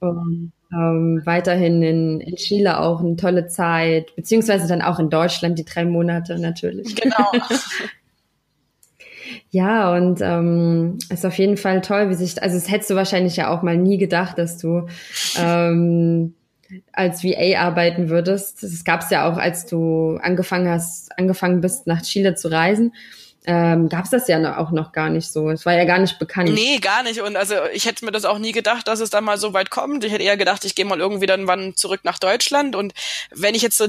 Und, 0.00 0.52
ähm, 0.72 1.20
weiterhin 1.26 1.82
in, 1.82 2.20
in 2.20 2.36
Chile 2.36 2.80
auch 2.80 3.00
eine 3.00 3.16
tolle 3.16 3.48
Zeit, 3.48 4.16
beziehungsweise 4.16 4.66
dann 4.66 4.80
auch 4.80 4.98
in 4.98 5.10
Deutschland 5.10 5.58
die 5.58 5.66
drei 5.66 5.84
Monate 5.84 6.38
natürlich. 6.38 6.96
Genau. 6.96 7.32
ja, 9.50 9.94
und 9.94 10.22
ähm, 10.22 10.96
ist 11.10 11.26
auf 11.26 11.36
jeden 11.36 11.58
Fall 11.58 11.82
toll, 11.82 12.08
wie 12.08 12.14
sich, 12.14 12.42
also 12.42 12.56
es 12.56 12.70
hättest 12.70 12.88
du 12.88 12.94
wahrscheinlich 12.94 13.36
ja 13.36 13.54
auch 13.54 13.60
mal 13.60 13.76
nie 13.76 13.98
gedacht, 13.98 14.38
dass 14.38 14.56
du 14.56 14.86
ähm, 15.38 16.32
als 16.92 17.22
VA 17.22 17.60
arbeiten 17.60 18.08
würdest. 18.08 18.62
Das 18.62 18.84
gab 18.84 19.02
es 19.02 19.10
ja 19.10 19.30
auch, 19.30 19.36
als 19.36 19.66
du 19.66 20.18
angefangen 20.22 20.70
hast, 20.70 21.10
angefangen 21.18 21.60
bist, 21.60 21.86
nach 21.86 22.00
Chile 22.00 22.36
zu 22.36 22.48
reisen. 22.48 22.94
Ähm, 23.46 23.88
gab 23.88 24.04
es 24.04 24.10
das 24.10 24.28
ja 24.28 24.58
auch 24.58 24.70
noch 24.70 24.92
gar 24.92 25.08
nicht 25.08 25.32
so. 25.32 25.50
Es 25.50 25.64
war 25.64 25.72
ja 25.72 25.84
gar 25.84 25.98
nicht 25.98 26.18
bekannt. 26.18 26.52
Nee, 26.52 26.78
gar 26.78 27.02
nicht. 27.02 27.22
Und 27.22 27.36
also 27.36 27.54
ich 27.72 27.86
hätte 27.86 28.04
mir 28.04 28.12
das 28.12 28.26
auch 28.26 28.38
nie 28.38 28.52
gedacht, 28.52 28.86
dass 28.86 29.00
es 29.00 29.08
da 29.08 29.22
mal 29.22 29.38
so 29.38 29.54
weit 29.54 29.70
kommt. 29.70 30.04
Ich 30.04 30.12
hätte 30.12 30.22
eher 30.22 30.36
gedacht, 30.36 30.64
ich 30.64 30.74
gehe 30.74 30.84
mal 30.84 31.00
irgendwie 31.00 31.26
dann 31.26 31.46
wann 31.46 31.74
zurück 31.74 32.00
nach 32.02 32.18
Deutschland. 32.18 32.76
Und 32.76 32.92
wenn 33.30 33.54
ich 33.54 33.62
jetzt 33.62 33.78
so 33.78 33.86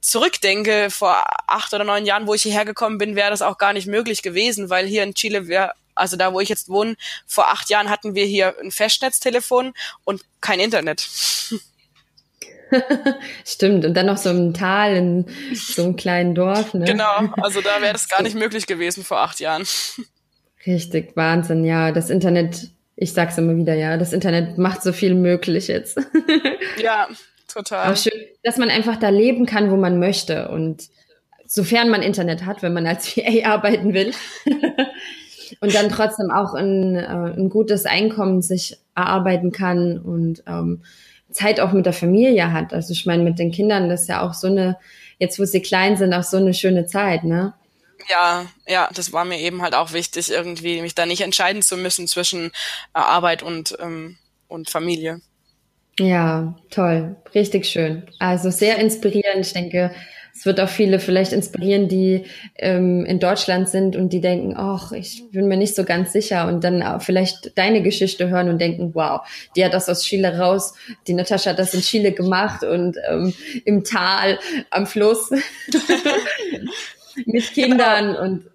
zurückdenke, 0.00 0.88
vor 0.90 1.22
acht 1.46 1.72
oder 1.72 1.84
neun 1.84 2.04
Jahren, 2.04 2.26
wo 2.26 2.34
ich 2.34 2.42
hierher 2.42 2.66
gekommen 2.66 2.98
bin, 2.98 3.16
wäre 3.16 3.30
das 3.30 3.40
auch 3.40 3.56
gar 3.56 3.72
nicht 3.72 3.86
möglich 3.86 4.22
gewesen, 4.22 4.68
weil 4.68 4.86
hier 4.86 5.02
in 5.02 5.14
Chile 5.14 5.48
wäre 5.48 5.72
also 5.94 6.16
da, 6.16 6.32
wo 6.32 6.40
ich 6.40 6.48
jetzt 6.48 6.68
wohne, 6.68 6.96
vor 7.24 7.50
acht 7.50 7.70
Jahren 7.70 7.88
hatten 7.88 8.14
wir 8.14 8.26
hier 8.26 8.54
ein 8.60 8.72
Festnetztelefon 8.72 9.74
und 10.02 10.22
kein 10.40 10.60
Internet. 10.60 11.08
Stimmt, 13.44 13.84
und 13.84 13.94
dann 13.94 14.06
noch 14.06 14.16
so 14.16 14.30
im 14.30 14.54
Tal 14.54 14.96
in 14.96 15.26
so 15.54 15.84
einem 15.84 15.96
kleinen 15.96 16.34
Dorf. 16.34 16.74
Ne? 16.74 16.84
Genau, 16.84 17.28
also 17.40 17.60
da 17.60 17.80
wäre 17.80 17.92
das 17.92 18.08
gar 18.08 18.22
nicht 18.22 18.36
möglich 18.36 18.66
gewesen 18.66 19.04
vor 19.04 19.20
acht 19.20 19.40
Jahren. 19.40 19.64
Richtig, 20.66 21.16
Wahnsinn, 21.16 21.64
ja. 21.64 21.92
Das 21.92 22.10
Internet, 22.10 22.68
ich 22.96 23.12
sag's 23.12 23.38
immer 23.38 23.56
wieder, 23.56 23.74
ja, 23.74 23.96
das 23.96 24.12
Internet 24.12 24.58
macht 24.58 24.82
so 24.82 24.92
viel 24.92 25.14
möglich 25.14 25.68
jetzt. 25.68 26.00
ja, 26.82 27.08
total. 27.52 27.86
Aber 27.86 27.96
schön, 27.96 28.12
dass 28.42 28.56
man 28.56 28.70
einfach 28.70 28.96
da 28.96 29.10
leben 29.10 29.46
kann, 29.46 29.70
wo 29.70 29.76
man 29.76 29.98
möchte. 29.98 30.48
Und 30.48 30.88
sofern 31.46 31.90
man 31.90 32.02
Internet 32.02 32.46
hat, 32.46 32.62
wenn 32.62 32.72
man 32.72 32.86
als 32.86 33.06
VA 33.16 33.46
arbeiten 33.46 33.92
will. 33.94 34.12
und 35.60 35.74
dann 35.74 35.88
trotzdem 35.90 36.30
auch 36.30 36.54
ein, 36.54 36.96
äh, 36.96 37.34
ein 37.36 37.50
gutes 37.50 37.84
Einkommen 37.84 38.42
sich 38.42 38.78
erarbeiten 38.94 39.52
kann 39.52 39.98
und 39.98 40.42
ähm, 40.46 40.82
Zeit 41.34 41.60
auch 41.60 41.72
mit 41.72 41.84
der 41.84 41.92
Familie 41.92 42.52
hat. 42.52 42.72
Also 42.72 42.92
ich 42.92 43.04
meine, 43.06 43.22
mit 43.22 43.38
den 43.38 43.50
Kindern, 43.50 43.88
das 43.88 44.02
ist 44.02 44.08
ja 44.08 44.22
auch 44.22 44.32
so 44.32 44.46
eine, 44.46 44.78
jetzt 45.18 45.38
wo 45.38 45.44
sie 45.44 45.60
klein 45.60 45.96
sind, 45.96 46.14
auch 46.14 46.22
so 46.22 46.38
eine 46.38 46.54
schöne 46.54 46.86
Zeit, 46.86 47.24
ne? 47.24 47.54
Ja, 48.08 48.46
ja, 48.66 48.88
das 48.94 49.12
war 49.12 49.24
mir 49.24 49.38
eben 49.38 49.62
halt 49.62 49.74
auch 49.74 49.92
wichtig, 49.92 50.30
irgendwie 50.30 50.80
mich 50.80 50.94
da 50.94 51.06
nicht 51.06 51.22
entscheiden 51.22 51.62
zu 51.62 51.76
müssen 51.76 52.06
zwischen 52.06 52.46
äh, 52.46 52.50
Arbeit 52.92 53.42
und, 53.42 53.76
ähm, 53.80 54.16
und 54.48 54.70
Familie. 54.70 55.20
Ja, 55.98 56.54
toll, 56.70 57.16
richtig 57.34 57.66
schön. 57.66 58.06
Also 58.18 58.50
sehr 58.50 58.78
inspirierend. 58.78 59.46
Ich 59.46 59.52
denke, 59.52 59.94
es 60.34 60.44
wird 60.44 60.58
auch 60.60 60.68
viele 60.68 60.98
vielleicht 60.98 61.32
inspirieren, 61.32 61.88
die 61.88 62.24
ähm, 62.56 63.04
in 63.06 63.20
Deutschland 63.20 63.68
sind 63.68 63.94
und 63.94 64.12
die 64.12 64.20
denken, 64.20 64.54
ach, 64.56 64.90
ich 64.90 65.30
bin 65.30 65.46
mir 65.46 65.56
nicht 65.56 65.76
so 65.76 65.84
ganz 65.84 66.12
sicher 66.12 66.48
und 66.48 66.64
dann 66.64 66.82
auch 66.82 67.00
vielleicht 67.02 67.56
deine 67.56 67.82
Geschichte 67.82 68.28
hören 68.28 68.48
und 68.48 68.60
denken, 68.60 68.94
wow, 68.94 69.20
die 69.54 69.64
hat 69.64 69.74
das 69.74 69.88
aus 69.88 70.02
Chile 70.02 70.36
raus, 70.36 70.74
die 71.06 71.14
Natascha 71.14 71.50
hat 71.50 71.60
das 71.60 71.72
in 71.72 71.82
Chile 71.82 72.12
gemacht 72.12 72.64
und 72.64 72.96
ähm, 73.08 73.32
im 73.64 73.84
Tal, 73.84 74.40
am 74.70 74.86
Fluss 74.86 75.30
mit 77.26 77.52
Kindern 77.52 78.06
genau. 78.08 78.22
und 78.22 78.50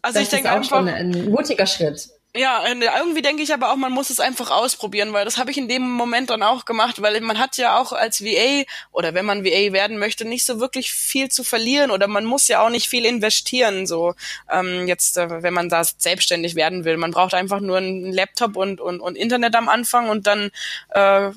also 0.00 0.20
das 0.20 0.22
ich 0.22 0.28
denke 0.28 0.46
ist 0.46 0.52
auch 0.52 0.56
einfach, 0.58 0.78
schon 0.78 0.88
ein 0.88 1.30
mutiger 1.30 1.66
Schritt. 1.66 2.08
Ja, 2.36 2.62
irgendwie 2.68 3.22
denke 3.22 3.42
ich 3.42 3.54
aber 3.54 3.72
auch, 3.72 3.76
man 3.76 3.90
muss 3.90 4.10
es 4.10 4.20
einfach 4.20 4.50
ausprobieren, 4.50 5.14
weil 5.14 5.24
das 5.24 5.38
habe 5.38 5.50
ich 5.50 5.56
in 5.56 5.66
dem 5.66 5.90
Moment 5.90 6.28
dann 6.28 6.42
auch 6.42 6.66
gemacht, 6.66 7.00
weil 7.00 7.18
man 7.22 7.38
hat 7.38 7.56
ja 7.56 7.80
auch 7.80 7.92
als 7.92 8.22
VA 8.22 8.64
oder 8.92 9.14
wenn 9.14 9.24
man 9.24 9.44
VA 9.44 9.72
werden 9.72 9.98
möchte, 9.98 10.26
nicht 10.26 10.44
so 10.44 10.60
wirklich 10.60 10.92
viel 10.92 11.30
zu 11.30 11.42
verlieren 11.42 11.90
oder 11.90 12.06
man 12.06 12.26
muss 12.26 12.46
ja 12.46 12.60
auch 12.60 12.68
nicht 12.68 12.86
viel 12.86 13.06
investieren, 13.06 13.86
so 13.86 14.14
ähm, 14.52 14.86
jetzt, 14.86 15.16
äh, 15.16 15.42
wenn 15.42 15.54
man 15.54 15.70
da 15.70 15.82
selbstständig 15.84 16.54
werden 16.54 16.84
will. 16.84 16.98
Man 16.98 17.12
braucht 17.12 17.32
einfach 17.32 17.60
nur 17.60 17.78
einen 17.78 18.12
Laptop 18.12 18.56
und, 18.56 18.78
und, 18.78 19.00
und 19.00 19.16
Internet 19.16 19.56
am 19.56 19.70
Anfang 19.70 20.10
und 20.10 20.26
dann 20.26 20.50
äh, 20.90 21.30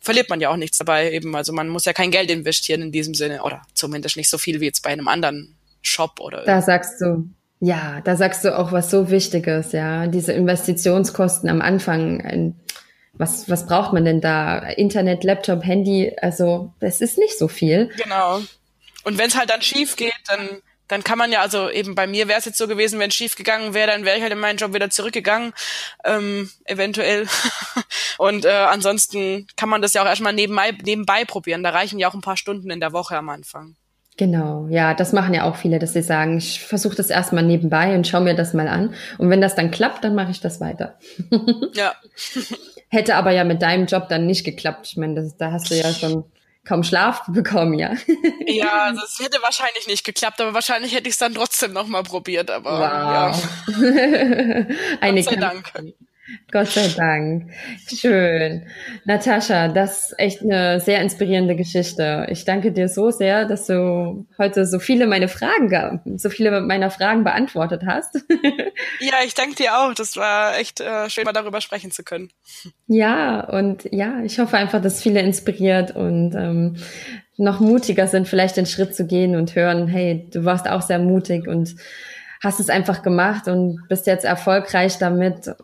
verliert 0.00 0.28
man 0.28 0.40
ja 0.40 0.50
auch 0.50 0.56
nichts 0.56 0.76
dabei 0.76 1.12
eben. 1.12 1.34
Also 1.34 1.54
man 1.54 1.68
muss 1.68 1.86
ja 1.86 1.94
kein 1.94 2.10
Geld 2.10 2.30
investieren 2.30 2.82
in 2.82 2.92
diesem 2.92 3.14
Sinne 3.14 3.42
oder 3.42 3.62
zumindest 3.72 4.18
nicht 4.18 4.28
so 4.28 4.36
viel 4.36 4.60
wie 4.60 4.66
jetzt 4.66 4.82
bei 4.82 4.90
einem 4.90 5.08
anderen 5.08 5.56
Shop 5.80 6.20
oder. 6.20 6.44
Da 6.44 6.60
sagst 6.60 7.00
du, 7.00 7.30
ja, 7.60 8.00
da 8.00 8.16
sagst 8.16 8.44
du 8.44 8.58
auch 8.58 8.72
was 8.72 8.90
so 8.90 9.10
Wichtiges, 9.10 9.72
ja. 9.72 10.06
Diese 10.06 10.32
Investitionskosten 10.32 11.48
am 11.50 11.60
Anfang. 11.60 12.54
Was, 13.12 13.50
was 13.50 13.66
braucht 13.66 13.92
man 13.92 14.06
denn 14.06 14.22
da? 14.22 14.58
Internet, 14.60 15.24
Laptop, 15.24 15.62
Handy, 15.62 16.16
also 16.22 16.72
das 16.80 17.02
ist 17.02 17.18
nicht 17.18 17.38
so 17.38 17.48
viel. 17.48 17.90
Genau. 18.02 18.40
Und 19.04 19.18
wenn 19.18 19.28
es 19.28 19.36
halt 19.36 19.50
dann 19.50 19.60
schief 19.60 19.96
geht, 19.96 20.14
dann, 20.26 20.62
dann 20.88 21.04
kann 21.04 21.18
man 21.18 21.30
ja, 21.32 21.42
also 21.42 21.68
eben 21.68 21.94
bei 21.94 22.06
mir 22.06 22.28
wäre 22.28 22.38
es 22.38 22.46
jetzt 22.46 22.56
so 22.56 22.66
gewesen, 22.66 22.98
wenn 22.98 23.10
es 23.10 23.14
schief 23.14 23.36
gegangen 23.36 23.74
wäre, 23.74 23.90
dann 23.90 24.06
wäre 24.06 24.16
ich 24.16 24.22
halt 24.22 24.32
in 24.32 24.40
meinen 24.40 24.56
Job 24.56 24.72
wieder 24.72 24.88
zurückgegangen, 24.88 25.52
ähm, 26.04 26.50
eventuell. 26.64 27.26
Und 28.18 28.46
äh, 28.46 28.50
ansonsten 28.50 29.46
kann 29.56 29.68
man 29.68 29.82
das 29.82 29.92
ja 29.92 30.02
auch 30.02 30.06
erstmal 30.06 30.32
nebenbei, 30.32 30.72
nebenbei 30.82 31.26
probieren. 31.26 31.62
Da 31.62 31.70
reichen 31.70 31.98
ja 31.98 32.08
auch 32.08 32.14
ein 32.14 32.22
paar 32.22 32.38
Stunden 32.38 32.70
in 32.70 32.80
der 32.80 32.92
Woche 32.92 33.18
am 33.18 33.28
Anfang. 33.28 33.76
Genau, 34.20 34.66
ja, 34.68 34.92
das 34.92 35.14
machen 35.14 35.32
ja 35.32 35.44
auch 35.44 35.56
viele, 35.56 35.78
dass 35.78 35.94
sie 35.94 36.02
sagen, 36.02 36.36
ich 36.36 36.60
versuche 36.60 36.94
das 36.94 37.08
erstmal 37.08 37.42
nebenbei 37.42 37.94
und 37.94 38.06
schaue 38.06 38.20
mir 38.20 38.34
das 38.34 38.52
mal 38.52 38.68
an. 38.68 38.92
Und 39.16 39.30
wenn 39.30 39.40
das 39.40 39.54
dann 39.54 39.70
klappt, 39.70 40.04
dann 40.04 40.14
mache 40.14 40.30
ich 40.30 40.40
das 40.40 40.60
weiter. 40.60 40.98
ja. 41.72 41.94
Hätte 42.90 43.14
aber 43.14 43.30
ja 43.30 43.44
mit 43.44 43.62
deinem 43.62 43.86
Job 43.86 44.10
dann 44.10 44.26
nicht 44.26 44.44
geklappt. 44.44 44.88
Ich 44.88 44.98
meine, 44.98 45.14
das, 45.14 45.38
da 45.38 45.52
hast 45.52 45.70
du 45.70 45.74
ja 45.74 45.90
schon 45.94 46.24
kaum 46.66 46.82
Schlaf 46.82 47.22
bekommen, 47.28 47.78
ja. 47.78 47.94
ja, 48.46 48.82
also 48.82 49.00
es 49.06 49.24
hätte 49.24 49.40
wahrscheinlich 49.40 49.86
nicht 49.86 50.04
geklappt, 50.04 50.38
aber 50.42 50.52
wahrscheinlich 50.52 50.94
hätte 50.94 51.08
ich 51.08 51.14
es 51.14 51.18
dann 51.18 51.32
trotzdem 51.32 51.72
nochmal 51.72 52.02
probiert. 52.02 52.50
Aber 52.50 52.72
wow. 52.72 53.42
ja. 53.68 54.66
Eine 55.00 55.22
Gott 55.22 55.32
sei 55.32 55.40
Dank. 55.40 55.72
Gott 56.52 56.68
sei 56.68 56.88
Dank. 56.96 57.50
Schön. 57.88 58.66
Natascha, 59.04 59.68
das 59.68 60.10
ist 60.10 60.18
echt 60.18 60.42
eine 60.42 60.80
sehr 60.80 61.00
inspirierende 61.00 61.56
Geschichte. 61.56 62.26
Ich 62.30 62.44
danke 62.44 62.72
dir 62.72 62.88
so 62.88 63.10
sehr, 63.10 63.44
dass 63.44 63.66
du 63.66 64.26
heute 64.38 64.66
so 64.66 64.78
viele 64.78 65.06
meine 65.06 65.28
Fragen, 65.28 66.00
so 66.16 66.30
viele 66.30 66.60
meiner 66.60 66.90
Fragen 66.90 67.24
beantwortet 67.24 67.82
hast. 67.86 68.14
ja, 69.00 69.14
ich 69.24 69.34
danke 69.34 69.56
dir 69.56 69.78
auch. 69.78 69.94
Das 69.94 70.16
war 70.16 70.58
echt 70.58 70.80
äh, 70.80 71.08
schön, 71.08 71.24
mal 71.24 71.32
darüber 71.32 71.60
sprechen 71.60 71.90
zu 71.90 72.02
können. 72.02 72.30
Ja, 72.86 73.40
und 73.40 73.88
ja, 73.92 74.22
ich 74.24 74.38
hoffe 74.38 74.56
einfach, 74.56 74.82
dass 74.82 75.02
viele 75.02 75.20
inspiriert 75.20 75.94
und 75.94 76.34
ähm, 76.34 76.76
noch 77.36 77.60
mutiger 77.60 78.06
sind, 78.06 78.28
vielleicht 78.28 78.56
den 78.56 78.66
Schritt 78.66 78.94
zu 78.94 79.06
gehen 79.06 79.34
und 79.34 79.54
hören, 79.54 79.88
hey, 79.88 80.28
du 80.32 80.44
warst 80.44 80.68
auch 80.68 80.82
sehr 80.82 80.98
mutig 80.98 81.48
und 81.48 81.74
hast 82.42 82.60
es 82.60 82.68
einfach 82.68 83.02
gemacht 83.02 83.48
und 83.48 83.86
bist 83.88 84.06
jetzt 84.06 84.24
erfolgreich 84.24 84.98
damit 84.98 85.54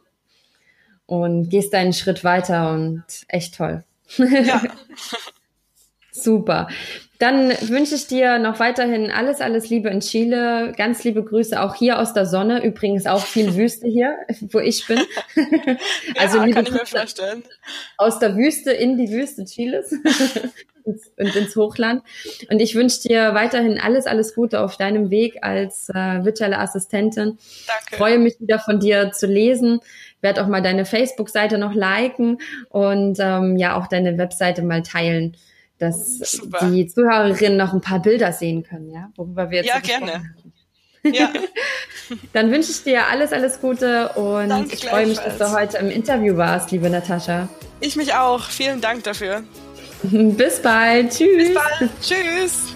und 1.07 1.49
gehst 1.49 1.75
einen 1.75 1.93
Schritt 1.93 2.25
weiter 2.25 2.73
und 2.73 3.05
echt 3.29 3.57
toll. 3.57 3.85
Ja. 4.19 4.63
Super. 6.13 6.69
Dann 7.19 7.51
wünsche 7.69 7.95
ich 7.95 8.07
dir 8.07 8.39
noch 8.39 8.61
weiterhin 8.61 9.11
alles, 9.11 9.41
alles 9.41 9.71
Liebe 9.71 9.89
in 9.89 10.01
Chile. 10.01 10.73
Ganz 10.77 11.03
liebe 11.05 11.23
Grüße 11.23 11.61
auch 11.61 11.75
hier 11.75 11.99
aus 11.99 12.13
der 12.13 12.27
Sonne. 12.27 12.63
Übrigens 12.63 13.07
auch 13.07 13.25
viel 13.25 13.55
Wüste 13.55 13.87
hier, 13.87 14.17
wo 14.53 14.59
ich 14.59 14.87
bin. 14.87 14.99
also 16.17 16.39
ja, 16.39 16.45
liebe 16.45 16.57
kann 16.57 16.67
ich 16.67 16.73
mir 16.73 16.87
vorstellen. 16.87 17.43
Aus 17.97 18.19
der 18.19 18.37
Wüste 18.37 18.73
in 18.73 18.99
die 18.99 19.11
Wüste 19.11 19.45
Chiles 19.45 19.93
und 20.85 21.37
ins 21.37 21.57
Hochland. 21.57 22.03
Und 22.51 22.61
ich 22.61 22.75
wünsche 22.75 23.09
dir 23.09 23.35
weiterhin 23.35 23.79
alles, 23.79 24.07
alles 24.07 24.35
Gute 24.35 24.61
auf 24.61 24.77
deinem 24.77 25.11
Weg 25.11 25.39
als 25.43 25.89
äh, 25.89 26.25
virtuelle 26.25 26.59
Assistentin. 26.59 27.39
Danke. 27.67 27.97
Freue 27.97 28.19
mich 28.19 28.41
wieder 28.41 28.59
von 28.59 28.79
dir 28.79 29.13
zu 29.13 29.27
lesen 29.27 29.81
werde 30.27 30.43
auch 30.43 30.49
mal 30.49 30.61
deine 30.61 30.85
Facebook-Seite 30.85 31.57
noch 31.57 31.73
liken 31.73 32.39
und 32.69 33.19
ähm, 33.21 33.57
ja 33.57 33.79
auch 33.79 33.87
deine 33.87 34.19
Webseite 34.19 34.63
mal 34.63 34.83
teilen, 34.83 35.37
dass 35.79 36.19
Super. 36.19 36.69
die 36.69 36.89
Zuhörerinnen 36.89 37.57
noch 37.57 37.73
ein 37.73 37.81
paar 37.81 38.03
Bilder 38.03 38.33
sehen 38.33 38.65
können, 38.65 38.91
ja, 38.91 39.11
worüber 39.15 39.51
wir 39.51 39.59
jetzt 39.63 39.69
ja 39.69 39.79
gerne. 39.79 40.35
Ja. 41.05 41.31
Dann 42.33 42.51
wünsche 42.51 42.73
ich 42.73 42.83
dir 42.83 43.07
alles, 43.07 43.33
alles 43.33 43.61
Gute 43.61 44.09
und 44.11 44.49
Danke 44.49 44.75
ich 44.75 44.85
freue 44.85 45.07
mich, 45.07 45.19
dass 45.19 45.39
du 45.39 45.53
heute 45.53 45.79
im 45.79 45.91
Interview 45.91 46.37
warst, 46.37 46.73
liebe 46.73 46.91
Natascha. 46.91 47.49
Ich 47.79 47.95
mich 47.95 48.15
auch. 48.15 48.43
Vielen 48.43 48.81
Dank 48.81 49.05
dafür. 49.05 49.45
Bis 50.03 50.61
bald. 50.61 51.13
Tschüss. 51.13 51.49
Bis 51.49 51.55
bald. 51.55 51.91
Tschüss. 52.03 52.76